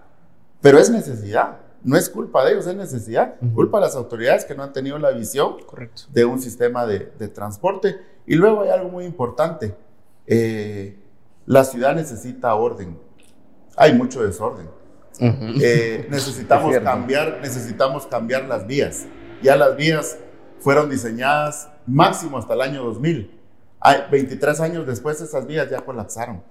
Pero 0.61 0.79
es 0.79 0.91
necesidad. 0.91 1.57
No 1.83 1.97
es 1.97 2.11
culpa 2.11 2.45
de 2.45 2.53
ellos, 2.53 2.67
es 2.67 2.77
necesidad. 2.77 3.37
Uh 3.41 3.47
-huh. 3.47 3.55
Culpa 3.55 3.79
de 3.79 3.87
las 3.87 3.97
autoridades 3.97 4.45
que 4.45 4.55
no 4.55 4.63
han 4.63 4.75
tenido 4.75 4.99
la 4.99 5.11
visión 5.13 5.57
Correcto. 5.65 6.03
de 6.11 6.27
un 6.27 6.39
sistema 6.39 6.85
de, 6.85 7.13
de, 7.19 7.29
transporte. 7.29 7.97
Y 8.27 8.35
luego 8.35 8.61
hay 8.61 8.69
algo 8.69 8.91
muy 8.91 9.07
importante. 9.07 9.75
Eh, 10.27 10.99
la 11.47 11.65
ciudad 11.65 11.95
necesita 11.95 12.55
orden. 12.55 12.99
Hay 13.75 13.95
mucho 13.95 14.23
desorden. 14.23 14.67
Uh 15.19 15.25
-huh. 15.25 15.61
eh, 15.63 16.07
necesitamos, 16.11 16.77
cambiar, 16.85 17.39
necesitamos 17.41 18.07
cambiar 18.07 18.45
las 18.45 18.67
vías. 18.67 19.07
Ya 19.43 19.57
las 19.57 19.75
vías 19.75 20.19
fueron 20.61 20.91
diseñadas 20.91 21.69
máximo 21.87 22.39
hasta 22.39 22.55
el 22.55 22.61
año 22.61 22.85
2000. 22.85 23.39
Hay 23.81 24.03
23 24.11 24.61
años 24.61 24.87
después 24.87 25.21
esas 25.21 25.47
vías 25.47 25.71
ya 25.71 25.81
colapsaron. 25.81 26.43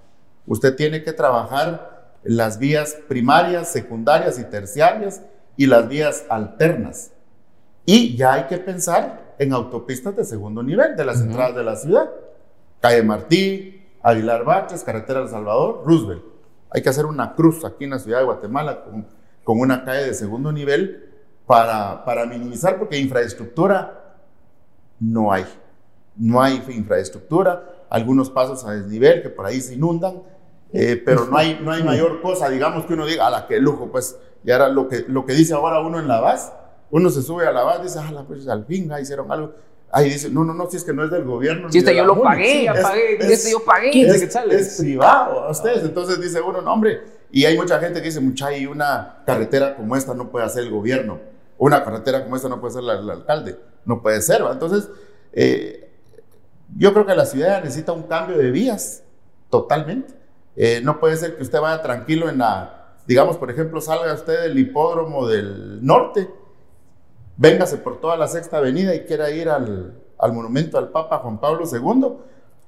Usted 0.45 0.75
tiene 0.75 1.03
que 1.03 1.13
trabajar 1.13 2.15
las 2.23 2.57
vías 2.57 2.95
primarias, 3.07 3.69
secundarias 3.69 4.39
y 4.39 4.43
terciarias 4.45 5.21
y 5.55 5.65
las 5.67 5.87
vías 5.87 6.25
alternas. 6.29 7.11
Y 7.85 8.15
ya 8.15 8.33
hay 8.33 8.43
que 8.43 8.57
pensar 8.57 9.35
en 9.39 9.53
autopistas 9.53 10.15
de 10.15 10.23
segundo 10.23 10.63
nivel 10.63 10.95
de 10.95 11.05
las 11.05 11.17
uh 11.17 11.19
-huh. 11.21 11.25
entradas 11.27 11.55
de 11.55 11.63
la 11.63 11.75
ciudad. 11.75 12.09
Calle 12.79 13.03
Martí, 13.03 13.85
Aguilar 14.01 14.43
Baches, 14.45 14.83
Carretera 14.83 15.21
del 15.21 15.29
Salvador, 15.29 15.83
Roosevelt. 15.85 16.23
Hay 16.69 16.81
que 16.81 16.89
hacer 16.89 17.05
una 17.05 17.33
cruz 17.33 17.63
aquí 17.65 17.85
en 17.85 17.91
la 17.91 17.99
ciudad 17.99 18.19
de 18.19 18.25
Guatemala 18.25 18.83
con, 18.83 19.07
con 19.43 19.59
una 19.59 19.83
calle 19.83 20.05
de 20.05 20.13
segundo 20.13 20.51
nivel 20.51 21.07
para, 21.47 22.03
para 22.03 22.25
minimizar, 22.25 22.77
porque 22.77 22.99
infraestructura 22.99 24.15
no 24.99 25.31
hay. 25.31 25.45
No 26.17 26.41
hay 26.41 26.61
infraestructura, 26.69 27.85
algunos 27.89 28.29
pasos 28.29 28.65
a 28.65 28.73
desnivel 28.73 29.21
que 29.21 29.29
por 29.29 29.45
ahí 29.45 29.61
se 29.61 29.75
inundan, 29.75 30.21
eh, 30.73 31.01
pero 31.03 31.25
no 31.25 31.37
hay, 31.37 31.59
no 31.63 31.71
hay 31.71 31.83
mayor 31.83 32.21
cosa, 32.21 32.49
digamos 32.49 32.85
que 32.85 32.93
uno 32.93 33.05
diga, 33.05 33.27
a 33.27 33.29
la 33.29 33.47
que 33.47 33.59
lujo, 33.59 33.89
pues, 33.91 34.17
y 34.43 34.51
ahora 34.51 34.67
lo 34.67 34.89
que, 34.89 35.05
lo 35.07 35.25
que 35.25 35.33
dice 35.33 35.53
ahora 35.53 35.79
uno 35.79 35.99
en 35.99 36.07
la 36.07 36.19
base, 36.19 36.51
uno 36.91 37.09
se 37.09 37.21
sube 37.21 37.47
a 37.47 37.51
la 37.51 37.63
base, 37.63 37.83
dice, 37.83 37.99
ah, 37.99 38.23
pues 38.27 38.47
al 38.47 38.65
fin 38.65 38.91
ah, 38.91 38.99
hicieron 38.99 39.31
algo. 39.31 39.53
Ahí 39.89 40.09
dice, 40.09 40.29
no, 40.29 40.43
no, 40.43 40.53
no, 40.53 40.69
si 40.69 40.75
es 40.75 40.83
que 40.83 40.91
no 40.91 41.05
es 41.05 41.11
del 41.11 41.23
gobierno. 41.23 41.71
Si 41.71 41.77
este 41.77 41.95
yo 41.95 42.03
lo 42.03 42.21
pagué, 42.21 42.65
ya 42.65 42.73
pagué, 42.73 43.15
es, 43.19 43.29
este 43.29 43.51
yo 43.51 43.63
pagué. 43.63 44.01
Es, 44.01 44.21
es, 44.21 44.35
es 44.35 44.77
privado 44.81 45.43
a 45.43 45.51
ustedes. 45.51 45.83
Entonces 45.83 46.19
dice 46.19 46.41
uno, 46.41 46.61
no, 46.61 46.73
hombre, 46.73 47.01
y 47.31 47.45
hay 47.45 47.57
mucha 47.57 47.79
gente 47.79 48.01
que 48.01 48.07
dice, 48.07 48.19
mucha, 48.19 48.55
y 48.55 48.65
una 48.65 49.19
carretera 49.25 49.75
como 49.75 49.95
esta 49.95 50.13
no 50.13 50.29
puede 50.29 50.45
hacer 50.45 50.63
el 50.63 50.71
gobierno. 50.71 51.19
Una 51.57 51.83
carretera 51.83 52.23
como 52.23 52.35
esta 52.35 52.49
no 52.49 52.59
puede 52.59 52.73
ser 52.73 52.83
el, 52.83 52.89
el 52.89 53.09
alcalde. 53.09 53.59
No 53.85 54.01
puede 54.01 54.21
ser. 54.21 54.41
Entonces, 54.51 54.89
eh, 55.33 55.87
yo 56.75 56.93
creo 56.93 57.05
que 57.05 57.15
la 57.15 57.25
ciudad 57.25 57.63
necesita 57.63 57.91
un 57.91 58.03
cambio 58.03 58.37
de 58.37 58.51
vías, 58.51 59.03
totalmente. 59.49 60.13
Eh, 60.55 60.81
no 60.83 60.99
puede 60.99 61.17
ser 61.17 61.37
que 61.37 61.43
usted 61.43 61.61
vaya 61.61 61.81
tranquilo 61.81 62.29
en 62.29 62.39
la, 62.39 62.95
digamos, 63.05 63.37
por 63.37 63.49
ejemplo, 63.51 63.79
salga 63.79 64.13
usted 64.13 64.41
del 64.41 64.57
hipódromo 64.57 65.27
del 65.27 65.85
norte, 65.85 66.29
véngase 67.37 67.77
por 67.77 68.01
toda 68.01 68.17
la 68.17 68.27
sexta 68.27 68.57
avenida 68.57 68.95
y 68.95 69.01
quiera 69.01 69.29
ir 69.29 69.49
al, 69.49 70.01
al 70.17 70.33
monumento 70.33 70.77
al 70.77 70.89
Papa 70.89 71.19
Juan 71.19 71.39
Pablo 71.39 71.63
II, 71.71 72.17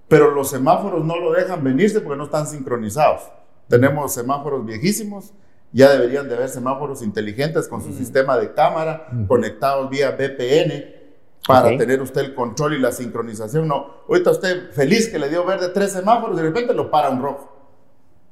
pero 0.08 0.32
los 0.32 0.50
semáforos 0.50 1.04
no 1.04 1.18
lo 1.18 1.32
dejan 1.32 1.64
venirse 1.64 2.00
porque 2.02 2.18
no 2.18 2.26
están 2.26 2.48
sincronizados. 2.48 3.24
Tenemos 3.68 4.14
semáforos 4.14 4.66
viejísimos, 4.66 5.34
ya 5.72 5.92
deberían 5.92 6.28
de 6.28 6.36
haber 6.36 6.50
semáforos 6.50 7.02
inteligentes 7.02 7.68
con 7.68 7.82
su 7.82 7.90
mm. 7.90 7.98
sistema 7.98 8.38
de 8.38 8.54
cámara, 8.54 9.08
mm. 9.12 9.26
conectados 9.26 9.90
vía 9.90 10.12
VPN, 10.12 11.00
para 11.48 11.68
okay. 11.68 11.78
tener 11.78 12.02
usted 12.02 12.22
el 12.22 12.36
control 12.36 12.76
y 12.76 12.80
la 12.80 12.92
sincronización. 12.92 13.68
No, 13.68 14.04
ahorita 14.08 14.32
usted 14.32 14.72
feliz 14.72 15.10
que 15.10 15.20
le 15.20 15.30
dio 15.30 15.46
verde 15.46 15.70
tres 15.70 15.92
semáforos 15.92 16.36
y 16.38 16.42
de 16.42 16.48
repente 16.48 16.74
lo 16.74 16.92
para 16.92 17.10
un 17.10 17.22
rojo. 17.22 17.56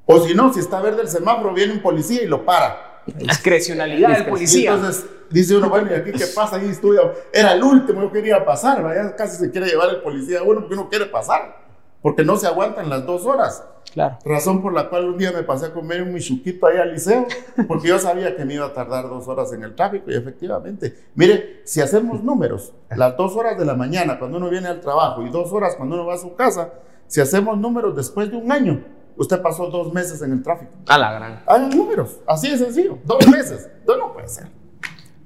O 0.05 0.19
si 0.25 0.33
no, 0.33 0.53
si 0.53 0.59
está 0.59 0.79
verde 0.81 1.01
el 1.01 1.09
semáforo, 1.09 1.53
viene 1.53 1.73
un 1.73 1.81
policía 1.81 2.23
y 2.23 2.27
lo 2.27 2.45
para. 2.45 3.01
Discrecionalidad 3.05 4.17
del 4.17 4.25
policía. 4.27 4.73
Entonces 4.73 5.05
dice 5.29 5.55
uno, 5.55 5.69
bueno, 5.69 5.89
¿y 5.91 5.95
aquí 5.95 6.11
qué 6.11 6.27
pasa? 6.27 6.57
Ahí 6.57 6.69
estudia. 6.69 7.01
Era 7.33 7.53
el 7.53 7.63
último, 7.63 8.01
yo 8.01 8.11
quería 8.11 8.45
pasar, 8.45 8.83
¿vaya? 8.83 9.15
casi 9.15 9.37
se 9.37 9.51
quiere 9.51 9.67
llevar 9.67 9.89
el 9.89 10.01
policía 10.01 10.39
a 10.39 10.43
uno 10.43 10.61
porque 10.61 10.73
uno 10.75 10.89
quiere 10.89 11.05
pasar. 11.05 11.65
Porque 12.01 12.23
no 12.23 12.37
se 12.37 12.47
aguantan 12.47 12.89
las 12.89 13.05
dos 13.05 13.25
horas. 13.25 13.63
Claro. 13.97 14.19
Razón 14.25 14.61
por 14.61 14.73
la 14.73 14.89
cual 14.89 15.05
un 15.05 15.17
día 15.17 15.31
me 15.31 15.41
pasé 15.41 15.65
a 15.65 15.73
comer 15.73 16.03
un 16.03 16.13
michuquito 16.13 16.67
ahí 16.67 16.77
al 16.77 16.93
liceo, 16.93 17.25
porque 17.67 17.87
yo 17.87 17.97
sabía 17.97 18.35
que 18.35 18.45
me 18.45 18.53
iba 18.53 18.67
a 18.67 18.71
tardar 18.71 19.09
dos 19.09 19.27
horas 19.27 19.51
en 19.53 19.63
el 19.63 19.73
tráfico 19.73 20.11
y 20.11 20.13
efectivamente, 20.13 20.95
mire, 21.15 21.61
si 21.63 21.81
hacemos 21.81 22.23
números, 22.23 22.73
las 22.95 23.17
dos 23.17 23.35
horas 23.35 23.57
de 23.57 23.65
la 23.65 23.73
mañana 23.73 24.19
cuando 24.19 24.37
uno 24.37 24.51
viene 24.51 24.67
al 24.67 24.81
trabajo 24.81 25.25
y 25.25 25.31
dos 25.31 25.51
horas 25.51 25.73
cuando 25.75 25.95
uno 25.95 26.05
va 26.05 26.13
a 26.13 26.19
su 26.19 26.35
casa, 26.35 26.73
si 27.07 27.21
hacemos 27.21 27.57
números 27.57 27.95
después 27.95 28.29
de 28.29 28.37
un 28.37 28.51
año, 28.51 28.85
usted 29.15 29.41
pasó 29.41 29.65
dos 29.71 29.91
meses 29.91 30.21
en 30.21 30.31
el 30.31 30.43
tráfico. 30.43 30.73
A 30.87 30.95
la 30.99 31.13
gran. 31.13 31.41
Hagan 31.47 31.71
números, 31.71 32.19
así 32.27 32.51
de 32.51 32.57
sencillo, 32.59 32.99
dos 33.03 33.27
meses, 33.27 33.67
no, 33.87 33.97
no 33.97 34.13
puede 34.13 34.27
ser. 34.27 34.45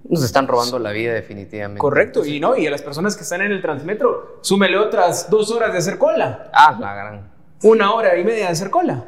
Nos 0.07 0.23
están 0.23 0.47
robando 0.47 0.79
la 0.79 0.91
vida 0.91 1.12
definitivamente. 1.12 1.77
Correcto, 1.77 2.25
y 2.25 2.39
no, 2.39 2.55
y 2.55 2.67
a 2.67 2.71
las 2.71 2.81
personas 2.81 3.17
que 3.17 3.23
están 3.23 3.41
en 3.41 3.51
el 3.51 3.62
Transmetro, 3.62 4.38
súmele 4.39 4.77
otras 4.77 5.29
dos 5.29 5.51
horas 5.51 5.73
de 5.73 5.79
hacer 5.79 5.97
cola. 5.97 6.49
Ah, 6.53 6.77
la 6.79 6.95
gran 6.95 7.40
una 7.63 7.93
hora 7.93 8.17
y 8.17 8.24
media 8.24 8.45
de 8.45 8.52
hacer 8.52 8.69
cola. 8.69 9.06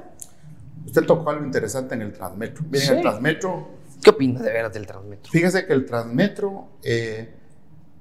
Usted 0.85 1.05
tocó 1.05 1.29
algo 1.29 1.45
interesante 1.45 1.95
en 1.95 2.01
el 2.01 2.13
Transmetro. 2.13 2.63
Miren, 2.69 2.87
sí. 2.87 2.93
el 2.93 3.01
Transmetro. 3.01 3.67
¿Qué 4.03 4.09
opina 4.09 4.41
de 4.41 4.51
veras 4.51 4.73
del 4.73 4.85
Transmetro? 4.85 5.31
Fíjese 5.31 5.65
que 5.65 5.73
el 5.73 5.85
Transmetro 5.85 6.67
eh, 6.83 7.33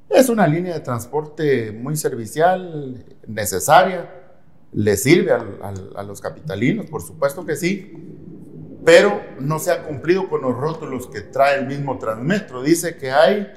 es 0.09 0.29
una 0.29 0.47
línea 0.47 0.75
de 0.75 0.81
transporte 0.81 1.73
muy 1.73 1.97
servicial, 1.97 3.05
necesaria, 3.27 4.11
le 4.73 4.97
sirve 4.97 5.33
al, 5.33 5.59
al, 5.63 5.93
a 5.97 6.03
los 6.03 6.21
capitalinos, 6.21 6.87
por 6.87 7.03
supuesto 7.03 7.47
que 7.47 7.57
sí, 7.57 7.93
pero 8.85 9.23
no 9.39 9.59
se 9.59 9.71
ha 9.71 9.85
cumplido 9.85 10.29
con 10.29 10.43
los 10.43 10.57
rótulos 10.57 11.07
que 11.07 11.21
trae 11.21 11.61
el 11.61 11.67
mismo 11.67 11.99
Transmetro. 11.99 12.63
Dice 12.63 12.97
que 12.97 13.11
hay 13.11 13.53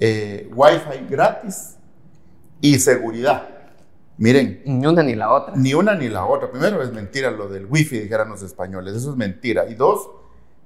eh, 0.00 0.50
Wi-Fi 0.54 1.06
gratis 1.08 1.76
y 2.60 2.78
seguridad. 2.78 3.55
Miren. 4.18 4.62
Ni 4.64 4.86
una 4.86 5.02
ni 5.02 5.14
la 5.14 5.32
otra. 5.32 5.54
Ni 5.56 5.74
una 5.74 5.94
ni 5.94 6.08
la 6.08 6.24
otra. 6.24 6.50
Primero 6.50 6.82
es 6.82 6.92
mentira 6.92 7.30
lo 7.30 7.48
del 7.48 7.66
wifi, 7.66 7.98
dijeran 7.98 8.28
los 8.28 8.42
españoles. 8.42 8.94
Eso 8.94 9.10
es 9.10 9.16
mentira. 9.16 9.68
Y 9.68 9.74
dos, 9.74 10.08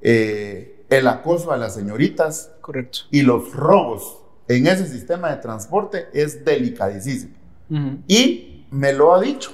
eh, 0.00 0.84
el 0.88 1.06
acoso 1.08 1.52
a 1.52 1.56
las 1.56 1.74
señoritas. 1.74 2.52
Correcto. 2.60 3.00
Y 3.10 3.22
los 3.22 3.52
robos 3.54 4.18
en 4.48 4.66
ese 4.66 4.86
sistema 4.86 5.30
de 5.30 5.36
transporte 5.36 6.08
es 6.12 6.44
delicadísimo. 6.44 7.34
Uh 7.70 7.74
-huh. 7.74 7.98
Y 8.06 8.66
me 8.70 8.92
lo 8.92 9.14
ha 9.14 9.20
dicho 9.20 9.52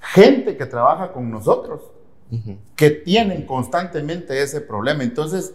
gente 0.00 0.56
que 0.56 0.66
trabaja 0.66 1.12
con 1.12 1.30
nosotros, 1.30 1.82
uh 2.30 2.36
-huh. 2.36 2.58
que 2.76 2.90
tienen 2.90 3.46
constantemente 3.46 4.42
ese 4.42 4.60
problema. 4.60 5.02
Entonces, 5.02 5.54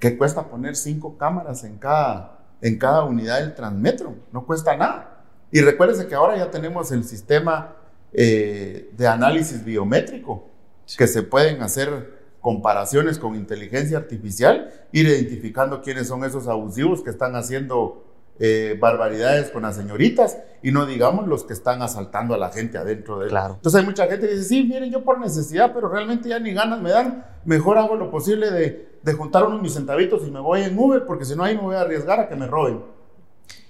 ¿qué 0.00 0.16
cuesta 0.16 0.44
poner 0.48 0.74
cinco 0.74 1.16
cámaras 1.16 1.62
en 1.64 1.78
cada, 1.78 2.40
en 2.60 2.78
cada 2.78 3.04
unidad 3.04 3.40
del 3.40 3.54
Transmetro? 3.54 4.14
No 4.32 4.44
cuesta 4.44 4.76
nada. 4.76 5.13
Y 5.54 5.60
recuérdense 5.60 6.08
que 6.08 6.16
ahora 6.16 6.36
ya 6.36 6.50
tenemos 6.50 6.90
el 6.90 7.04
sistema 7.04 7.76
eh, 8.12 8.90
de 8.96 9.06
análisis 9.06 9.64
biométrico, 9.64 10.48
sí. 10.84 10.96
que 10.98 11.06
se 11.06 11.22
pueden 11.22 11.62
hacer 11.62 12.12
comparaciones 12.40 13.20
con 13.20 13.36
inteligencia 13.36 13.98
artificial, 13.98 14.72
ir 14.90 15.06
identificando 15.06 15.80
quiénes 15.80 16.08
son 16.08 16.24
esos 16.24 16.48
abusivos 16.48 17.04
que 17.04 17.10
están 17.10 17.36
haciendo 17.36 18.04
eh, 18.40 18.76
barbaridades 18.80 19.50
con 19.50 19.62
las 19.62 19.76
señoritas 19.76 20.38
y 20.60 20.72
no 20.72 20.86
digamos 20.86 21.28
los 21.28 21.44
que 21.44 21.52
están 21.52 21.82
asaltando 21.82 22.34
a 22.34 22.38
la 22.38 22.50
gente 22.50 22.76
adentro 22.76 23.20
de 23.20 23.26
él. 23.26 23.30
Claro. 23.30 23.54
Entonces 23.54 23.80
hay 23.80 23.86
mucha 23.86 24.08
gente 24.08 24.26
que 24.26 24.34
dice, 24.34 24.48
sí, 24.48 24.64
miren, 24.64 24.90
yo 24.90 25.04
por 25.04 25.20
necesidad, 25.20 25.70
pero 25.72 25.88
realmente 25.88 26.30
ya 26.30 26.40
ni 26.40 26.52
ganas 26.52 26.82
me 26.82 26.90
dan, 26.90 27.26
mejor 27.44 27.78
hago 27.78 27.94
lo 27.94 28.10
posible 28.10 28.50
de, 28.50 28.98
de 29.00 29.12
juntar 29.12 29.44
unos 29.44 29.62
mis 29.62 29.74
centavitos 29.74 30.26
y 30.26 30.32
me 30.32 30.40
voy 30.40 30.62
en 30.62 30.76
Uber, 30.76 31.06
porque 31.06 31.24
si 31.24 31.36
no 31.36 31.44
ahí 31.44 31.54
me 31.54 31.62
voy 31.62 31.76
a 31.76 31.82
arriesgar 31.82 32.18
a 32.18 32.28
que 32.28 32.34
me 32.34 32.48
roben. 32.48 32.82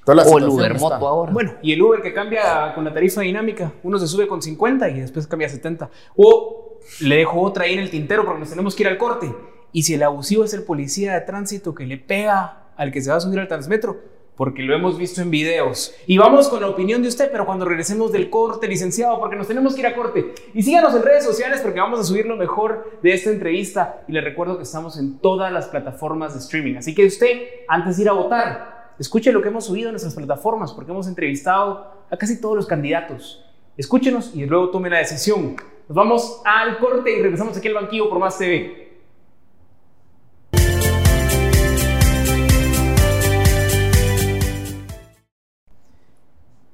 O 0.07 0.39
el 0.39 0.49
Uber 0.49 0.79
Moto 0.79 1.09
ahora. 1.09 1.33
Bueno, 1.33 1.55
y 1.63 1.73
el 1.73 1.83
Uber 1.83 2.03
que 2.03 2.13
cambia 2.13 2.75
con 2.75 2.85
la 2.85 2.93
tarifa 2.93 3.23
dinámica. 3.23 3.73
Uno 3.83 3.99
se 3.99 4.07
sube 4.07 4.27
con 4.27 4.43
50 4.43 4.89
y 4.91 5.01
después 5.01 5.27
cambia 5.27 5.49
a 5.49 5.51
70. 5.51 5.91
O 6.17 6.79
le 7.01 7.17
dejo 7.17 7.41
otra 7.41 7.65
ahí 7.65 7.75
en 7.75 7.81
el 7.81 7.91
tintero 7.91 8.25
porque 8.25 8.41
nos 8.41 8.51
tenemos 8.51 8.75
que 8.75 8.83
ir 8.83 8.89
al 8.89 8.99
corte. 8.99 9.35
Y 9.73 9.83
si 9.83 9.95
el 9.95 10.03
abusivo 10.03 10.45
es 10.45 10.55
el 10.55 10.63
policía 10.63 11.15
de 11.15 11.21
tránsito 11.23 11.75
que 11.75 11.87
le 11.87 11.99
pega 11.99 12.69
al 12.77 12.93
que 12.93 13.01
se 13.01 13.11
va 13.11 13.17
a 13.17 13.21
subir 13.21 13.41
al 13.41 13.49
transmetro, 13.49 13.99
porque 14.37 14.63
lo 14.63 14.75
hemos 14.75 14.99
visto 14.99 15.23
en 15.23 15.31
videos. 15.31 15.95
Y 16.07 16.19
vamos 16.19 16.49
con 16.49 16.61
la 16.61 16.69
opinión 16.69 17.03
de 17.03 17.09
usted, 17.09 17.31
pero 17.31 17.47
cuando 17.47 17.65
regresemos 17.65 18.11
del 18.11 18.31
corte, 18.31 18.67
licenciado, 18.67 19.19
porque 19.21 19.37
nos 19.37 19.47
tenemos 19.47 19.75
que 19.75 19.81
ir 19.81 19.87
a 19.87 19.95
corte. 19.95 20.35
Y 20.55 20.63
síganos 20.63 20.95
en 20.95 21.03
redes 21.03 21.25
sociales 21.25 21.61
porque 21.61 21.79
vamos 21.81 22.01
a 22.01 22.05
subir 22.05 22.27
lo 22.27 22.37
mejor 22.37 22.99
de 23.03 23.15
esta 23.15 23.31
entrevista. 23.31 24.03
Y 24.09 24.13
le 24.13 24.21
recuerdo 24.21 24.57
que 24.57 24.65
estamos 24.65 24.99
en 24.99 25.19
todas 25.19 25.53
las 25.53 25.69
plataformas 25.69 26.35
de 26.35 26.41
streaming. 26.41 26.77
Así 26.77 26.95
que 26.95 27.07
usted, 27.07 27.43
antes 27.69 27.97
de 27.97 28.03
ir 28.03 28.09
a 28.09 28.13
votar, 28.13 28.74
escuche 28.99 29.33
lo 29.33 29.43
que 29.43 29.49
hemos 29.49 29.65
subido 29.67 29.89
en 29.89 29.95
nuestras 29.95 30.15
plataformas, 30.15 30.73
porque 30.73 30.91
hemos 30.91 31.07
entrevistado 31.07 31.91
a 32.11 32.17
casi 32.17 32.41
todos 32.41 32.57
los 32.57 32.67
candidatos. 32.67 33.45
Escúchenos 33.77 34.35
y 34.35 34.47
luego 34.47 34.71
tome 34.71 34.91
la 34.91 34.99
decisión. 34.99 35.57
Nos 35.89 35.97
vamos 35.97 36.43
al 36.45 36.79
corte 36.79 37.19
y 37.19 37.23
regresamos 37.23 37.57
aquí 37.57 37.69
al 37.69 37.75
banquillo 37.75 38.09
por 38.09 38.19
Más 38.19 38.39
TV. 38.39 38.84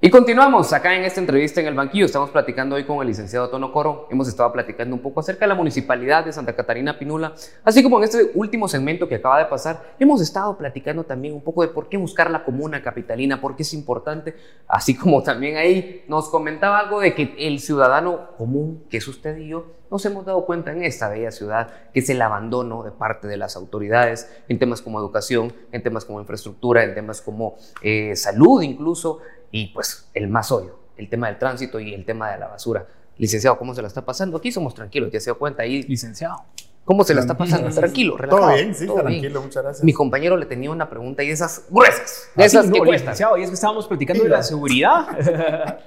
Y 0.02 0.08
continuamos 0.08 0.72
acá 0.72 0.96
en 0.96 1.04
esta 1.04 1.20
entrevista 1.20 1.60
en 1.60 1.66
el 1.66 1.74
banquillo. 1.74 2.06
Estamos 2.06 2.30
platicando 2.30 2.74
hoy 2.74 2.84
con 2.84 3.02
el 3.02 3.08
licenciado 3.08 3.50
Tono 3.50 3.70
Coro. 3.70 4.08
Hemos 4.10 4.28
estado 4.28 4.50
platicando 4.50 4.96
un 4.96 5.02
poco 5.02 5.20
acerca 5.20 5.44
de 5.44 5.48
la 5.48 5.54
municipalidad 5.54 6.24
de 6.24 6.32
Santa 6.32 6.56
Catarina 6.56 6.98
Pinula, 6.98 7.34
así 7.64 7.82
como 7.82 7.98
en 7.98 8.04
este 8.04 8.30
último 8.34 8.66
segmento 8.66 9.06
que 9.06 9.16
acaba 9.16 9.38
de 9.38 9.44
pasar, 9.44 9.94
hemos 9.98 10.22
estado 10.22 10.56
platicando 10.56 11.04
también 11.04 11.34
un 11.34 11.42
poco 11.42 11.60
de 11.60 11.68
por 11.68 11.90
qué 11.90 11.98
buscar 11.98 12.30
la 12.30 12.44
comuna 12.44 12.82
capitalina, 12.82 13.42
por 13.42 13.56
qué 13.56 13.62
es 13.62 13.74
importante, 13.74 14.34
así 14.68 14.96
como 14.96 15.22
también 15.22 15.58
ahí 15.58 16.02
nos 16.08 16.30
comentaba 16.30 16.78
algo 16.78 17.00
de 17.00 17.14
que 17.14 17.34
el 17.38 17.60
ciudadano 17.60 18.30
común, 18.38 18.84
que 18.88 18.96
es 18.96 19.06
usted 19.06 19.36
y 19.36 19.48
yo, 19.48 19.66
nos 19.90 20.04
hemos 20.06 20.24
dado 20.24 20.46
cuenta 20.46 20.72
en 20.72 20.84
esta 20.84 21.08
bella 21.08 21.32
ciudad 21.32 21.68
que 21.92 22.00
es 22.00 22.08
el 22.08 22.22
abandono 22.22 22.84
de 22.84 22.92
parte 22.92 23.26
de 23.26 23.36
las 23.36 23.56
autoridades 23.56 24.30
en 24.48 24.58
temas 24.58 24.82
como 24.82 24.98
educación, 25.00 25.52
en 25.72 25.82
temas 25.82 26.04
como 26.04 26.20
infraestructura, 26.20 26.84
en 26.84 26.94
temas 26.94 27.20
como 27.20 27.56
eh, 27.82 28.14
salud 28.14 28.62
incluso, 28.62 29.18
y 29.50 29.68
pues 29.68 30.08
el 30.14 30.28
más 30.28 30.50
obvio, 30.52 30.78
el 30.96 31.08
tema 31.08 31.28
del 31.28 31.38
tránsito 31.38 31.80
y 31.80 31.94
el 31.94 32.04
tema 32.04 32.30
de 32.30 32.38
la 32.38 32.48
basura. 32.48 32.86
Licenciado, 33.18 33.58
¿cómo 33.58 33.74
se 33.74 33.82
la 33.82 33.88
está 33.88 34.04
pasando? 34.04 34.38
Aquí 34.38 34.50
somos 34.50 34.74
tranquilos, 34.74 35.10
ya 35.12 35.20
se 35.20 35.26
dio 35.26 35.38
cuenta 35.38 35.62
ahí. 35.62 35.82
Licenciado. 35.82 36.44
¿Cómo 36.84 37.04
se 37.04 37.14
la 37.14 37.20
está 37.20 37.36
pasando? 37.36 37.68
Tranquilo, 37.70 38.16
relajado. 38.16 38.48
Todo 38.48 38.56
bien, 38.56 38.74
sí, 38.74 38.86
tranquilo, 38.86 39.42
muchas 39.42 39.62
gracias. 39.62 39.84
Mi 39.84 39.92
compañero 39.92 40.36
le 40.36 40.46
tenía 40.46 40.70
una 40.70 40.88
pregunta 40.88 41.22
y 41.22 41.30
esas 41.30 41.66
gruesas, 41.68 42.30
de 42.34 42.44
esas 42.44 42.64
que 42.70 42.78
no, 42.78 42.84
cuestan. 42.84 43.10
licenciado, 43.10 43.36
y 43.36 43.42
es 43.42 43.50
que 43.50 43.54
estábamos 43.54 43.86
platicando 43.86 44.24
de 44.24 44.30
la 44.30 44.42
seguridad. 44.42 45.06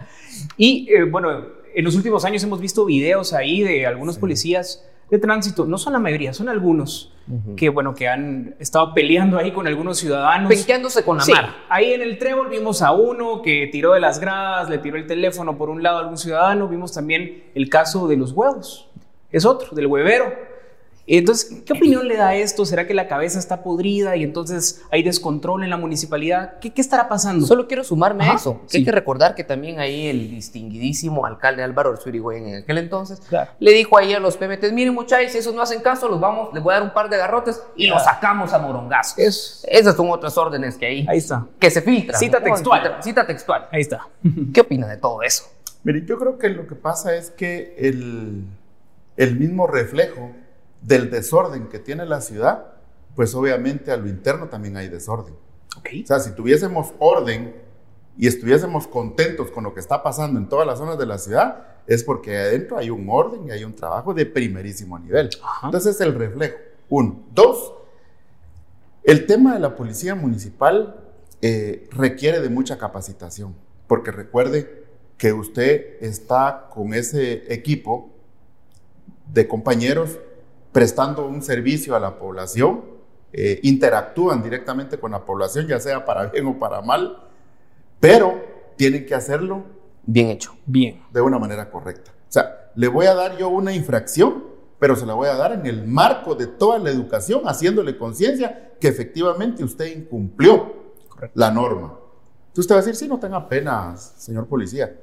y 0.58 0.88
eh, 0.94 1.04
bueno, 1.04 1.46
en 1.76 1.84
los 1.84 1.96
últimos 1.96 2.24
años 2.24 2.44
hemos 2.44 2.62
visto 2.62 2.86
videos 2.86 3.34
ahí 3.34 3.64
de 3.64 3.86
algunos 3.86 4.18
policías 4.18 4.86
de 5.14 5.20
tránsito, 5.20 5.66
no 5.66 5.78
son 5.78 5.94
la 5.94 6.00
mayoría, 6.00 6.34
son 6.34 6.50
algunos 6.50 7.14
que 7.56 7.70
bueno, 7.70 7.94
que 7.94 8.08
han 8.10 8.56
estado 8.60 8.94
peleando 8.96 9.38
ahí 9.38 9.52
con 9.52 9.68
algunos 9.68 10.00
ciudadanos. 10.00 10.50
Penqueándose 10.50 11.06
con 11.06 11.18
la 11.18 11.24
Sí, 11.24 11.32
mar. 11.32 11.50
ahí 11.70 11.94
en 11.94 12.02
el 12.02 12.18
trébol 12.18 12.50
vimos 12.50 12.82
a 12.82 12.92
uno 12.94 13.44
que 13.44 13.70
tiró 13.72 13.94
de 13.94 14.00
las 14.00 14.20
gradas, 14.20 14.70
le 14.72 14.80
tiró 14.80 14.98
el 14.98 15.06
teléfono 15.06 15.56
por 15.56 15.70
un 15.70 15.84
lado 15.84 15.98
a 15.98 16.02
algún 16.02 16.18
ciudadano, 16.18 16.68
vimos 16.68 16.94
también 16.94 17.44
el 17.54 17.70
caso 17.70 18.08
de 18.08 18.18
los 18.18 18.32
huevos, 18.32 18.90
es 19.32 19.46
otro, 19.46 19.76
del 19.76 19.86
huevero. 19.86 20.34
Entonces, 21.06 21.62
¿qué 21.66 21.74
opinión 21.74 22.08
le 22.08 22.16
da 22.16 22.34
esto? 22.36 22.66
¿Será 22.66 22.88
que 22.88 22.94
la 22.94 23.10
cabeza 23.10 23.38
está 23.38 23.62
podrida 23.62 24.16
y 24.16 24.24
entonces 24.24 24.82
hay 24.90 25.04
descontrol 25.04 25.62
en 25.64 25.70
la 25.70 25.76
municipalidad? 25.76 26.60
¿Qué, 26.62 26.72
qué 26.72 26.80
estará 26.80 27.10
pasando? 27.10 27.46
Solo 27.46 27.68
quiero 27.68 27.84
sumarme 27.84 28.24
a 28.24 28.36
eso. 28.36 28.62
sí. 28.68 28.78
Hay 28.78 28.86
que 28.86 28.92
recordar 28.94 29.36
que 29.36 29.44
también 29.44 29.80
ahí 29.82 30.08
el 30.08 30.30
distinguidísimo 30.30 31.26
alcalde 31.26 31.62
Álvaro 31.62 31.90
Orzurigüen 31.90 32.48
en 32.48 32.56
aquel 32.64 32.78
entonces 32.78 33.20
Claro. 33.28 33.52
le 33.60 33.72
dijo 33.74 33.98
ahí 33.98 34.14
a 34.14 34.20
los 34.22 34.38
PMTs, 34.38 34.72
miren 34.72 34.94
muchachos, 34.94 35.34
si 35.34 35.40
esos 35.40 35.54
no 35.54 35.62
hacen 35.62 35.82
caso, 35.82 36.08
los 36.08 36.22
vamos, 36.22 36.54
les 36.54 36.64
voy 36.64 36.72
a 36.72 36.76
dar 36.78 36.84
un 36.84 36.94
par 36.94 37.10
de 37.10 37.18
garrotes 37.18 37.62
y 37.76 37.88
los 37.88 38.02
sacamos 38.04 38.54
a 38.54 38.60
morongazos. 38.60 39.20
Es- 39.20 39.66
Esas 39.70 39.98
son 39.98 40.10
otras 40.10 40.38
órdenes 40.38 40.78
que 40.78 40.86
ahí, 40.86 41.06
Ahí 41.10 41.18
está. 41.18 41.46
que 41.60 41.70
se 41.70 41.82
filtran. 41.82 42.18
Cita 42.18 42.40
¿no? 42.40 42.46
textual. 42.46 42.82
Cita, 42.82 43.02
cita 43.02 43.28
textual. 43.28 43.68
Ahí 43.72 43.82
está. 43.82 44.08
¿Qué 44.54 44.62
opina 44.62 44.88
de 44.88 44.96
todo 44.98 45.22
eso? 45.22 45.44
Mire, 45.84 46.06
yo 46.06 46.18
creo 46.18 46.38
que 46.38 46.48
lo 46.48 46.66
que 46.66 46.76
pasa 46.76 47.14
es 47.14 47.30
que 47.30 47.76
el, 47.78 48.46
el 49.18 49.36
mismo 49.38 49.68
reflejo 49.68 50.32
del 50.84 51.10
desorden 51.10 51.68
que 51.70 51.80
tiene 51.80 52.06
la 52.06 52.22
ciudad, 52.22 52.66
pues 53.16 53.34
obviamente 53.36 53.92
a 53.92 53.98
lo 53.98 54.08
interno 54.08 54.50
también 54.50 54.78
hay 54.78 54.90
desorden. 54.90 55.36
O 55.76 56.06
sea, 56.06 56.20
si 56.20 56.32
tuviésemos 56.32 56.94
orden 57.00 57.56
y 58.18 58.28
estuviésemos 58.28 58.88
contentos 58.88 59.50
con 59.50 59.64
lo 59.64 59.74
que 59.74 59.80
está 59.80 60.04
pasando 60.04 60.40
en 60.40 60.48
todas 60.48 60.68
las 60.68 60.78
zonas 60.78 60.98
de 61.00 61.06
la 61.06 61.18
ciudad, 61.18 61.66
es 61.88 62.04
porque 62.04 62.38
adentro 62.38 62.78
hay 62.78 62.90
un 62.90 63.08
orden 63.10 63.48
y 63.48 63.52
hay 63.52 63.64
un 63.64 63.74
trabajo 63.74 64.14
de 64.14 64.26
primerísimo 64.26 65.00
nivel. 65.00 65.30
Ajá. 65.42 65.68
Entonces, 65.68 66.00
el 66.02 66.14
reflejo. 66.14 66.58
Uno. 66.90 67.24
Dos, 67.34 67.74
el 69.04 69.26
tema 69.26 69.54
de 69.54 69.60
la 69.60 69.76
policía 69.76 70.16
municipal 70.16 70.96
eh, 71.42 71.90
requiere 71.92 72.40
de 72.40 72.50
mucha 72.50 72.78
capacitación, 72.78 73.56
porque 73.88 74.12
recuerde 74.12 74.84
que 75.18 75.34
usted 75.34 75.98
está 76.02 76.70
con 76.72 76.94
ese 76.94 77.54
equipo 77.54 78.10
de 79.34 79.48
compañeros 79.48 80.20
prestando 80.74 81.26
un 81.26 81.42
servicio 81.42 81.96
a 81.96 82.00
la 82.00 82.18
población, 82.20 82.84
eh, 83.32 83.60
interactúan 83.64 84.44
directamente 84.44 85.00
con 85.00 85.12
la 85.12 85.24
población, 85.24 85.68
ya 85.68 85.80
sea 85.80 86.04
para 86.04 86.26
bien 86.26 86.46
o 86.48 86.60
para 86.60 86.82
mal, 86.82 87.18
pero 88.00 88.42
tienen 88.76 89.06
que 89.06 89.16
hacerlo 89.16 89.64
Bien 90.06 90.30
hecho. 90.30 90.54
Bien. 90.66 91.02
de 91.14 91.22
una 91.22 91.40
manera 91.40 91.72
correcta. 91.72 92.12
O 92.12 92.32
sea, 92.32 92.72
le 92.76 92.88
voy 92.88 93.06
a 93.06 93.14
dar 93.14 93.38
yo 93.38 93.48
una 93.50 93.74
infracción, 93.74 94.44
pero 94.80 94.96
se 94.96 95.06
la 95.06 95.14
voy 95.14 95.30
a 95.30 95.36
dar 95.36 95.54
en 95.54 95.66
el 95.66 95.88
marco 95.88 96.36
de 96.36 96.48
toda 96.48 96.78
la 96.80 96.90
educación, 96.90 97.44
haciéndole 97.46 97.98
conciencia 97.98 98.74
que 98.82 98.88
efectivamente 98.88 99.64
usted 99.64 99.96
incumplió 99.96 100.74
Correcto. 101.08 101.40
la 101.40 101.52
norma. 101.52 101.98
Entonces 102.48 102.66
usted 102.66 102.76
va 102.76 102.80
a 102.80 102.82
decir, 102.82 102.96
sí, 102.96 103.08
no 103.08 103.20
tenga 103.20 103.48
pena, 103.48 103.96
señor 103.96 104.48
policía. 104.48 104.94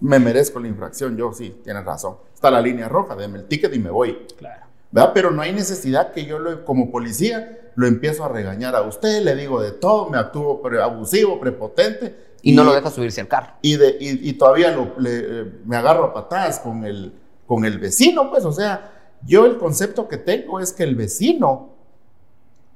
Me 0.00 0.18
merezco 0.18 0.60
la 0.60 0.68
infracción, 0.68 1.16
yo 1.16 1.32
sí, 1.32 1.60
tiene 1.64 1.80
razón. 1.82 2.16
Está 2.34 2.50
la 2.50 2.60
línea 2.60 2.88
roja, 2.88 3.16
deme 3.16 3.38
el 3.38 3.46
ticket 3.46 3.74
y 3.74 3.78
me 3.78 3.90
voy. 3.90 4.26
Claro. 4.36 4.69
¿Verdad? 4.90 5.12
Pero 5.14 5.30
no 5.30 5.42
hay 5.42 5.52
necesidad 5.52 6.12
que 6.12 6.24
yo 6.26 6.38
lo- 6.38 6.64
como 6.64 6.90
policía 6.90 7.58
lo 7.76 7.86
empiezo 7.86 8.24
a 8.24 8.28
regañar 8.28 8.74
a 8.74 8.82
usted, 8.82 9.22
le 9.22 9.34
digo 9.36 9.60
de 9.62 9.70
todo, 9.72 10.08
me 10.10 10.18
actúo 10.18 10.60
pre- 10.60 10.82
abusivo, 10.82 11.38
prepotente. 11.40 12.30
Y, 12.42 12.52
no 12.54 12.64
lo 12.64 12.72
deja 12.74 12.90
subirse 12.90 13.20
al 13.20 13.28
carro. 13.28 13.52
Y, 13.62 13.76
de, 13.76 13.96
y, 14.00 14.30
y 14.30 14.32
todavía 14.34 14.70
lo- 14.74 14.98
le- 14.98 15.18
eh, 15.42 15.52
me 15.64 15.76
agarro 15.76 16.04
a 16.04 16.14
patadas 16.14 16.58
con 16.58 16.84
el, 16.84 17.12
con 17.46 17.64
el 17.64 17.78
vecino, 17.78 18.30
pues, 18.30 18.44
o 18.44 18.52
sea, 18.52 18.92
yo 19.26 19.44
el 19.46 19.58
concepto 19.58 20.08
que 20.08 20.16
tengo 20.16 20.58
es 20.60 20.72
que 20.72 20.82
el 20.82 20.94
vecino 20.96 21.70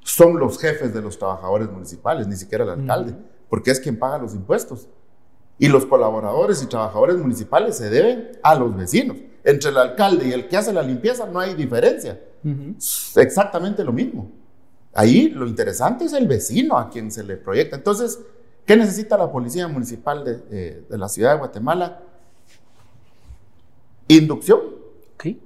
son 0.02 0.38
los 0.38 0.58
jefes 0.58 0.92
de 0.92 1.00
los 1.00 1.18
trabajadores 1.18 1.70
municipales, 1.70 2.26
ni 2.26 2.36
siquiera 2.36 2.64
el 2.64 2.70
alcalde, 2.70 3.14
porque 3.48 3.70
es 3.70 3.80
quien 3.80 3.98
paga 3.98 4.18
los 4.18 4.34
impuestos. 4.34 4.88
Y 5.58 5.68
los 5.68 5.86
colaboradores 5.86 6.62
y 6.62 6.66
trabajadores 6.66 7.16
municipales 7.16 7.76
se 7.76 7.88
deben 7.88 8.32
a 8.42 8.54
los 8.56 8.76
vecinos. 8.76 9.16
Entre 9.44 9.68
el 9.68 9.76
alcalde 9.76 10.26
y 10.26 10.32
el 10.32 10.48
que 10.48 10.56
hace 10.56 10.72
la 10.72 10.82
limpieza 10.82 11.26
no 11.26 11.38
hay 11.38 11.54
diferencia. 11.54 12.18
Exactamente 13.16 13.84
lo 13.84 13.92
mismo. 13.92 14.30
Ahí 14.94 15.28
lo 15.28 15.46
interesante 15.46 16.06
es 16.06 16.12
el 16.14 16.26
vecino 16.26 16.78
a 16.78 16.88
quien 16.88 17.10
se 17.10 17.22
le 17.22 17.36
proyecta. 17.36 17.76
Entonces, 17.76 18.18
¿qué 18.64 18.76
necesita 18.76 19.18
la 19.18 19.30
Policía 19.30 19.68
Municipal 19.68 20.24
de, 20.24 20.42
eh, 20.50 20.86
de 20.88 20.98
la 20.98 21.08
Ciudad 21.08 21.32
de 21.32 21.38
Guatemala? 21.38 22.00
Inducción, 24.08 24.60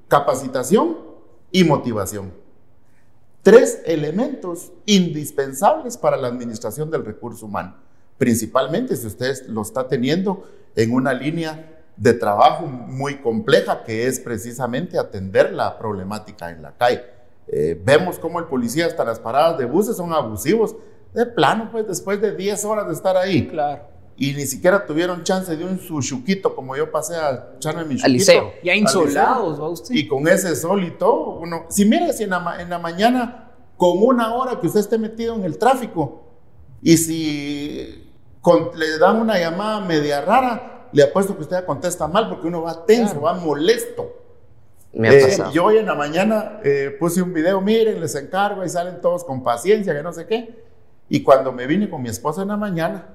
capacitación 0.06 0.96
y 1.50 1.64
motivación. 1.64 2.32
Tres 3.42 3.80
elementos 3.86 4.72
indispensables 4.84 5.96
para 5.96 6.16
la 6.16 6.28
administración 6.28 6.90
del 6.90 7.04
recurso 7.04 7.46
humano, 7.46 7.76
principalmente 8.18 8.96
si 8.96 9.06
usted 9.06 9.46
lo 9.48 9.62
está 9.62 9.88
teniendo 9.88 10.44
en 10.76 10.92
una 10.92 11.14
línea 11.14 11.77
de 11.98 12.14
trabajo 12.14 12.64
muy 12.66 13.16
compleja 13.16 13.82
que 13.84 14.06
es 14.06 14.20
precisamente 14.20 14.98
atender 14.98 15.52
la 15.52 15.78
problemática 15.78 16.50
en 16.50 16.62
la 16.62 16.72
calle. 16.72 17.02
Eh, 17.48 17.80
vemos 17.84 18.18
cómo 18.18 18.38
el 18.38 18.44
policía 18.46 18.86
hasta 18.86 19.04
las 19.04 19.18
paradas 19.18 19.58
de 19.58 19.64
buses 19.64 19.96
son 19.96 20.12
abusivos. 20.12 20.76
De 21.12 21.26
plano, 21.26 21.68
pues 21.72 21.86
después 21.88 22.20
de 22.20 22.36
10 22.36 22.64
horas 22.64 22.86
de 22.86 22.92
estar 22.92 23.16
ahí 23.16 23.48
Claro. 23.48 23.82
y 24.16 24.32
ni 24.34 24.46
siquiera 24.46 24.84
tuvieron 24.86 25.24
chance 25.24 25.56
de 25.56 25.64
un 25.64 25.80
su 25.80 26.00
chuquito 26.00 26.54
como 26.54 26.76
yo 26.76 26.90
pasé 26.92 27.16
a 27.16 27.52
echarme 27.56 27.82
mi 27.84 27.90
chuquito. 27.96 28.06
Al 28.06 28.12
liceo. 28.12 28.52
Ya 28.62 28.74
insolados, 28.74 29.60
va 29.60 29.68
usted. 29.68 29.94
Y 29.94 30.06
con 30.06 30.28
ese 30.28 30.54
sol 30.54 30.84
y 30.84 30.90
todo, 30.92 31.38
uno, 31.40 31.64
si 31.68 31.84
mire, 31.84 32.12
si 32.12 32.24
en 32.24 32.30
la, 32.30 32.38
ma- 32.38 32.60
en 32.62 32.68
la 32.70 32.78
mañana, 32.78 33.50
con 33.76 33.92
una 34.02 34.34
hora 34.34 34.60
que 34.60 34.66
usted 34.68 34.80
esté 34.80 34.98
metido 34.98 35.34
en 35.34 35.44
el 35.44 35.56
tráfico, 35.58 36.22
y 36.82 36.96
si 36.96 38.12
con- 38.40 38.70
le 38.78 38.98
dan 38.98 39.16
una 39.20 39.38
llamada 39.38 39.80
media 39.80 40.20
rara, 40.20 40.77
le 40.92 41.02
apuesto 41.02 41.34
que 41.36 41.42
usted 41.42 41.64
contesta 41.64 42.06
mal 42.08 42.28
porque 42.28 42.46
uno 42.46 42.62
va 42.62 42.84
tenso, 42.86 43.20
Claro. 43.20 43.22
va 43.22 43.34
molesto. 43.34 44.14
Me 44.92 45.08
ha 45.08 45.12
Eh, 45.12 45.22
pasado. 45.22 45.52
yo 45.52 45.64
hoy 45.66 45.76
en 45.78 45.86
la 45.86 45.94
mañana 45.94 46.60
eh, 46.64 46.96
puse 46.98 47.20
un 47.22 47.32
video, 47.34 47.60
miren, 47.60 48.00
les 48.00 48.14
encargo 48.14 48.64
y 48.64 48.68
salen 48.68 49.00
todos 49.00 49.22
con 49.24 49.42
paciencia, 49.42 49.94
que 49.94 50.02
no 50.02 50.12
sé 50.12 50.26
qué. 50.26 50.64
Y 51.10 51.22
cuando 51.22 51.52
me 51.52 51.66
vine 51.66 51.88
con 51.90 52.02
mi 52.02 52.08
esposa 52.08 52.42
en 52.42 52.48
la 52.48 52.56
mañana, 52.56 53.06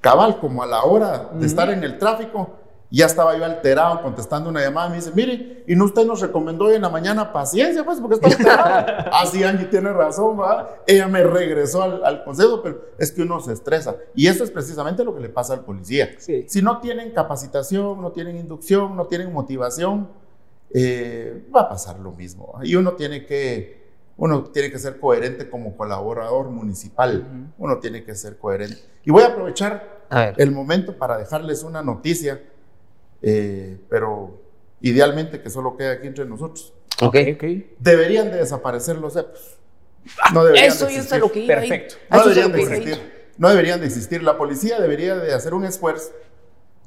cabal, 0.00 0.38
como 0.38 0.62
a 0.62 0.66
la 0.66 0.84
hora 0.84 1.30
de 1.34 1.46
estar 1.46 1.70
en 1.70 1.82
el 1.82 1.98
tráfico, 1.98 2.56
Ya 2.94 3.06
estaba 3.06 3.36
yo 3.36 3.44
alterado 3.44 4.02
contestando 4.02 4.50
una 4.50 4.60
llamada. 4.60 4.88
Me 4.88 4.96
dice, 4.96 5.10
mire, 5.14 5.64
¿y 5.66 5.74
no 5.74 5.86
usted 5.86 6.06
nos 6.06 6.20
recomendó 6.20 6.66
hoy 6.66 6.76
en 6.76 6.82
la 6.82 6.88
mañana 6.88 7.32
paciencia? 7.32 7.84
Pues 7.84 7.98
porque 8.00 8.14
está 8.14 8.28
alterado. 8.28 9.10
Así 9.12 9.42
Angie 9.42 9.66
tiene 9.66 9.92
razón, 9.92 10.38
¿va? 10.38 10.76
Ella 10.86 11.08
me 11.08 11.24
regresó 11.24 11.82
al, 11.82 12.04
al, 12.04 12.22
consejo, 12.22 12.62
pero 12.62 12.82
es 12.98 13.10
que 13.10 13.22
uno 13.22 13.40
se 13.40 13.52
estresa. 13.52 13.96
Y 14.14 14.28
eso 14.28 14.44
es 14.44 14.50
precisamente 14.52 15.02
lo 15.02 15.12
que 15.12 15.20
le 15.20 15.28
pasa 15.28 15.54
al 15.54 15.64
policía. 15.64 16.10
Sí. 16.18 16.44
Si 16.48 16.62
no 16.62 16.80
tienen 16.80 17.10
capacitación, 17.10 18.00
no 18.00 18.12
tienen 18.12 18.36
inducción, 18.36 18.96
no 18.96 19.06
tienen 19.06 19.32
motivación, 19.32 20.08
eh, 20.72 21.48
va 21.54 21.62
a 21.62 21.68
pasar 21.68 21.98
lo 21.98 22.12
mismo. 22.12 22.60
Y 22.62 22.76
uno 22.76 22.92
tiene 22.92 23.26
que, 23.26 23.90
uno 24.16 24.44
tiene 24.44 24.70
que 24.70 24.78
ser 24.78 25.00
coherente 25.00 25.50
como 25.50 25.76
colaborador 25.76 26.50
municipal. 26.50 27.26
Uh 27.26 27.34
-huh. 27.34 27.52
Uno 27.58 27.78
tiene 27.78 28.04
que 28.04 28.14
ser 28.14 28.38
coherente. 28.38 28.78
Y 29.04 29.10
voy 29.10 29.22
a 29.22 29.28
aprovechar 29.28 30.04
A 30.10 30.26
el 30.36 30.52
momento 30.52 30.96
para 30.96 31.16
dejarles 31.16 31.62
una 31.62 31.82
noticia, 31.82 32.40
eh, 33.26 33.78
pero 33.88 34.40
idealmente 34.80 35.40
que 35.40 35.48
solo 35.48 35.76
quede 35.76 35.92
aquí 35.92 36.06
entre 36.06 36.26
nosotros. 36.26 36.74
Ok. 37.00 37.16
ok. 37.34 37.44
Deberían 37.78 38.30
de 38.30 38.36
desaparecer 38.38 38.96
los 38.96 39.14
CEPOS. 39.14 39.56
No 40.34 40.44
deberían 40.44 40.66
Eso 40.68 40.84
de 40.86 40.92
ya 40.92 40.98
existir. 40.98 41.02
está 41.02 41.18
lo 41.18 41.32
que 41.32 41.40
iba. 41.40 41.54
Perfecto. 41.54 41.94
No 42.10 42.18
deberían 42.22 42.52
de 42.52 42.60
existir. 42.62 43.12
No 43.38 43.48
deberían 43.48 43.80
de 43.80 43.86
existir. 43.86 44.22
La 44.22 44.36
policía 44.36 44.78
debería 44.80 45.16
de 45.16 45.32
hacer 45.32 45.54
un 45.54 45.64
esfuerzo 45.64 46.12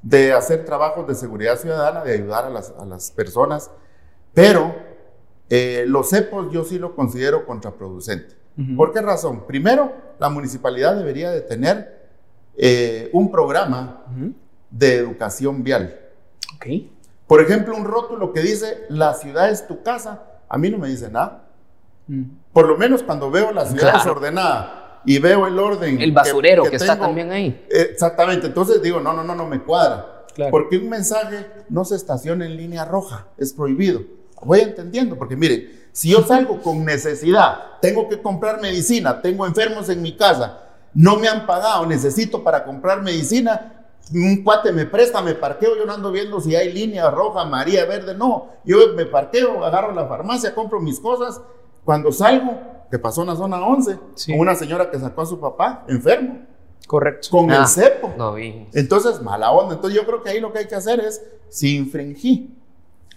de 0.04 0.32
hacer 0.32 0.64
trabajos 0.64 1.08
de 1.08 1.16
seguridad 1.16 1.58
ciudadana, 1.58 2.04
de 2.04 2.14
ayudar 2.14 2.46
a 2.46 2.50
las, 2.50 2.72
a 2.80 2.86
las 2.86 3.12
personas, 3.12 3.72
pero 4.34 4.76
eh, 5.50 5.86
los 5.88 6.10
CEPOS 6.12 6.52
yo 6.54 6.64
sí 6.64 6.78
lo 6.78 6.96
considero 6.96 7.46
contraproducente. 7.46 8.36
Ujú. 8.58 8.76
¿Por 8.76 8.94
qué 8.94 9.02
razón? 9.02 9.46
Primero, 9.48 9.92
la 10.20 10.30
municipalidad 10.30 10.96
debería 10.96 11.32
de 11.32 11.42
tener 11.42 12.08
eh, 12.56 13.10
un 13.12 13.32
programa 13.32 14.06
de 14.70 14.96
educación 14.96 15.64
vial. 15.64 16.00
Por 17.28 17.42
ejemplo, 17.42 17.76
un 17.76 17.86
rótulo 17.86 18.32
que 18.34 18.42
dice, 18.42 18.86
la 18.90 19.14
ciudad 19.14 19.50
es 19.50 19.68
tu 19.68 19.84
casa, 19.84 20.24
a 20.48 20.58
mí 20.58 20.70
no 20.70 20.78
me 20.78 20.88
dice 20.88 21.10
nada. 21.10 21.44
Mm. 22.08 22.24
Por 22.54 22.68
lo 22.68 22.78
menos 22.78 23.04
cuando 23.04 23.30
veo 23.30 23.52
la 23.52 23.66
ciudad 23.66 23.82
Claro. 23.82 23.98
desordenada 23.98 25.02
y 25.06 25.20
veo 25.20 25.48
el 25.48 25.60
orden. 25.60 26.02
El 26.02 26.12
basurero 26.12 26.64
que, 26.64 26.78
está 26.78 26.94
tengo, 26.94 27.06
también 27.06 27.32
ahí. 27.32 27.66
Exactamente, 27.70 28.48
entonces 28.48 28.82
digo, 28.82 29.00
no, 29.00 29.14
no, 29.14 29.24
no, 29.24 29.36
no 29.36 29.46
me 29.46 29.62
cuadra. 29.62 30.26
Claro. 30.34 30.52
Porque 30.52 30.78
un 30.78 30.90
mensaje 30.90 31.48
no 31.70 31.84
se 31.84 31.96
estaciona 31.96 32.46
en 32.46 32.56
línea 32.56 32.86
roja, 32.86 33.28
es 33.38 33.54
prohibido. 33.54 34.02
Voy 34.44 34.60
entendiendo, 34.62 35.18
porque 35.18 35.36
mire, 35.36 35.88
si 35.92 36.12
yo 36.12 36.24
salgo 36.24 36.62
con 36.64 36.86
necesidad, 36.86 37.58
tengo 37.82 38.08
que 38.08 38.22
comprar 38.22 38.62
medicina, 38.62 39.22
tengo 39.22 39.46
enfermos 39.46 39.90
en 39.90 40.02
mi 40.02 40.16
casa, 40.16 40.60
no 40.94 41.18
me 41.18 41.28
han 41.28 41.46
pagado, 41.46 41.86
necesito 41.86 42.44
para 42.44 42.64
comprar 42.64 43.02
medicina, 43.02 43.77
un 44.14 44.44
cuate 44.44 44.72
me 44.72 44.86
presta, 44.86 45.22
me 45.22 45.36
parqueo, 45.36 45.76
yo 45.76 45.86
no 45.86 45.94
ando 45.94 46.12
viendo 46.12 46.40
si 46.40 46.56
hay 46.56 46.72
línea 46.72 47.10
roja, 47.12 47.42
amarilla, 47.42 47.86
verde, 47.86 48.16
no. 48.16 48.50
Yo 48.64 48.78
me 48.96 49.06
parqueo, 49.06 49.64
agarro 49.66 49.94
la 49.94 50.08
farmacia, 50.08 50.54
compro 50.56 50.80
mis 50.80 51.00
cosas. 51.00 51.42
Cuando 51.84 52.12
salgo, 52.12 52.58
que 52.92 53.00
pasó 53.00 53.22
en 53.22 53.28
la 53.28 53.36
zona 53.36 53.60
11, 53.66 54.00
Sí. 54.16 54.32
con 54.32 54.42
una 54.42 54.56
señora 54.56 54.90
que 54.90 55.00
sacó 55.00 55.22
a 55.22 55.26
su 55.26 55.40
papá 55.40 55.84
enfermo, 55.88 56.40
Correcto. 56.88 57.28
con 57.32 57.52
Ah, 57.52 57.62
el 57.62 57.68
cepo. 57.68 58.14
No 58.18 58.34
vi. 58.34 58.68
Entonces, 58.74 59.22
mala 59.22 59.52
onda. 59.52 59.76
Entonces, 59.76 60.00
yo 60.00 60.06
creo 60.06 60.22
que 60.24 60.30
ahí 60.30 60.40
lo 60.40 60.52
que 60.54 60.60
hay 60.60 60.68
que 60.68 60.76
hacer 60.76 61.00
es, 61.02 61.22
si 61.50 61.76
infringí 61.76 62.54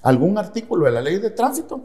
algún 0.03 0.39
artículo 0.39 0.87
de 0.87 0.93
la 0.93 1.01
ley 1.01 1.19
de 1.19 1.31
tránsito, 1.31 1.81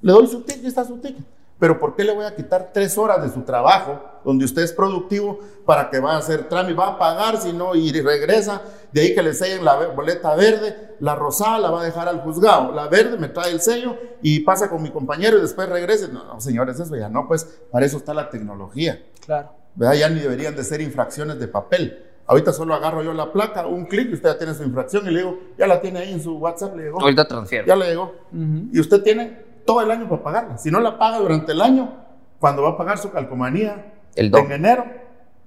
le 0.00 0.12
doy 0.12 0.26
su 0.26 0.42
ticket 0.42 0.64
y 0.64 0.66
está 0.68 0.84
su 0.84 0.98
ticket. 0.98 1.24
Pero 1.58 1.80
¿por 1.80 1.96
qué 1.96 2.04
le 2.04 2.12
voy 2.12 2.26
a 2.26 2.34
quitar 2.34 2.70
tres 2.74 2.98
horas 2.98 3.22
de 3.22 3.30
su 3.30 3.42
trabajo, 3.42 4.00
donde 4.24 4.44
usted 4.44 4.62
es 4.62 4.72
productivo, 4.72 5.38
para 5.64 5.88
que 5.88 6.00
va 6.00 6.14
a 6.14 6.18
hacer 6.18 6.48
trámite, 6.48 6.74
va 6.74 6.88
a 6.88 6.98
pagar, 6.98 7.38
si 7.38 7.52
no, 7.52 7.74
y 7.74 7.90
regresa, 8.00 8.60
de 8.92 9.00
ahí 9.00 9.14
que 9.14 9.22
le 9.22 9.32
sellen 9.32 9.64
la 9.64 9.86
boleta 9.88 10.34
verde, 10.34 10.96
la 11.00 11.14
rosada 11.14 11.58
la 11.58 11.70
va 11.70 11.80
a 11.80 11.84
dejar 11.84 12.08
al 12.08 12.20
juzgado, 12.20 12.72
la 12.72 12.88
verde 12.88 13.16
me 13.16 13.28
trae 13.28 13.52
el 13.52 13.60
sello 13.60 13.96
y 14.20 14.40
pasa 14.40 14.68
con 14.68 14.82
mi 14.82 14.90
compañero 14.90 15.38
y 15.38 15.40
después 15.40 15.68
regrese. 15.68 16.08
No, 16.08 16.24
no, 16.24 16.40
señores, 16.40 16.78
eso 16.78 16.94
ya 16.94 17.08
no, 17.08 17.26
pues 17.26 17.44
para 17.70 17.86
eso 17.86 17.96
está 17.96 18.12
la 18.12 18.28
tecnología. 18.28 19.02
Claro. 19.24 19.50
¿verdad? 19.76 19.94
Ya 19.94 20.08
ni 20.08 20.20
deberían 20.20 20.56
de 20.56 20.64
ser 20.64 20.80
infracciones 20.80 21.38
de 21.38 21.48
papel. 21.48 22.02
Ahorita 22.26 22.52
solo 22.52 22.74
agarro 22.74 23.04
yo 23.04 23.12
la 23.12 23.32
placa, 23.32 23.66
un 23.66 23.86
clic 23.86 24.08
y 24.10 24.14
usted 24.14 24.30
ya 24.30 24.38
tiene 24.38 24.54
su 24.54 24.64
infracción 24.64 25.06
y 25.06 25.10
le 25.10 25.20
digo, 25.20 25.38
ya 25.56 25.68
la 25.68 25.80
tiene 25.80 26.00
ahí 26.00 26.12
en 26.12 26.20
su 26.20 26.36
WhatsApp, 26.38 26.74
le 26.76 26.84
llegó. 26.84 27.00
Ahorita 27.00 27.28
transfiero. 27.28 27.66
Ya 27.66 27.76
le 27.76 27.86
llegó. 27.86 28.14
Ujú. 28.32 28.68
Y 28.72 28.80
usted 28.80 29.02
tiene 29.02 29.45
todo 29.66 29.82
el 29.82 29.90
año 29.90 30.08
para 30.08 30.22
pagarla. 30.22 30.56
Si 30.58 30.70
no 30.70 30.80
la 30.80 30.98
paga 30.98 31.18
durante 31.18 31.52
el 31.52 31.60
año, 31.60 31.92
cuando 32.38 32.62
va 32.62 32.70
a 32.70 32.76
pagar 32.76 32.98
su 32.98 33.10
calcomanía 33.10 33.92
El 34.14 34.34
en 34.34 34.52
enero. 34.52 34.84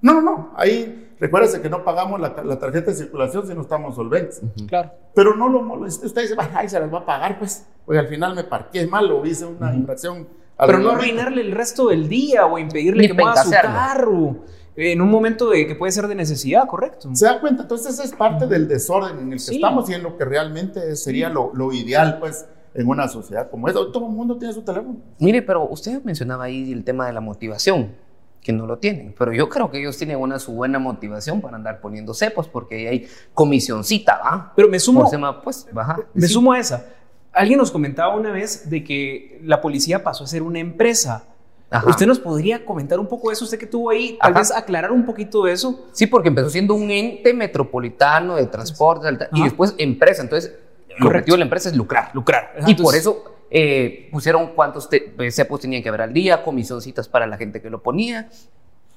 No, 0.02 0.14
no, 0.14 0.20
no. 0.22 0.52
Ahí 0.56 1.08
recuérdese 1.18 1.60
que 1.60 1.68
no 1.68 1.84
pagamos 1.84 2.20
la, 2.20 2.34
la 2.44 2.58
tarjeta 2.58 2.90
de 2.92 2.96
circulación 2.96 3.46
si 3.46 3.54
no 3.54 3.62
estamos 3.62 3.94
solventes. 3.96 4.40
Claro. 4.68 4.90
Pero 5.14 5.34
no 5.36 5.48
lo 5.48 5.62
moleste. 5.62 6.06
Usted 6.06 6.22
dice, 6.22 6.34
ay, 6.54 6.68
se 6.68 6.78
las 6.80 6.92
va 6.92 6.98
a 7.00 7.06
pagar, 7.06 7.38
pues. 7.38 7.66
Porque 7.84 7.98
al 7.98 8.08
final 8.08 8.34
me 8.34 8.44
parqué 8.44 8.86
mal 8.86 9.10
o 9.10 9.24
hice 9.26 9.44
una 9.44 9.74
infracción. 9.74 10.28
al 10.56 10.66
Pero 10.66 10.78
no 10.78 10.90
arruinarle 10.92 11.42
el 11.42 11.52
resto 11.52 11.88
del 11.88 12.08
día 12.08 12.46
o 12.46 12.58
impedirle 12.58 13.02
Ni 13.02 13.08
que 13.08 13.14
mueva 13.14 13.36
su 13.42 13.50
carro 13.50 14.36
en 14.76 15.00
un 15.02 15.10
momento 15.10 15.50
de 15.50 15.66
que 15.66 15.74
puede 15.74 15.92
ser 15.92 16.06
de 16.06 16.14
necesidad, 16.14 16.66
correcto. 16.66 17.10
¿Se 17.12 17.26
da 17.26 17.40
cuenta? 17.40 17.62
Entonces 17.62 17.92
esa 17.94 18.04
es 18.04 18.12
parte 18.12 18.46
del 18.46 18.66
desorden 18.66 19.18
en 19.18 19.26
el 19.32 19.38
que 19.38 19.38
Sí. 19.40 19.56
estamos 19.56 19.90
y 19.90 19.94
en 19.94 20.02
lo 20.02 20.16
que 20.16 20.24
realmente 20.24 20.96
sería 20.96 21.28
lo, 21.28 21.50
lo 21.54 21.72
ideal, 21.72 22.18
pues, 22.18 22.46
en 22.74 22.88
una 22.88 23.08
sociedad 23.08 23.50
como 23.50 23.68
esa. 23.68 23.78
Todo 23.92 24.06
el 24.06 24.12
mundo 24.12 24.36
tiene 24.36 24.54
su 24.54 24.62
teléfono. 24.62 24.96
Mire, 25.18 25.42
pero 25.42 25.68
usted 25.68 26.02
mencionaba 26.04 26.44
ahí 26.44 26.72
el 26.72 26.84
tema 26.84 27.06
de 27.06 27.12
la 27.12 27.20
motivación, 27.20 27.92
que 28.40 28.52
no 28.52 28.66
lo 28.66 28.78
tienen. 28.78 29.14
Pero 29.18 29.32
yo 29.32 29.48
creo 29.48 29.70
que 29.70 29.80
ellos 29.80 29.96
tienen 29.98 30.18
una 30.18 30.38
su 30.38 30.52
buena 30.52 30.78
motivación 30.78 31.40
para 31.40 31.56
andar 31.56 31.80
poniendo 31.80 32.14
cepos, 32.14 32.48
porque 32.48 32.74
ahí 32.76 32.86
hay 32.86 33.06
comisioncita, 33.34 34.18
¿va? 34.24 34.52
Pero 34.56 34.68
me 34.68 34.78
sumo, 34.78 35.00
Por 35.02 35.10
tema, 35.10 35.42
pues, 35.42 35.66
baja. 35.72 35.98
me 36.14 36.26
Sí. 36.26 36.32
sumo 36.34 36.52
a 36.52 36.58
esa. 36.58 36.86
Alguien 37.32 37.58
nos 37.58 37.70
comentaba 37.70 38.14
una 38.16 38.30
vez 38.32 38.68
de 38.70 38.82
que 38.84 39.40
la 39.44 39.60
policía 39.60 40.02
pasó 40.02 40.24
a 40.24 40.26
ser 40.26 40.42
una 40.42 40.58
empresa. 40.58 41.24
Ajá. 41.72 41.88
¿Usted 41.88 42.06
nos 42.06 42.18
podría 42.18 42.64
comentar 42.64 42.98
un 42.98 43.06
poco 43.06 43.28
de 43.28 43.34
eso? 43.34 43.44
Usted 43.44 43.56
que 43.58 43.66
estuvo 43.66 43.90
ahí, 43.90 44.18
tal 44.20 44.32
Ajá. 44.32 44.40
vez 44.40 44.50
aclarar 44.50 44.90
un 44.90 45.04
poquito 45.06 45.44
de 45.44 45.52
eso. 45.52 45.86
Sí, 45.92 46.06
porque 46.06 46.28
empezó 46.28 46.50
siendo 46.50 46.74
un 46.74 46.90
ente 46.90 47.32
metropolitano 47.32 48.34
de 48.36 48.46
transporte 48.46 49.06
tal, 49.16 49.28
y 49.34 49.44
después 49.44 49.74
empresa. 49.78 50.22
Entonces, 50.22 50.52
el 51.00 51.06
objetivo 51.08 51.34
de 51.34 51.38
la 51.38 51.44
empresa 51.44 51.68
es 51.68 51.76
lucrar. 51.76 52.10
Lucrar. 52.14 52.54
Y 52.66 52.74
por 52.74 52.94
eso 52.94 53.24
eh, 53.50 54.08
pusieron 54.12 54.48
cuántos 54.54 54.88
te- 54.88 55.14
eh, 55.18 55.30
cepos 55.30 55.60
tenían 55.60 55.82
que 55.82 55.88
haber 55.88 56.02
al 56.02 56.12
día, 56.12 56.42
comisioncitas 56.42 57.08
para 57.08 57.26
la 57.26 57.36
gente 57.36 57.60
que 57.60 57.68
lo 57.70 57.82
ponía. 57.82 58.28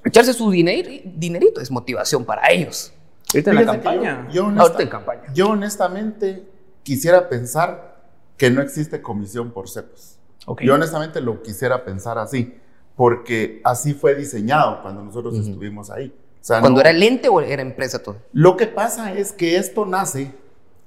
Echarse 0.04 0.32
su 0.34 0.50
dinero, 0.50 0.90
dinerito 1.04 1.60
es 1.60 1.70
motivación 1.70 2.24
para 2.24 2.50
ellos. 2.50 2.92
Ahorita 3.32 3.50
en 3.50 3.56
la 3.56 3.64
campaña. 3.66 4.26
Yo, 4.28 4.34
yo 4.34 4.44
honesta- 4.46 4.62
Ahorita 4.62 4.82
en 4.82 4.88
campaña. 4.88 5.22
yo 5.34 5.48
honestamente 5.48 6.42
quisiera 6.82 7.28
pensar 7.28 8.02
que 8.36 8.50
no 8.50 8.60
existe 8.62 9.00
comisión 9.00 9.50
por 9.52 9.68
cepos. 9.68 10.18
Yo 10.60 10.74
honestamente 10.74 11.20
lo 11.22 11.42
quisiera 11.42 11.84
pensar 11.84 12.18
así, 12.18 12.54
porque 12.96 13.60
así 13.64 13.94
fue 13.94 14.14
diseñado 14.14 14.82
cuando 14.82 15.02
nosotros 15.02 15.34
estuvimos 15.36 15.90
ahí. 15.90 16.14
O 16.40 16.44
sea, 16.44 16.60
Cuando 16.60 16.76
no- 16.76 16.80
era 16.82 16.90
el 16.90 17.02
ente 17.02 17.28
o 17.30 17.40
era 17.40 17.62
empresa 17.62 18.02
todo. 18.02 18.18
Lo 18.34 18.56
que 18.58 18.66
pasa 18.66 19.14
es 19.14 19.32
que 19.32 19.56
esto 19.56 19.86
nace 19.86 20.32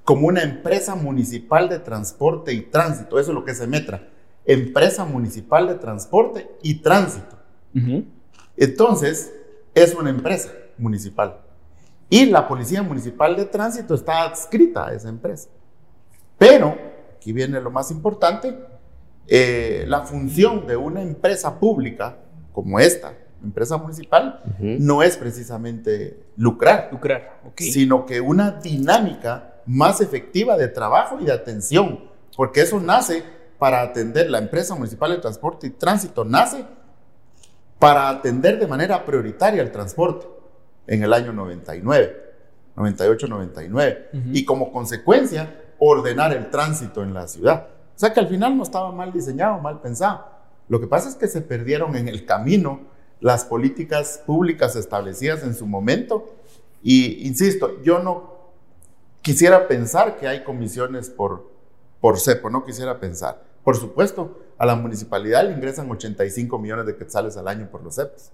como 0.08 0.26
una 0.26 0.42
empresa 0.42 0.94
municipal 0.94 1.68
de 1.68 1.80
transporte 1.80 2.54
y 2.54 2.62
tránsito. 2.62 3.18
Eso 3.18 3.30
es 3.30 3.34
lo 3.34 3.44
que 3.44 3.54
se 3.54 3.66
metra. 3.66 4.08
Empresa 4.46 5.04
municipal 5.04 5.68
de 5.68 5.74
transporte 5.74 6.50
y 6.62 6.76
tránsito. 6.76 7.36
Entonces, 8.56 9.34
es 9.74 9.94
una 9.94 10.08
empresa 10.08 10.50
municipal. 10.78 11.42
Y 12.08 12.24
la 12.24 12.48
Policía 12.48 12.82
Municipal 12.82 13.36
de 13.36 13.44
Tránsito 13.44 13.94
está 13.94 14.22
adscrita 14.22 14.86
a 14.86 14.94
esa 14.94 15.10
empresa. 15.10 15.50
Pero, 16.38 16.74
aquí 17.14 17.34
viene 17.34 17.60
lo 17.60 17.70
más 17.70 17.90
importante, 17.90 18.58
eh, 19.26 19.84
la 19.88 20.06
función 20.06 20.66
de 20.66 20.78
una 20.78 21.02
empresa 21.02 21.60
pública 21.60 22.16
como 22.54 22.80
esta, 22.80 23.12
empresa 23.44 23.76
municipal, 23.76 24.40
no 24.58 25.02
es 25.02 25.18
precisamente 25.18 26.18
lucrar, 26.38 26.90
sino 27.58 28.06
que 28.06 28.22
una 28.22 28.52
dinámica 28.52 29.56
más 29.68 30.00
efectiva 30.00 30.56
de 30.56 30.66
trabajo 30.68 31.18
y 31.20 31.26
de 31.26 31.32
atención, 31.32 32.00
porque 32.36 32.62
eso 32.62 32.80
nace 32.80 33.22
para 33.58 33.82
atender, 33.82 34.30
la 34.30 34.38
empresa 34.38 34.74
municipal 34.74 35.10
de 35.10 35.18
transporte 35.18 35.66
y 35.66 35.70
tránsito 35.70 36.24
nace 36.24 36.64
para 37.78 38.08
atender 38.08 38.58
de 38.58 38.66
manera 38.66 39.04
prioritaria 39.04 39.62
el 39.62 39.70
transporte 39.70 40.26
en 40.86 41.02
el 41.02 41.12
año 41.12 41.32
99, 41.32 42.16
98-99, 42.76 44.06
Ujú. 44.12 44.22
y 44.32 44.44
como 44.44 44.72
consecuencia 44.72 45.62
ordenar 45.78 46.32
el 46.32 46.50
tránsito 46.50 47.02
en 47.02 47.12
la 47.14 47.28
ciudad. 47.28 47.68
O 47.94 47.98
sea 47.98 48.12
que 48.12 48.20
al 48.20 48.28
final 48.28 48.56
no 48.56 48.62
estaba 48.62 48.90
mal 48.92 49.12
diseñado, 49.12 49.58
mal 49.58 49.80
pensado. 49.80 50.24
Lo 50.68 50.80
que 50.80 50.86
pasa 50.86 51.08
es 51.08 51.14
que 51.14 51.28
se 51.28 51.40
perdieron 51.40 51.96
en 51.96 52.08
el 52.08 52.24
camino 52.24 52.80
las 53.20 53.44
políticas 53.44 54.22
públicas 54.24 54.76
establecidas 54.76 55.42
en 55.42 55.54
su 55.54 55.66
momento 55.66 56.32
y, 56.82 57.26
insisto, 57.26 57.82
yo 57.82 57.98
no 57.98 58.37
quisiera 59.28 59.68
pensar 59.68 60.16
que 60.16 60.26
hay 60.26 60.42
comisiones 60.42 61.10
por, 61.10 61.50
por 62.00 62.18
CEPO, 62.18 62.48
no 62.48 62.64
quisiera 62.64 62.98
pensar. 62.98 63.42
Por 63.62 63.76
supuesto, 63.76 64.38
a 64.56 64.64
la 64.64 64.74
municipalidad 64.74 65.44
le 65.44 65.52
ingresan 65.52 65.90
85 65.90 66.58
millones 66.58 66.86
de 66.86 66.96
quetzales 66.96 67.36
al 67.36 67.46
año 67.46 67.68
por 67.70 67.82
los 67.82 67.94
CEPOS. 67.96 68.30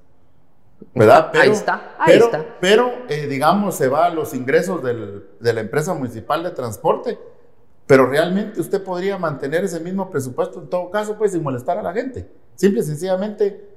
¿Verdad? 0.95 1.32
ahí 1.34 1.51
está, 1.51 1.97
ahí 1.99 2.12
pero, 2.12 2.24
está. 2.26 2.47
Pero, 2.61 2.92
eh, 3.09 3.26
digamos, 3.26 3.74
se 3.74 3.88
va 3.88 4.07
a 4.07 4.11
los 4.11 4.34
ingresos 4.34 4.84
del- 4.84 5.26
de 5.40 5.53
la 5.53 5.62
empresa 5.62 5.95
municipal 5.95 6.45
de 6.45 6.51
transporte. 6.53 7.18
Pero 7.88 8.07
realmente 8.07 8.61
usted 8.61 8.82
podría 8.82 9.18
mantener 9.18 9.64
ese 9.64 9.80
mismo 9.80 10.09
presupuesto 10.11 10.61
en 10.61 10.68
todo 10.70 10.90
caso, 10.92 11.18
pues 11.18 11.32
sin 11.32 11.42
molestar 11.42 11.76
a 11.76 11.82
la 11.82 11.92
gente. 11.92 12.28
Simple 12.55 12.80
y 12.80 12.84
sencillamente 12.84 13.68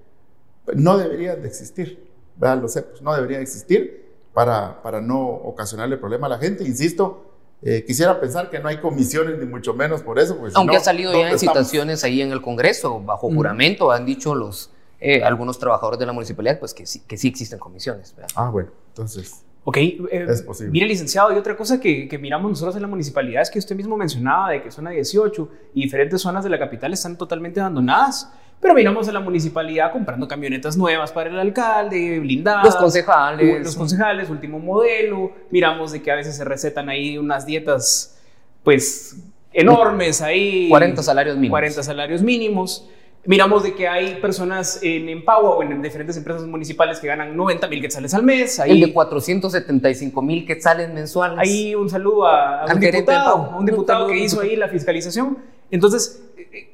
no 0.75 0.97
debería 0.99 1.35
de 1.35 1.47
existir. 1.47 2.07
¿verdad? 2.35 2.61
Lo 2.61 2.67
sé, 2.67 2.83
pues, 2.83 3.01
no 3.01 3.15
debería 3.15 3.39
existir 3.39 4.06
para, 4.37 4.83
para 4.83 5.01
no 5.01 5.19
ocasionarle 5.19 5.97
problema 5.97 6.27
a 6.27 6.29
la 6.29 6.37
gente. 6.37 6.63
Insisto, 6.63 7.25
eh, 7.63 7.83
quisiera 7.87 8.19
pensar 8.19 8.51
que 8.51 8.59
no 8.59 8.67
hay 8.69 8.77
comisiones 8.77 9.39
ni 9.39 9.47
mucho 9.47 9.73
menos 9.73 10.03
por 10.03 10.19
eso. 10.19 10.37
Pues, 10.37 10.53
si 10.53 10.59
Aunque 10.59 10.75
no, 10.75 10.79
ha 10.79 10.83
salido 10.83 11.11
ya 11.11 11.17
¿dónde 11.17 11.29
en 11.31 11.35
estamos? 11.37 11.57
situaciones 11.57 12.03
ahí 12.03 12.21
en 12.21 12.31
el 12.31 12.43
Congreso, 12.43 12.99
bajo 12.99 13.31
juramento, 13.31 13.91
han 13.91 14.05
dicho 14.05 14.35
los 14.35 14.69
eh, 14.99 15.23
algunos 15.23 15.57
trabajadores 15.57 15.99
de 15.99 16.05
la 16.05 16.13
municipalidad, 16.13 16.59
pues 16.59 16.75
que 16.75 16.85
sí, 16.85 16.99
que 17.07 17.17
sí 17.17 17.29
existen 17.29 17.57
comisiones. 17.57 18.13
¿verdad? 18.15 18.29
Ah, 18.35 18.51
bueno, 18.51 18.69
entonces 18.89 19.43
Ok, 19.63 19.77
eh, 19.77 20.07
es 20.29 20.43
posible. 20.43 20.71
Mire, 20.71 20.85
licenciado, 20.85 21.33
y 21.33 21.35
otra 21.35 21.57
cosa 21.57 21.79
que, 21.79 22.07
que 22.07 22.19
miramos 22.19 22.51
nosotros 22.51 22.75
en 22.75 22.83
la 22.83 22.87
municipalidad 22.87 23.41
es 23.41 23.49
que 23.49 23.57
usted 23.57 23.75
mismo 23.75 23.97
mencionaba 23.97 24.51
de 24.51 24.61
que 24.61 24.69
zona 24.69 24.91
18 24.91 25.49
y 25.73 25.81
diferentes 25.81 26.21
zonas 26.21 26.43
de 26.43 26.51
la 26.51 26.59
capital 26.59 26.93
están 26.93 27.17
totalmente 27.17 27.59
abandonadas, 27.59 28.31
pero 28.59 28.73
miramos 28.73 29.07
a 29.07 29.11
la 29.11 29.19
municipalidad 29.19 29.91
comprando 29.91 30.27
camionetas 30.27 30.75
nuevas 30.77 31.11
para 31.11 31.29
el 31.29 31.39
alcalde, 31.39 32.19
blindadas. 32.19 32.65
Los 32.65 32.75
concejales. 32.75 33.63
Los 33.63 33.75
concejales, 33.75 34.29
último 34.29 34.59
modelo. 34.59 35.31
Miramos 35.51 35.91
de 35.91 36.01
que 36.01 36.11
a 36.11 36.15
veces 36.15 36.35
se 36.35 36.43
recetan 36.43 36.89
ahí 36.89 37.17
unas 37.17 37.45
dietas, 37.45 38.17
pues, 38.63 39.17
enormes 39.53 40.21
ahí. 40.21 40.69
40 40.69 41.03
salarios 41.03 41.35
mínimos. 41.35 41.51
40 41.51 41.83
salarios 41.83 42.21
mínimos. 42.21 42.89
Miramos 43.25 43.61
de 43.61 43.75
que 43.75 43.87
hay 43.89 44.15
personas 44.21 44.79
en 44.81 45.09
Empower 45.09 45.57
o 45.57 45.61
en 45.61 45.81
diferentes 45.81 46.15
empresas 46.15 46.43
municipales 46.43 46.99
que 46.99 47.07
ganan 47.07 47.35
90 47.35 47.67
mil 47.67 47.81
quetzales 47.81 48.13
al 48.13 48.23
mes. 48.23 48.59
Ahí, 48.59 48.71
El 48.71 48.87
de 48.87 48.93
475 48.93 50.21
mil 50.21 50.45
quetzales 50.45 50.89
mensuales. 50.93 51.37
Ahí 51.37 51.75
un 51.75 51.89
saludo 51.89 52.25
a, 52.25 52.61
a 52.63 52.73
un 52.73 52.79
diputado, 52.79 53.35
a 53.35 53.49
un 53.49 53.55
Un 53.55 53.65
diputado 53.65 54.07
que 54.07 54.17
hizo 54.17 54.37
diputado. 54.37 54.49
ahí 54.49 54.55
la 54.55 54.69
fiscalización. 54.69 55.37
Entonces, 55.69 56.23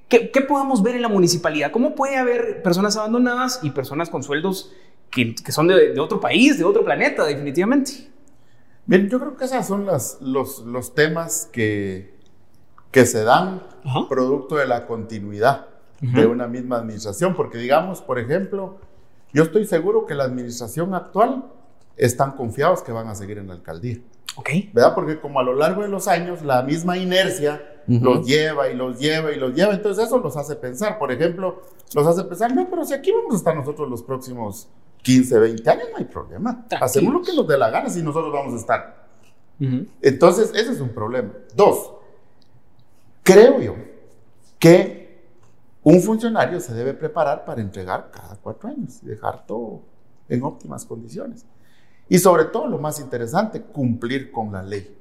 ¿qué, 0.07 0.31
qué 0.31 0.41
podemos 0.41 0.81
ver 0.83 0.95
en 0.95 1.01
la 1.01 1.09
municipalidad? 1.09 1.71
¿Cómo 1.71 1.95
puede 1.95 2.17
haber 2.17 2.61
personas 2.63 2.95
abandonadas 2.97 3.59
y 3.63 3.71
personas 3.71 4.09
con 4.09 4.23
sueldos 4.23 4.71
que, 5.09 5.35
que 5.35 5.51
son 5.51 5.67
de, 5.67 5.93
de 5.93 5.99
otro 5.99 6.19
país, 6.19 6.57
de 6.57 6.63
otro 6.63 6.83
planeta, 6.83 7.23
definitivamente? 7.25 8.09
Bien, 8.85 9.09
yo 9.09 9.19
creo 9.19 9.37
que 9.37 9.45
esos 9.45 9.65
son 9.65 9.85
las, 9.85 10.17
los, 10.21 10.59
los 10.59 10.93
temas 10.93 11.47
que, 11.51 12.13
que 12.91 13.05
se 13.05 13.23
dan 13.23 13.63
Ajá. 13.85 14.07
producto 14.09 14.55
de 14.57 14.67
la 14.67 14.85
continuidad 14.87 15.67
de 16.01 16.25
una 16.25 16.47
misma 16.47 16.77
administración, 16.79 17.33
porque 17.33 17.57
digamos, 17.57 18.01
por 18.01 18.19
ejemplo, 18.19 18.77
yo 19.31 19.43
estoy 19.43 19.65
seguro 19.65 20.05
que 20.05 20.15
la 20.15 20.25
administración 20.25 20.93
actual 20.93 21.45
están 21.95 22.33
confiados 22.33 22.81
que 22.83 22.91
van 22.91 23.07
a 23.07 23.15
seguir 23.15 23.37
en 23.37 23.47
la 23.47 23.53
alcaldía, 23.53 23.99
Ok. 24.35 24.49
¿verdad? 24.73 24.95
Porque 24.95 25.21
como 25.21 25.39
a 25.39 25.43
lo 25.43 25.53
largo 25.53 25.81
de 25.81 25.87
los 25.87 26.09
años 26.09 26.41
la 26.41 26.61
misma 26.63 26.97
inercia 26.97 27.72
Los 27.87 28.25
lleva 28.25 28.69
y 28.69 28.75
los 28.75 28.99
lleva 28.99 29.31
y 29.31 29.35
los 29.37 29.53
lleva, 29.53 29.73
entonces 29.73 30.05
eso 30.05 30.17
los 30.19 30.37
hace 30.37 30.55
pensar, 30.55 30.97
por 30.97 31.11
ejemplo, 31.11 31.61
los 31.93 32.07
hace 32.07 32.23
pensar, 32.23 32.53
no, 32.55 32.69
pero 32.69 32.85
si 32.85 32.93
aquí 32.93 33.11
vamos 33.11 33.33
a 33.33 33.37
estar 33.37 33.55
nosotros 33.55 33.89
los 33.89 34.03
próximos 34.03 34.67
15, 35.01 35.39
20 35.39 35.69
años, 35.69 35.87
no 35.91 35.97
hay 35.97 36.05
problema, 36.05 36.65
Tranquilos. 36.67 36.81
hacemos 36.81 37.13
lo 37.13 37.21
que 37.21 37.33
nos 37.33 37.47
dé 37.47 37.57
la 37.57 37.69
gana 37.69 37.89
si 37.89 38.01
nosotros 38.01 38.31
vamos 38.31 38.53
a 38.53 38.57
estar. 38.57 39.03
Entonces, 40.01 40.51
ese 40.55 40.73
es 40.73 40.81
un 40.81 40.89
problema. 40.89 41.31
Dos, 41.55 41.91
creo 43.21 43.61
yo 43.61 43.75
que 44.59 45.21
un 45.83 46.01
funcionario 46.01 46.59
se 46.59 46.73
debe 46.73 46.93
preparar 46.93 47.45
para 47.45 47.61
entregar 47.61 48.09
cada 48.11 48.35
cuatro 48.37 48.69
años 48.69 48.99
y 49.03 49.07
dejar 49.07 49.45
todo 49.45 49.81
en 50.29 50.43
óptimas 50.43 50.85
condiciones. 50.85 51.45
Y 52.09 52.19
sobre 52.19 52.45
todo, 52.45 52.67
lo 52.67 52.77
más 52.77 52.99
interesante, 52.99 53.61
cumplir 53.61 54.31
con 54.31 54.51
la 54.51 54.63
ley. 54.63 54.97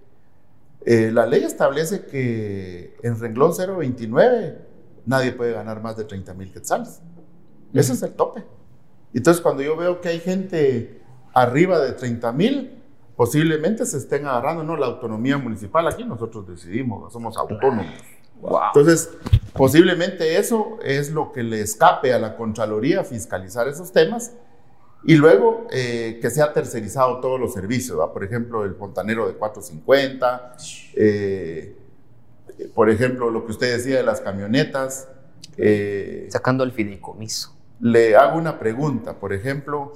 Eh, 0.85 1.11
la 1.13 1.27
ley 1.27 1.45
establece 1.45 2.07
que 2.07 2.97
en 3.03 3.19
renglón 3.19 3.53
029 3.57 4.59
nadie 5.07 5.33
puede 5.33 5.53
ganar 5.53 5.83
más 5.83 5.97
de 5.97 6.05
30 6.05 6.35
mil 6.35 6.53
quetzales. 6.53 7.01
Ese 7.73 7.93
es 7.93 8.03
el 8.03 8.13
tope. 8.13 8.45
Entonces, 9.15 9.43
cuando 9.43 9.63
yo 9.63 9.77
veo 9.77 10.01
que 10.01 10.09
hay 10.09 10.21
gente 10.21 11.03
arriba 11.35 11.79
de 11.79 11.93
30 11.93 12.33
mil, 12.33 12.83
posiblemente 13.17 13.87
se 13.87 13.99
estén 13.99 14.27
agarrando, 14.27 14.65
no, 14.65 14.77
la 14.77 14.87
autonomía 14.87 15.39
municipal, 15.39 15.87
aquí 15.87 16.05
nosotros 16.05 16.47
decidimos, 16.47 17.13
somos 17.13 17.37
autónomos. 17.37 17.87
Entonces, 18.75 19.11
posiblemente 19.53 20.39
eso 20.39 20.79
es 20.83 21.13
lo 21.13 21.33
que 21.33 21.43
le 21.43 21.61
escape 21.61 22.13
a 22.13 22.19
la 22.19 22.37
Contraloría 22.37 23.05
fiscalizar 23.05 23.69
esos 23.69 23.93
temas 23.93 24.33
y 25.05 25.17
luego 25.17 25.67
eh, 25.71 26.19
que 26.23 26.31
sea 26.31 26.53
tercerizado 26.53 27.21
todos 27.21 27.39
los 27.41 27.53
servicios, 27.53 27.99
¿va? 27.99 28.13
por 28.13 28.23
ejemplo, 28.25 28.65
el 28.65 28.75
fontanero 28.75 29.27
de 29.27 29.35
450, 29.35 30.57
eh, 30.95 31.77
por 32.75 32.89
ejemplo, 32.91 33.31
lo 33.31 33.45
que 33.45 33.53
usted 33.53 33.77
decía 33.77 33.97
de 33.97 34.03
las 34.05 34.21
camionetas. 34.21 35.09
eh, 35.57 36.29
Sacando 36.31 36.65
el 36.65 36.73
fideicomiso. 36.73 37.55
le 37.81 38.15
hago 38.17 38.39
una 38.39 38.59
pregunta, 38.59 39.19
por 39.19 39.33
ejemplo, 39.33 39.93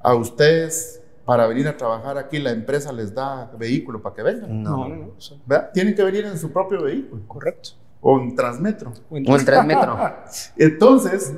a 0.00 0.14
ustedes 0.14 1.00
para 1.24 1.46
venir 1.46 1.68
a 1.68 1.76
trabajar 1.76 2.18
aquí 2.18 2.38
la 2.40 2.50
empresa 2.50 2.92
les 2.92 3.14
da 3.14 3.48
vehículo 3.56 4.02
para 4.02 4.16
que 4.16 4.22
vengan, 4.22 4.62
No, 4.62 4.88
No. 4.88 5.14
no. 5.46 5.64
Tienen 5.72 5.94
que 5.94 6.02
venir 6.02 6.24
en 6.24 6.36
su 6.36 6.50
propio 6.52 6.82
vehículo 6.82 7.22
correcto. 7.28 7.70
o 8.00 8.18
en 8.20 8.34
Transmetro. 8.34 8.92
O 9.08 9.16
el 9.36 9.44
Transmetro. 9.44 9.96
Entonces, 10.56 11.32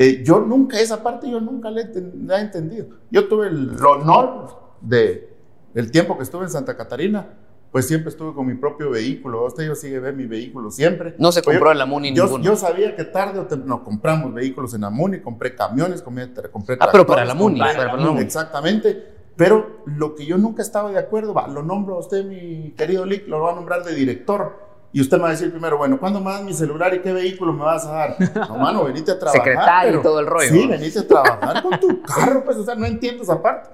eh, 0.00 0.22
yo 0.24 0.40
nunca, 0.40 0.80
esa 0.80 1.02
parte 1.02 1.30
yo 1.30 1.42
nunca 1.42 1.70
la 1.70 1.82
he, 1.82 2.40
entendido. 2.40 2.86
Yo 3.10 3.28
tuve 3.28 3.48
el, 3.48 3.74
el 3.76 3.84
honor 3.84 4.48
de 4.80 5.28
el 5.74 5.90
tiempo 5.90 6.16
que 6.16 6.22
estuve 6.22 6.44
en 6.44 6.48
Santa 6.48 6.74
Catarina, 6.74 7.34
pues 7.70 7.86
siempre 7.86 8.08
estuve 8.08 8.32
con 8.32 8.46
mi 8.46 8.54
propio 8.54 8.88
vehículo. 8.88 9.44
Usted 9.44 9.66
yo 9.66 9.74
sigue 9.74 10.00
ve 10.00 10.14
mi 10.14 10.24
vehículo 10.24 10.70
siempre. 10.70 11.14
No 11.18 11.30
se 11.32 11.42
compró 11.42 11.66
yo- 11.66 11.72
en 11.72 11.78
la 11.78 11.84
MUNI 11.84 12.14
yo, 12.14 12.24
ninguno. 12.24 12.44
yo 12.44 12.56
sabía 12.56 12.96
que 12.96 13.04
tarde 13.04 13.40
o 13.40 13.46
temprano 13.46 13.84
compramos 13.84 14.32
vehículos 14.32 14.72
en 14.72 14.80
la 14.80 14.88
MUNI, 14.88 15.20
compré 15.20 15.54
camiones, 15.54 16.00
compré, 16.00 16.30
compré 16.50 16.78
Ah, 16.80 16.88
pero 16.90 17.06
para 17.06 17.26
la 17.26 17.34
MUNI, 17.34 17.60
para 17.60 17.84
la 17.94 17.96
MUNI. 17.96 18.22
Exactamente. 18.22 19.18
Pero 19.36 19.82
lo 19.84 20.14
que 20.14 20.24
yo 20.24 20.38
nunca 20.38 20.62
estaba 20.62 20.90
de 20.90 20.98
acuerdo, 20.98 21.34
va, 21.34 21.46
lo 21.46 21.62
nombro 21.62 21.96
a 21.96 21.98
usted, 21.98 22.24
mi 22.24 22.72
querido 22.72 23.04
Lick, 23.04 23.28
lo 23.28 23.40
va 23.42 23.52
a 23.52 23.54
nombrar 23.54 23.84
de 23.84 23.94
director. 23.94 24.69
Y 24.92 25.00
usted 25.00 25.16
me 25.18 25.22
va 25.24 25.28
a 25.28 25.32
decir 25.32 25.50
primero, 25.50 25.78
bueno, 25.78 25.98
¿cuándo 26.00 26.20
me 26.20 26.30
das 26.32 26.42
mi 26.42 26.52
celular 26.52 26.92
y 26.94 27.00
qué 27.00 27.12
vehículo 27.12 27.52
me 27.52 27.64
vas 27.64 27.86
a 27.86 27.92
dar? 27.92 28.16
No, 28.48 28.56
mano, 28.58 28.84
venite 28.84 29.12
a 29.12 29.18
trabajar. 29.18 29.42
Secretario 29.44 30.00
y 30.00 30.02
todo 30.02 30.18
el 30.20 30.26
rollo, 30.26 30.48
Sí, 30.50 30.66
venite 30.66 30.98
a 30.98 31.06
trabajar 31.06 31.62
con 31.62 31.78
tu 31.78 32.02
carro, 32.02 32.44
pues, 32.44 32.56
o 32.56 32.64
sea, 32.64 32.74
no 32.74 32.86
entiendo 32.86 33.22
esa 33.22 33.40
parte. 33.40 33.70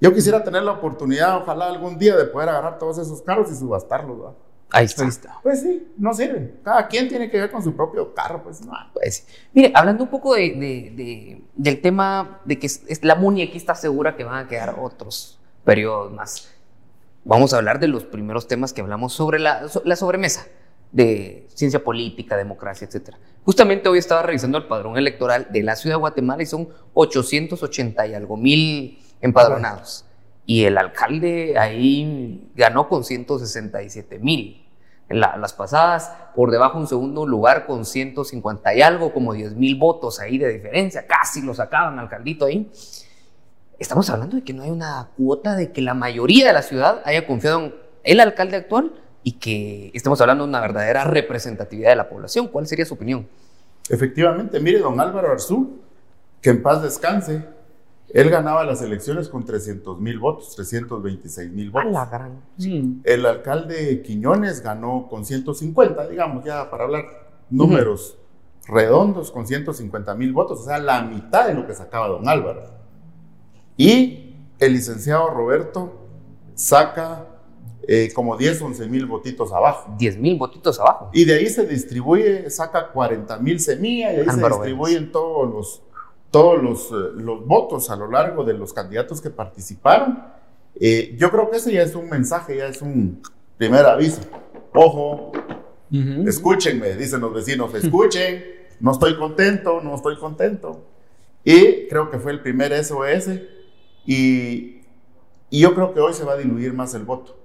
Yo 0.00 0.12
quisiera 0.12 0.42
tener 0.44 0.62
la 0.64 0.72
oportunidad, 0.72 1.36
ojalá 1.38 1.66
algún 1.68 1.96
día, 1.98 2.16
de 2.16 2.24
poder 2.24 2.48
agarrar 2.48 2.78
todos 2.78 2.98
esos 2.98 3.22
carros 3.22 3.50
y 3.50 3.54
subastarlos, 3.54 4.20
¿va? 4.20 4.34
Ahí 4.72 4.84
está. 4.86 5.02
Ahí 5.04 5.08
está. 5.08 5.38
Pues 5.44 5.62
sí, 5.62 5.86
no 5.96 6.12
sirven. 6.12 6.58
Cada 6.64 6.88
quien 6.88 7.08
tiene 7.08 7.30
que 7.30 7.38
ver 7.38 7.50
con 7.52 7.62
su 7.62 7.74
propio 7.76 8.12
carro, 8.12 8.42
pues 8.42 8.60
no. 8.62 8.72
Pues, 8.92 9.18
sí. 9.18 9.24
mire, 9.54 9.70
hablando 9.74 10.02
un 10.02 10.10
poco 10.10 10.34
de, 10.34 10.40
de- 10.50 10.92
de- 10.96 11.42
del 11.54 11.80
tema 11.80 12.40
de 12.44 12.58
que 12.58 12.68
la 13.02 13.14
MUNI 13.14 13.42
aquí 13.44 13.56
está 13.56 13.74
segura 13.76 14.16
que 14.16 14.24
van 14.24 14.44
a 14.44 14.48
quedar 14.48 14.74
otros 14.80 15.38
periodos 15.64 16.12
más. 16.12 16.52
Vamos 17.28 17.52
a 17.52 17.56
hablar 17.58 17.80
de 17.80 17.88
los 17.88 18.04
primeros 18.04 18.46
temas 18.46 18.72
que 18.72 18.80
hablamos 18.80 19.12
sobre 19.12 19.38
la, 19.40 19.66
la 19.84 19.96
sobremesa 19.96 20.46
de 20.92 21.48
ciencia 21.52 21.82
política, 21.82 22.36
democracia, 22.36 22.88
etc. 22.90 23.14
Justamente 23.44 23.88
hoy 23.88 23.98
estaba 23.98 24.22
revisando 24.22 24.58
el 24.58 24.66
padrón 24.66 24.96
electoral 24.96 25.48
de 25.50 25.62
la 25.64 25.74
ciudad 25.74 25.96
de 25.96 26.00
Guatemala 26.00 26.42
y 26.42 26.46
son 26.46 26.68
880 26.94 28.06
y 28.06 28.14
algo 28.14 28.36
mil 28.36 28.98
empadronados. 29.20 30.04
Y 30.46 30.64
el 30.64 30.78
alcalde 30.78 31.58
ahí 31.58 32.48
ganó 32.54 32.88
con 32.88 33.02
167 33.02 34.20
mil. 34.20 34.62
En 35.08 35.18
la- 35.20 35.36
las 35.36 35.52
pasadas, 35.52 36.12
por 36.36 36.52
debajo 36.52 36.78
un 36.78 36.86
segundo 36.86 37.26
lugar 37.26 37.66
con 37.66 37.84
150 37.84 38.72
y 38.74 38.82
algo, 38.82 39.12
como 39.12 39.32
10 39.32 39.54
mil 39.56 39.74
votos 39.76 40.20
ahí 40.20 40.38
de 40.38 40.52
diferencia, 40.52 41.06
casi 41.08 41.42
lo 41.42 41.54
sacaban 41.54 41.98
alcaldito 41.98 42.44
ahí. 42.44 42.70
Estamos 43.78 44.08
hablando 44.08 44.36
de 44.36 44.42
que 44.42 44.54
no 44.54 44.62
hay 44.62 44.70
una 44.70 45.10
cuota 45.16 45.54
de 45.54 45.70
que 45.70 45.82
la 45.82 45.92
mayoría 45.92 46.46
de 46.46 46.52
la 46.54 46.62
ciudad 46.62 47.02
haya 47.04 47.26
confiado 47.26 47.60
en 47.60 47.74
el 48.04 48.20
alcalde 48.20 48.56
actual 48.56 48.92
y 49.22 49.32
que 49.32 49.90
estamos 49.92 50.18
hablando 50.22 50.44
de 50.44 50.48
una 50.48 50.60
verdadera 50.60 51.04
representatividad 51.04 51.90
de 51.90 51.96
la 51.96 52.08
población. 52.08 52.48
¿Cuál 52.48 52.66
sería 52.66 52.86
su 52.86 52.94
opinión? 52.94 53.28
Efectivamente, 53.90 54.60
mire, 54.60 54.78
don 54.78 54.98
Álvaro 54.98 55.30
Arzú, 55.30 55.78
que 56.40 56.50
en 56.50 56.62
paz 56.62 56.82
descanse, 56.82 57.44
él 58.08 58.30
ganaba 58.30 58.64
las 58.64 58.80
elecciones 58.80 59.28
con 59.28 59.44
300 59.44 60.00
mil 60.00 60.18
votos, 60.18 60.54
326 60.56 61.50
mil 61.50 61.68
A 61.68 61.72
votos. 61.72 61.92
la 61.92 62.06
gran. 62.06 62.40
El 63.04 63.26
alcalde 63.26 64.00
Quiñones 64.02 64.62
ganó 64.62 65.06
con 65.10 65.26
150, 65.26 66.08
digamos, 66.08 66.44
ya 66.44 66.70
para 66.70 66.84
hablar 66.84 67.04
números 67.50 68.16
redondos, 68.66 69.30
con 69.30 69.46
150 69.46 70.14
mil 70.14 70.32
votos, 70.32 70.60
o 70.60 70.64
sea, 70.64 70.78
la 70.78 71.02
mitad 71.02 71.46
de 71.46 71.54
lo 71.54 71.66
que 71.66 71.74
sacaba 71.74 72.08
don 72.08 72.26
Álvaro. 72.26 72.75
Y 73.76 74.34
el 74.58 74.72
licenciado 74.72 75.28
Roberto 75.30 75.92
saca 76.54 77.26
eh, 77.88 78.10
como 78.14 78.36
10, 78.36 78.62
11 78.62 78.88
mil 78.88 79.06
votitos 79.06 79.52
abajo. 79.52 79.94
10 79.98 80.18
mil 80.18 80.36
votitos 80.38 80.80
abajo. 80.80 81.10
Y 81.12 81.24
de 81.24 81.34
ahí 81.34 81.46
se 81.48 81.66
distribuye, 81.66 82.50
saca 82.50 82.88
40 82.88 83.38
mil 83.38 83.60
semillas 83.60 84.14
y 84.14 84.20
ahí 84.20 84.26
se 84.28 84.48
distribuyen 84.48 85.12
todos 85.12 85.48
los, 85.52 85.82
todos 86.30 86.62
los, 86.62 86.90
eh, 86.90 87.12
los 87.16 87.46
votos 87.46 87.90
a 87.90 87.96
lo 87.96 88.10
largo 88.10 88.44
de 88.44 88.54
los 88.54 88.72
candidatos 88.72 89.20
que 89.20 89.30
participaron. 89.30 90.24
Eh, 90.80 91.14
yo 91.18 91.30
creo 91.30 91.48
que 91.48 91.58
ese 91.58 91.72
ya 91.72 91.82
es 91.82 91.94
un 91.94 92.08
mensaje, 92.08 92.56
ya 92.56 92.66
es 92.66 92.82
un 92.82 93.22
primer 93.56 93.86
aviso. 93.86 94.20
Ojo, 94.74 95.32
escúchenme, 96.26 96.94
dicen 96.96 97.20
los 97.20 97.32
vecinos, 97.32 97.72
escuchen, 97.82 98.44
no 98.80 98.92
estoy 98.92 99.16
contento, 99.16 99.80
no 99.80 99.94
estoy 99.94 100.18
contento. 100.18 100.84
Y 101.44 101.86
creo 101.86 102.10
que 102.10 102.18
fue 102.18 102.32
el 102.32 102.40
primer 102.40 102.72
SOS 102.84 103.28
y, 104.06 104.82
y 105.50 105.60
yo 105.60 105.74
creo 105.74 105.92
que 105.94 106.00
hoy 106.00 106.14
se 106.14 106.24
va 106.24 106.32
a 106.32 106.36
diluir 106.36 106.72
más 106.72 106.94
el 106.94 107.04
voto. 107.04 107.36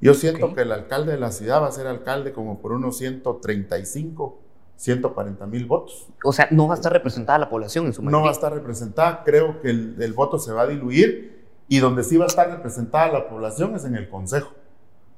Yo 0.00 0.14
siento 0.14 0.46
Ok. 0.46 0.54
que 0.54 0.60
el 0.62 0.72
alcalde 0.72 1.12
de 1.12 1.18
la 1.18 1.32
ciudad 1.32 1.60
va 1.60 1.66
a 1.66 1.72
ser 1.72 1.86
alcalde 1.88 2.32
como 2.32 2.60
por 2.60 2.72
unos 2.72 2.96
135, 2.98 4.38
140 4.76 5.46
mil 5.46 5.66
votos. 5.66 6.06
O 6.24 6.32
sea, 6.32 6.46
no 6.52 6.68
va 6.68 6.74
a 6.74 6.76
estar 6.76 6.92
representada 6.92 7.38
la 7.38 7.50
población 7.50 7.86
en 7.86 7.92
su 7.92 8.02
mayoría. 8.02 8.18
No 8.18 8.24
va 8.24 8.30
a 8.30 8.32
estar 8.32 8.52
representada, 8.52 9.24
creo 9.24 9.60
que 9.60 9.70
el, 9.70 9.96
el 10.00 10.12
voto 10.12 10.38
se 10.38 10.52
va 10.52 10.62
a 10.62 10.66
diluir 10.68 11.46
y 11.68 11.78
donde 11.80 12.04
sí 12.04 12.16
va 12.16 12.24
a 12.24 12.28
estar 12.28 12.48
representada 12.48 13.08
la 13.12 13.28
población 13.28 13.74
es 13.74 13.84
en 13.84 13.96
el 13.96 14.08
consejo, 14.08 14.52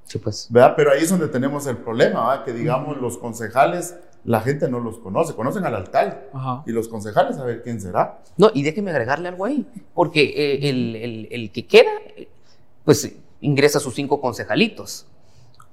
Sí, 0.04 0.18
pues. 0.18 0.48
¿verdad? 0.50 0.74
Pero 0.76 0.90
ahí 0.92 1.02
es 1.04 1.10
donde 1.10 1.28
tenemos 1.28 1.66
el 1.68 1.76
problema, 1.76 2.26
¿verdad? 2.28 2.44
Que 2.44 2.52
digamos 2.52 2.96
los 2.96 3.16
concejales, 3.18 3.94
la 4.24 4.40
gente 4.40 4.68
no 4.70 4.80
los 4.80 4.98
conoce, 4.98 5.34
conocen 5.34 5.64
al 5.64 5.74
alcalde 5.74 6.18
Ajá. 6.32 6.62
y 6.66 6.72
los 6.72 6.88
concejales 6.88 7.38
a 7.38 7.44
ver 7.44 7.62
quién 7.62 7.80
será. 7.80 8.20
No, 8.36 8.50
y 8.52 8.62
déjeme 8.62 8.90
agregarle 8.90 9.28
algo 9.28 9.44
ahí, 9.46 9.66
porque 9.94 10.22
eh, 10.36 10.68
el, 10.68 10.96
el- 10.96 11.28
el 11.30 11.50
que 11.52 11.66
queda, 11.66 11.90
pues 12.84 13.12
ingresa 13.40 13.80
sus 13.80 13.94
cinco 13.94 14.20
concejalitos, 14.20 15.06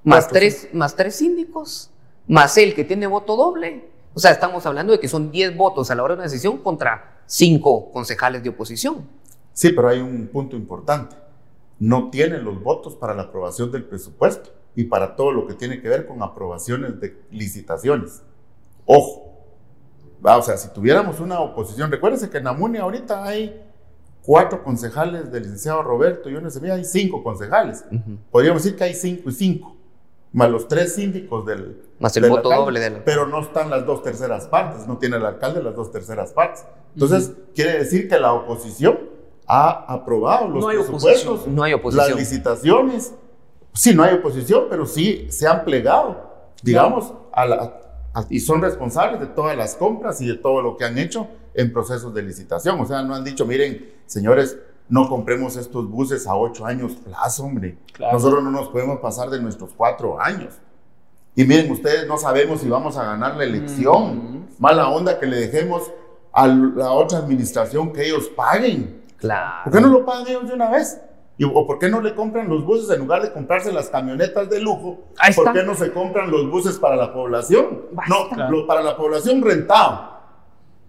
más, 0.04 0.26
Cuatro, 0.26 0.40
tres, 0.40 0.70
más 0.74 0.96
tres 0.96 1.16
síndicos, 1.16 1.90
más 2.28 2.58
el 2.58 2.74
que 2.74 2.84
tiene 2.86 3.08
voto 3.08 3.36
doble. 3.36 3.90
O 4.14 4.20
sea, 4.20 4.32
estamos 4.32 4.66
hablando 4.66 4.94
de 4.94 5.00
que 5.00 5.08
son 5.08 5.30
10 5.32 5.56
votos 5.58 5.92
a 5.92 5.96
la 5.96 6.02
hora 6.04 6.14
de 6.16 6.20
una 6.22 6.24
decisión 6.30 6.58
contra 6.60 7.20
cinco 7.28 7.92
concejales 7.92 8.42
de 8.42 8.50
oposición. 8.50 9.06
Sí, 9.54 9.70
pero 9.74 9.90
hay 9.90 10.00
un 10.00 10.28
punto 10.28 10.56
importante. 10.56 11.16
No 11.80 12.10
tienen 12.10 12.44
los 12.44 12.62
votos 12.64 12.96
para 12.96 13.14
la 13.14 13.24
aprobación 13.24 13.72
del 13.72 13.84
presupuesto 13.84 14.50
y 14.76 14.86
para 14.86 15.16
todo 15.16 15.32
lo 15.32 15.46
que 15.46 15.54
tiene 15.54 15.82
que 15.82 15.90
ver 15.90 16.08
con 16.08 16.24
aprobaciones 16.24 17.00
de 17.00 17.16
licitaciones. 17.32 18.24
Ojo. 18.88 19.24
Va, 20.26 20.38
O 20.38 20.42
sea, 20.42 20.58
si 20.58 20.70
tuviéramos 20.70 21.20
una 21.20 21.40
oposición, 21.42 21.92
recuérdense 21.92 22.30
que 22.32 22.40
en 22.40 22.48
Amuni 22.48 22.80
ahorita 22.80 23.24
hay 23.24 23.62
cuatro 24.24 24.64
concejales 24.64 25.32
del 25.32 25.44
licenciado 25.44 25.84
Roberto 25.84 26.30
y 26.30 26.36
una 26.36 26.50
semilla, 26.50 26.74
hay 26.74 26.86
cinco 26.86 27.24
concejales. 27.24 27.86
Podríamos 28.32 28.64
decir 28.64 28.76
que 28.78 28.84
hay 28.86 28.94
cinco 28.96 29.30
y 29.30 29.34
cinco, 29.34 29.76
más 30.34 30.50
los 30.50 30.68
tres 30.68 30.96
síndicos 30.96 31.46
del. 31.46 31.84
Más 32.00 32.16
el 32.18 32.24
del 32.24 32.32
voto 32.32 32.50
alcalde, 32.50 32.66
doble 32.66 32.80
del- 32.80 33.04
Pero 33.04 33.28
no 33.28 33.42
están 33.42 33.70
las 33.70 33.86
dos 33.86 34.02
terceras 34.04 34.48
partes, 34.48 34.88
no 34.88 34.98
tiene 34.98 35.18
el 35.18 35.26
alcalde 35.26 35.62
las 35.64 35.76
dos 35.76 35.92
terceras 35.92 36.32
partes. 36.34 36.66
Entonces, 36.94 37.32
quiere 37.56 37.78
decir 37.78 38.10
que 38.10 38.20
la 38.20 38.34
oposición 38.34 38.98
ha 39.48 39.86
aprobado 39.94 40.48
los 40.48 40.64
No 40.64 40.70
hay 40.70 40.78
presupuestos, 40.78 41.26
oposición. 41.28 41.56
No 41.56 41.64
hay 41.64 41.74
oposición. 41.74 42.10
las 42.10 42.18
licitaciones. 42.20 43.14
Sí, 43.74 43.94
no 43.96 44.04
hay 44.04 44.16
oposición, 44.16 44.66
pero 44.70 44.86
sí 44.88 45.28
se 45.30 45.48
han 45.48 45.64
plegado, 45.64 46.52
digamos, 46.64 47.14
a 47.32 47.46
la, 47.46 47.82
y 48.30 48.40
son 48.40 48.62
responsables 48.62 49.20
de 49.20 49.28
todas 49.28 49.58
las 49.58 49.76
compras 49.76 50.22
y 50.22 50.28
de 50.28 50.36
todo 50.36 50.62
lo 50.62 50.78
que 50.78 50.86
han 50.86 50.98
hecho 50.98 51.28
en 51.54 51.72
procesos 51.72 52.14
de 52.14 52.24
licitación. 52.24 52.80
O 52.80 52.86
sea, 52.86 53.02
no 53.04 53.16
han 53.16 53.24
dicho, 53.24 53.46
miren, 53.46 53.94
señores, 54.06 54.58
no 54.90 55.10
compremos 55.10 55.58
estos 55.58 55.90
buses 55.90 56.28
a 56.28 56.36
ocho 56.36 56.66
años 56.66 56.94
plazo, 56.94 57.44
hombre. 57.44 57.78
Claro. 57.94 58.14
Nosotros 58.14 58.44
no 58.44 58.52
nos 58.52 58.70
podemos 58.70 59.00
pasar 59.00 59.30
de 59.30 59.42
nuestros 59.42 59.72
cuatro 59.76 60.20
años. 60.20 60.54
Y 61.36 61.44
miren, 61.44 61.72
ustedes 61.72 62.08
no 62.08 62.18
sabemos 62.18 62.62
si 62.62 62.70
vamos 62.70 62.98
a 62.98 63.04
ganar 63.04 63.36
la 63.36 63.44
elección. 63.44 64.16
Mm. 64.18 64.48
Mala 64.60 64.90
onda 64.90 65.20
que 65.20 65.26
le 65.26 65.38
dejemos 65.38 65.92
a 66.32 66.48
la 66.48 66.92
otra 66.92 67.20
administración 67.20 67.92
que 67.92 68.06
ellos 68.06 68.30
paguen. 68.30 69.04
Claro. 69.18 69.64
¿Por 69.66 69.74
qué 69.74 69.82
no 69.82 69.88
lo 69.88 70.06
pagan 70.06 70.28
ellos 70.28 70.48
de 70.48 70.54
una 70.54 70.70
vez? 70.70 71.00
Y, 71.40 71.44
¿O 71.44 71.68
por 71.68 71.78
qué 71.78 71.88
no 71.90 72.02
le 72.02 72.16
compran 72.16 72.50
los 72.50 72.66
buses 72.66 72.90
en 72.90 73.00
lugar 73.00 73.22
de 73.22 73.32
comprarse 73.32 73.72
las 73.72 73.90
camionetas 73.90 74.50
de 74.50 74.60
lujo? 74.60 75.06
Ahí 75.20 75.34
¿Por 75.34 75.48
está. 75.48 75.60
qué 75.60 75.64
no 75.66 75.76
se 75.76 75.92
compran 75.92 76.32
los 76.32 76.50
buses 76.50 76.78
para 76.80 76.96
la 76.96 77.14
población? 77.14 77.84
Basta. 77.92 78.36
No, 78.36 78.50
lo- 78.50 78.66
para 78.68 78.82
la 78.82 78.98
población 78.98 79.42
rentado. 79.44 80.18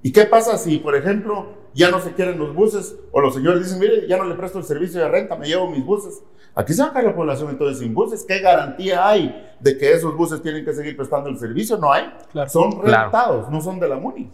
¿Y 0.03 0.11
qué 0.12 0.24
pasa 0.24 0.57
si, 0.57 0.78
por 0.78 0.94
ejemplo, 0.96 1.46
ya 1.74 1.90
no 1.90 2.01
se 2.01 2.12
quieren 2.14 2.38
los 2.38 2.55
buses 2.55 2.96
o 3.12 3.20
los 3.20 3.34
señores 3.34 3.62
dicen, 3.62 3.78
mire, 3.78 4.07
ya 4.09 4.16
no 4.16 4.24
le 4.24 4.36
presto 4.36 4.59
el 4.59 4.64
servicio 4.64 5.01
de 5.01 5.09
renta, 5.09 5.36
me 5.36 5.46
llevo 5.46 5.68
mis 5.70 5.84
buses? 5.84 6.22
Aquí 6.55 6.72
se 6.72 6.82
va 6.82 6.88
a 6.88 6.92
caer 6.92 7.05
la 7.07 7.14
población 7.14 7.51
entonces 7.51 7.78
sin 7.80 7.92
buses. 7.92 8.24
¿Qué 8.26 8.38
garantía 8.38 9.07
hay 9.07 9.53
de 9.61 9.76
que 9.76 9.92
esos 9.92 10.16
buses 10.16 10.40
tienen 10.42 10.64
que 10.64 10.72
seguir 10.72 10.96
prestando 10.96 11.28
el 11.28 11.38
servicio? 11.38 11.76
No 11.76 11.92
hay. 11.92 12.11
Claro. 12.32 12.49
Son 12.49 12.72
Claro. 12.80 13.03
rentados, 13.05 13.51
no 13.51 13.61
son 13.61 13.78
de 13.78 13.88
la 13.88 13.96
MUNI. 13.96 14.30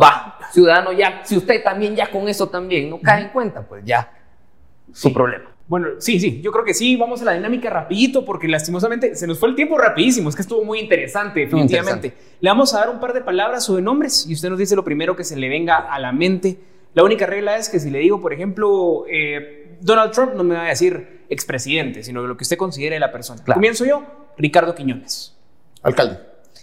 Va, 0.00 0.38
ciudadano, 0.52 0.92
ya, 0.92 1.20
si 1.24 1.36
usted 1.36 1.62
también 1.62 1.94
ya 1.94 2.10
con 2.10 2.28
eso 2.28 2.48
también 2.48 2.88
no 2.88 2.98
cae 3.00 3.24
en 3.24 3.28
cuenta, 3.30 3.60
pues 3.62 3.84
ya, 3.84 4.10
su 4.92 5.08
Sí. 5.08 5.14
problema. 5.14 5.49
Bueno, 5.70 5.86
sí, 6.00 6.18
sí, 6.18 6.40
yo 6.42 6.50
creo 6.50 6.64
que 6.64 6.74
sí. 6.74 6.96
Vamos 6.96 7.22
a 7.22 7.24
la 7.26 7.32
dinámica 7.34 7.70
rapidito 7.70 8.24
porque 8.24 8.48
lastimosamente 8.48 9.14
se 9.14 9.24
nos 9.28 9.38
fue 9.38 9.48
el 9.50 9.54
tiempo 9.54 9.78
rapidísimo. 9.78 10.28
Es 10.28 10.34
que 10.34 10.42
estuvo 10.42 10.64
muy 10.64 10.80
interesante, 10.80 11.38
definitivamente. 11.40 12.12
Le 12.40 12.50
vamos 12.50 12.74
a 12.74 12.80
dar 12.80 12.90
un 12.90 12.98
par 12.98 13.12
de 13.12 13.20
palabras 13.20 13.70
o 13.70 13.76
de 13.76 13.82
nombres 13.82 14.26
y 14.28 14.32
usted 14.34 14.50
nos 14.50 14.58
dice 14.58 14.74
lo 14.74 14.82
primero 14.82 15.14
que 15.14 15.22
se 15.22 15.36
le 15.36 15.48
venga 15.48 15.76
a 15.76 16.00
la 16.00 16.10
mente. 16.10 16.58
La 16.92 17.04
única 17.04 17.24
regla 17.24 17.56
es 17.56 17.68
que 17.68 17.78
si 17.78 17.88
le 17.88 18.00
digo, 18.00 18.20
por 18.20 18.32
ejemplo, 18.32 19.04
eh, 19.08 19.76
Donald 19.80 20.10
Trump, 20.10 20.32
no 20.34 20.42
me 20.42 20.56
va 20.56 20.64
a 20.64 20.68
decir 20.70 21.20
expresidente, 21.30 22.02
sino 22.02 22.26
lo 22.26 22.36
que 22.36 22.42
usted 22.42 22.56
considere 22.56 22.96
de 22.96 23.00
la 23.00 23.12
persona. 23.12 23.40
Claro. 23.44 23.56
Comienzo 23.58 23.84
yo, 23.84 24.02
Ricardo 24.38 24.74
Quiñones. 24.74 25.36
Alcalde. 25.84 26.18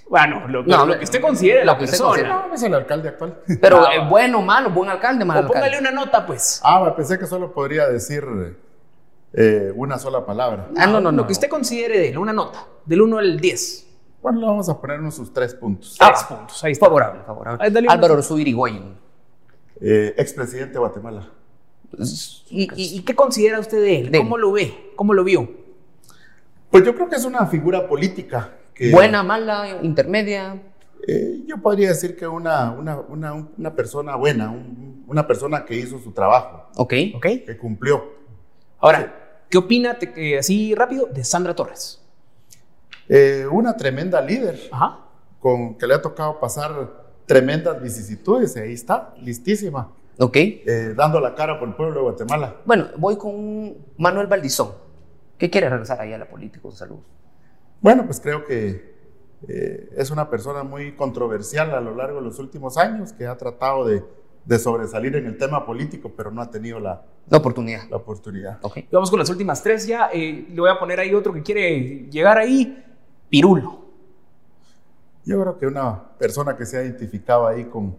Bueno, 0.10 0.50
lo, 0.50 0.64
No, 0.64 0.86
lo 0.86 0.86
no, 0.94 0.98
que 1.00 1.06
usted 1.06 1.22
considere 1.22 1.64
la 1.64 1.78
que 1.78 1.86
usted 1.86 1.98
persona. 1.98 2.10
considere. 2.10 2.48
No, 2.50 2.54
es 2.54 2.62
el 2.64 2.74
alcalde 2.74 3.08
actual. 3.08 3.38
Pero 3.62 3.88
Ah, 3.88 3.96
eh, 3.96 4.00
bueno, 4.10 4.42
malo, 4.42 4.70
buen 4.72 4.90
alcalde, 4.90 5.24
mal 5.24 5.46
O 5.46 5.48
póngale 5.48 5.68
alcalde. 5.78 5.90
una 5.92 6.06
nota, 6.06 6.26
pues. 6.26 6.60
Ah, 6.62 6.94
pensé 6.96 7.18
que 7.18 7.26
solo 7.26 7.54
podría 7.54 7.88
decir 7.88 8.24
eh, 9.34 9.72
una 9.76 9.98
sola 10.00 10.26
palabra. 10.26 10.70
Ah, 10.78 10.88
no, 10.88 11.00
no, 11.02 11.12
no. 11.12 11.22
Lo 11.22 11.28
que 11.28 11.34
usted 11.34 11.50
considere 11.50 12.00
de 12.00 12.10
él, 12.10 12.18
una 12.18 12.34
nota, 12.34 12.66
del 12.86 13.02
1 13.02 13.18
al 13.18 13.40
10. 13.40 13.88
Bueno, 14.22 14.40
le 14.40 14.46
vamos 14.48 14.68
a 14.70 14.80
poner 14.82 15.00
unos 15.00 15.16
sus 15.16 15.32
tres 15.32 15.54
puntos. 15.54 15.96
Tres 16.00 16.24
puntos, 16.24 16.64
ahí 16.64 16.72
está. 16.72 16.86
Favorable, 16.86 17.22
favorable. 17.26 17.70
Dale 17.70 17.88
Álvaro 17.90 18.20
Irigoyen. 18.38 18.96
Eh, 19.80 20.14
expresidente 20.18 20.74
de 20.74 20.80
Guatemala. 20.80 21.30
¿Y, 22.50 22.64
y- 22.76 22.98
y 22.98 23.02
qué 23.04 23.16
considera 23.16 23.60
usted 23.60 23.80
de 23.82 24.00
él? 24.00 24.12
De 24.12 24.18
él. 24.18 24.24
¿Cómo 24.24 24.38
lo 24.38 24.52
ve? 24.52 24.92
¿Cómo 24.96 25.14
lo 25.14 25.24
vio? 25.24 25.50
Pues 26.72 26.84
yo 26.84 26.94
creo 26.96 27.08
que 27.10 27.16
es 27.16 27.26
una 27.26 27.46
figura 27.46 27.88
política. 27.88 28.54
Que, 28.74 28.92
Buena, 28.92 29.24
mala, 29.24 29.80
intermedia. 29.82 30.62
eh, 31.08 31.42
yo 31.48 31.58
podría 31.60 31.90
decir 31.90 32.16
que 32.18 32.28
una, 32.28 32.72
una, 32.72 33.00
una, 33.00 33.34
una 33.58 33.74
persona 33.76 34.16
buena, 34.16 34.50
un- 34.52 35.04
una 35.08 35.26
persona 35.26 35.64
que 35.64 35.76
hizo 35.76 35.98
su 36.00 36.12
trabajo, 36.12 36.70
Ok. 36.76 36.94
¿Ok? 37.16 37.26
que 37.46 37.58
cumplió. 37.58 38.17
Ahora, 38.80 39.44
¿qué 39.50 39.58
opina, 39.58 39.98
te- 39.98 40.14
eh, 40.16 40.40
así 40.40 40.76
rápido, 40.76 41.08
de 41.08 41.24
Sandra 41.24 41.56
Torres? 41.56 42.02
Eh, 43.10 43.48
una 43.52 43.76
tremenda 43.76 44.22
líder, 44.22 44.60
Ajá. 44.72 45.00
con 45.40 45.78
que 45.78 45.88
le 45.88 45.96
ha 45.96 46.02
tocado 46.02 46.40
pasar 46.40 47.06
tremendas 47.26 47.82
vicisitudes, 47.82 48.56
y 48.56 48.60
ahí 48.60 48.74
está, 48.74 49.14
listísima, 49.22 49.92
Ok. 50.20 50.36
eh, 50.38 50.94
dando 50.96 51.20
la 51.20 51.34
cara 51.36 51.60
por 51.60 51.68
el 51.70 51.76
pueblo 51.76 51.96
de 51.96 52.02
Guatemala. 52.02 52.58
Bueno, 52.66 52.88
voy 52.98 53.18
con 53.18 53.76
Manuel 53.98 54.28
Valdizón. 54.28 54.72
¿Qué 55.38 55.50
quiere 55.50 55.70
regresar 55.70 56.02
ahí 56.02 56.14
a 56.14 56.18
la 56.18 56.28
política 56.28 56.62
con 56.62 56.72
salud? 56.72 57.00
Bueno, 57.82 58.06
pues 58.06 58.20
creo 58.20 58.44
que 58.46 58.96
eh, 59.48 59.90
es 59.96 60.10
una 60.10 60.30
persona 60.30 60.64
muy 60.64 60.96
controversial 60.96 61.72
a 61.76 61.80
lo 61.82 61.96
largo 61.96 62.18
de 62.20 62.24
los 62.26 62.40
últimos 62.40 62.78
años, 62.78 63.14
que 63.14 63.28
ha 63.28 63.38
tratado 63.38 63.86
de, 63.86 64.04
de 64.48 64.58
sobresalir 64.60 65.14
en 65.18 65.26
el 65.26 65.38
tema 65.38 65.66
político, 65.66 66.10
pero 66.16 66.32
no 66.32 66.42
ha 66.42 66.50
tenido 66.50 66.80
la, 66.80 67.02
La 67.30 67.38
oportunidad. 67.38 67.82
la 67.90 67.98
oportunidad. 67.98 68.60
Vamos 68.92 69.10
con 69.10 69.20
las 69.20 69.30
últimas 69.30 69.62
tres 69.62 69.86
ya. 69.86 70.10
Eh, 70.14 70.48
le 70.50 70.62
voy 70.62 70.70
a 70.70 70.80
poner 70.80 71.02
ahí 71.02 71.14
otro 71.14 71.34
que 71.34 71.44
quiere 71.44 72.08
llegar 72.10 72.38
ahí. 72.38 72.84
Pirulo. 73.30 73.86
Yo 75.26 75.42
creo 75.42 75.58
que 75.58 75.68
una 75.68 76.02
persona 76.18 76.56
que 76.56 76.66
se 76.66 76.78
ha 76.78 76.84
identificado 76.84 77.46
ahí 77.46 77.66
con, 77.66 77.98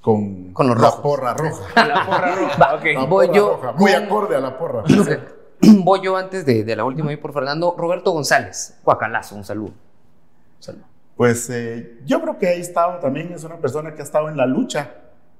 con, 0.00 0.52
Con 0.52 0.66
los 0.66 0.76
la 0.76 0.88
rojos. 0.88 1.00
porra 1.02 1.34
roja. 1.34 1.86
La 1.86 2.04
porra 2.06 2.34
roja. 2.34 2.74
ok. 2.74 2.84
La 2.84 3.04
Voy 3.04 3.26
porra 3.28 3.36
yo 3.38 3.50
roja, 3.62 3.72
muy 3.72 3.92
con- 3.92 4.02
acorde 4.02 4.36
a 4.36 4.40
la 4.40 4.58
porra. 4.58 4.82
Voy 5.84 6.00
yo 6.02 6.16
antes 6.16 6.44
de, 6.44 6.64
de 6.64 6.76
la 6.76 6.84
última 6.84 7.10
ahí 7.10 7.16
por 7.16 7.32
Fernando. 7.32 7.76
Roberto 7.78 8.10
González. 8.10 8.76
Guacalazo, 8.82 9.36
un 9.36 9.44
saludo. 9.44 9.68
Un 9.68 10.62
saludo. 10.62 10.84
Pues 11.16 11.48
eh, 11.48 12.00
yo 12.04 12.20
creo 12.20 12.36
que 12.38 12.48
ahí 12.48 12.60
estado 12.60 12.98
también, 12.98 13.32
es 13.32 13.44
una 13.44 13.56
persona 13.58 13.94
que 13.94 14.02
ha 14.02 14.04
estado 14.04 14.28
en 14.28 14.36
la 14.36 14.46
lucha 14.46 14.90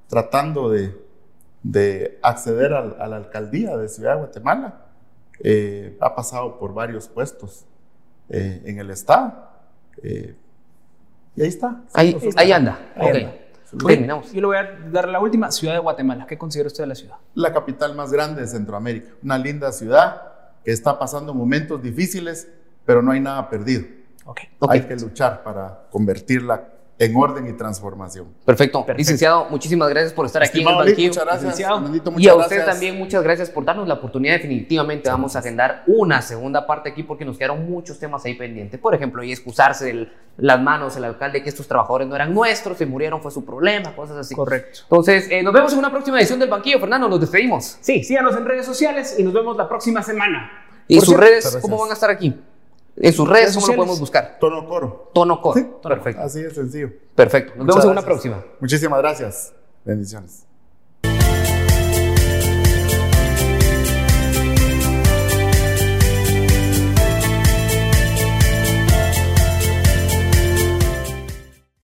tratando 0.08 0.70
de, 0.70 0.96
de 1.62 2.18
acceder 2.22 2.72
a, 2.72 3.06
la 3.06 3.16
alcaldía 3.16 3.76
de 3.76 3.88
Ciudad 3.88 4.14
de 4.14 4.18
Guatemala. 4.18 4.82
Eh, 5.40 5.96
ha 6.00 6.14
pasado 6.14 6.58
por 6.58 6.72
varios 6.72 7.08
puestos 7.08 7.66
eh, 8.28 8.62
en 8.64 8.78
el 8.78 8.90
Estado. 8.90 9.50
Eh, 10.02 10.34
y 11.34 11.42
ahí 11.42 11.48
está. 11.48 11.82
Ahí, 11.92 12.12
anda. 12.52 12.78
Ahí 12.94 13.10
ok. 13.10 13.16
anda. 13.16 13.34
Terminamos. 13.86 14.32
Yo 14.32 14.40
le 14.40 14.46
voy 14.46 14.56
a 14.56 14.78
dar 14.90 15.08
la 15.08 15.20
última. 15.20 15.50
Ciudad 15.50 15.74
de 15.74 15.80
Guatemala. 15.80 16.26
¿Qué 16.26 16.38
considera 16.38 16.68
usted 16.68 16.84
de 16.84 16.88
la 16.88 16.94
ciudad? 16.94 17.16
La 17.34 17.52
capital 17.52 17.94
más 17.94 18.12
grande 18.12 18.40
de 18.42 18.46
Centroamérica. 18.46 19.10
Una 19.22 19.36
linda 19.36 19.72
ciudad 19.72 20.22
que 20.64 20.72
está 20.72 20.98
pasando 20.98 21.34
momentos 21.34 21.82
difíciles, 21.82 22.48
pero 22.84 23.02
no 23.02 23.12
hay 23.12 23.20
nada 23.20 23.50
perdido. 23.50 23.84
Ok. 24.24 24.40
Ok. 24.60 24.72
Hay 24.72 24.82
que 24.82 24.96
luchar 24.96 25.42
para 25.42 25.86
convertirla 25.90 26.75
en 26.98 27.14
orden 27.14 27.46
y 27.46 27.52
transformación. 27.52 28.28
Perfecto. 28.44 28.86
Licenciado, 28.96 29.46
muchísimas 29.50 29.88
gracias 29.90 30.12
por 30.12 30.26
estar 30.26 30.42
aquí 30.42 30.62
en 30.62 30.68
el 30.68 30.74
banquillo. 30.74 31.08
muchas 31.08 31.24
gracias. 31.24 31.60
Y 31.60 32.28
a 32.28 32.34
usted 32.34 32.56
gracias. 32.56 32.66
también 32.66 32.96
muchas 32.96 33.22
gracias 33.22 33.50
por 33.50 33.64
darnos 33.64 33.86
la 33.86 33.94
oportunidad. 33.94 34.34
Definitivamente 34.34 35.10
vamos 35.10 35.36
a 35.36 35.40
agendar 35.40 35.82
una 35.86 36.22
segunda 36.22 36.66
parte 36.66 36.88
aquí 36.88 37.02
porque 37.02 37.24
nos 37.24 37.36
quedaron 37.36 37.70
muchos 37.70 37.98
temas 37.98 38.24
ahí 38.24 38.34
pendientes. 38.34 38.80
Por 38.80 38.94
ejemplo, 38.94 39.22
y 39.22 39.30
excusarse 39.32 40.08
las 40.38 40.60
manos 40.60 40.94
del 40.94 41.04
alcalde 41.04 41.42
que 41.42 41.48
estos 41.50 41.68
trabajadores 41.68 42.08
no 42.08 42.14
eran 42.14 42.32
nuestros, 42.32 42.78
se 42.78 42.86
murieron, 42.86 43.20
fue 43.20 43.30
su 43.30 43.44
problema, 43.44 43.94
cosas 43.94 44.16
así. 44.16 44.34
Correcto. 44.34 44.80
Entonces, 44.82 45.28
eh, 45.30 45.42
nos 45.42 45.52
vemos 45.52 45.72
en 45.72 45.78
una 45.78 45.90
próxima 45.90 46.18
edición 46.18 46.38
del 46.38 46.48
banquillo. 46.48 46.80
Fernando, 46.80 47.08
nos 47.08 47.20
despedimos. 47.20 47.78
Sí, 47.80 48.02
síganos 48.04 48.34
en 48.36 48.44
redes 48.44 48.64
sociales 48.64 49.16
y 49.18 49.22
nos 49.22 49.34
vemos 49.34 49.56
la 49.56 49.68
próxima 49.68 50.02
semana. 50.02 50.50
¿Y 50.88 50.96
Por 50.96 51.04
sus 51.04 51.14
cierto, 51.14 51.26
redes 51.26 51.58
cómo 51.60 51.78
van 51.78 51.90
a 51.90 51.94
estar 51.94 52.10
aquí? 52.10 52.34
En 52.96 53.12
sus 53.12 53.28
redes, 53.28 53.54
¿cómo 53.54 53.66
lo 53.66 53.76
podemos 53.76 54.00
buscar? 54.00 54.38
Tono 54.40 54.66
coro. 54.66 55.10
Tono 55.12 55.40
Core. 55.40 55.60
Sí, 55.60 55.68
Perfecto. 55.82 56.22
Así 56.22 56.42
de 56.42 56.50
sencillo. 56.50 56.90
Perfecto. 57.14 57.52
Nos 57.56 57.66
Muchas 57.66 57.76
vemos 57.76 57.84
en 57.84 57.90
una 57.90 58.02
próxima. 58.02 58.44
Muchísimas 58.60 58.98
gracias. 59.00 59.52
Bendiciones. 59.84 60.45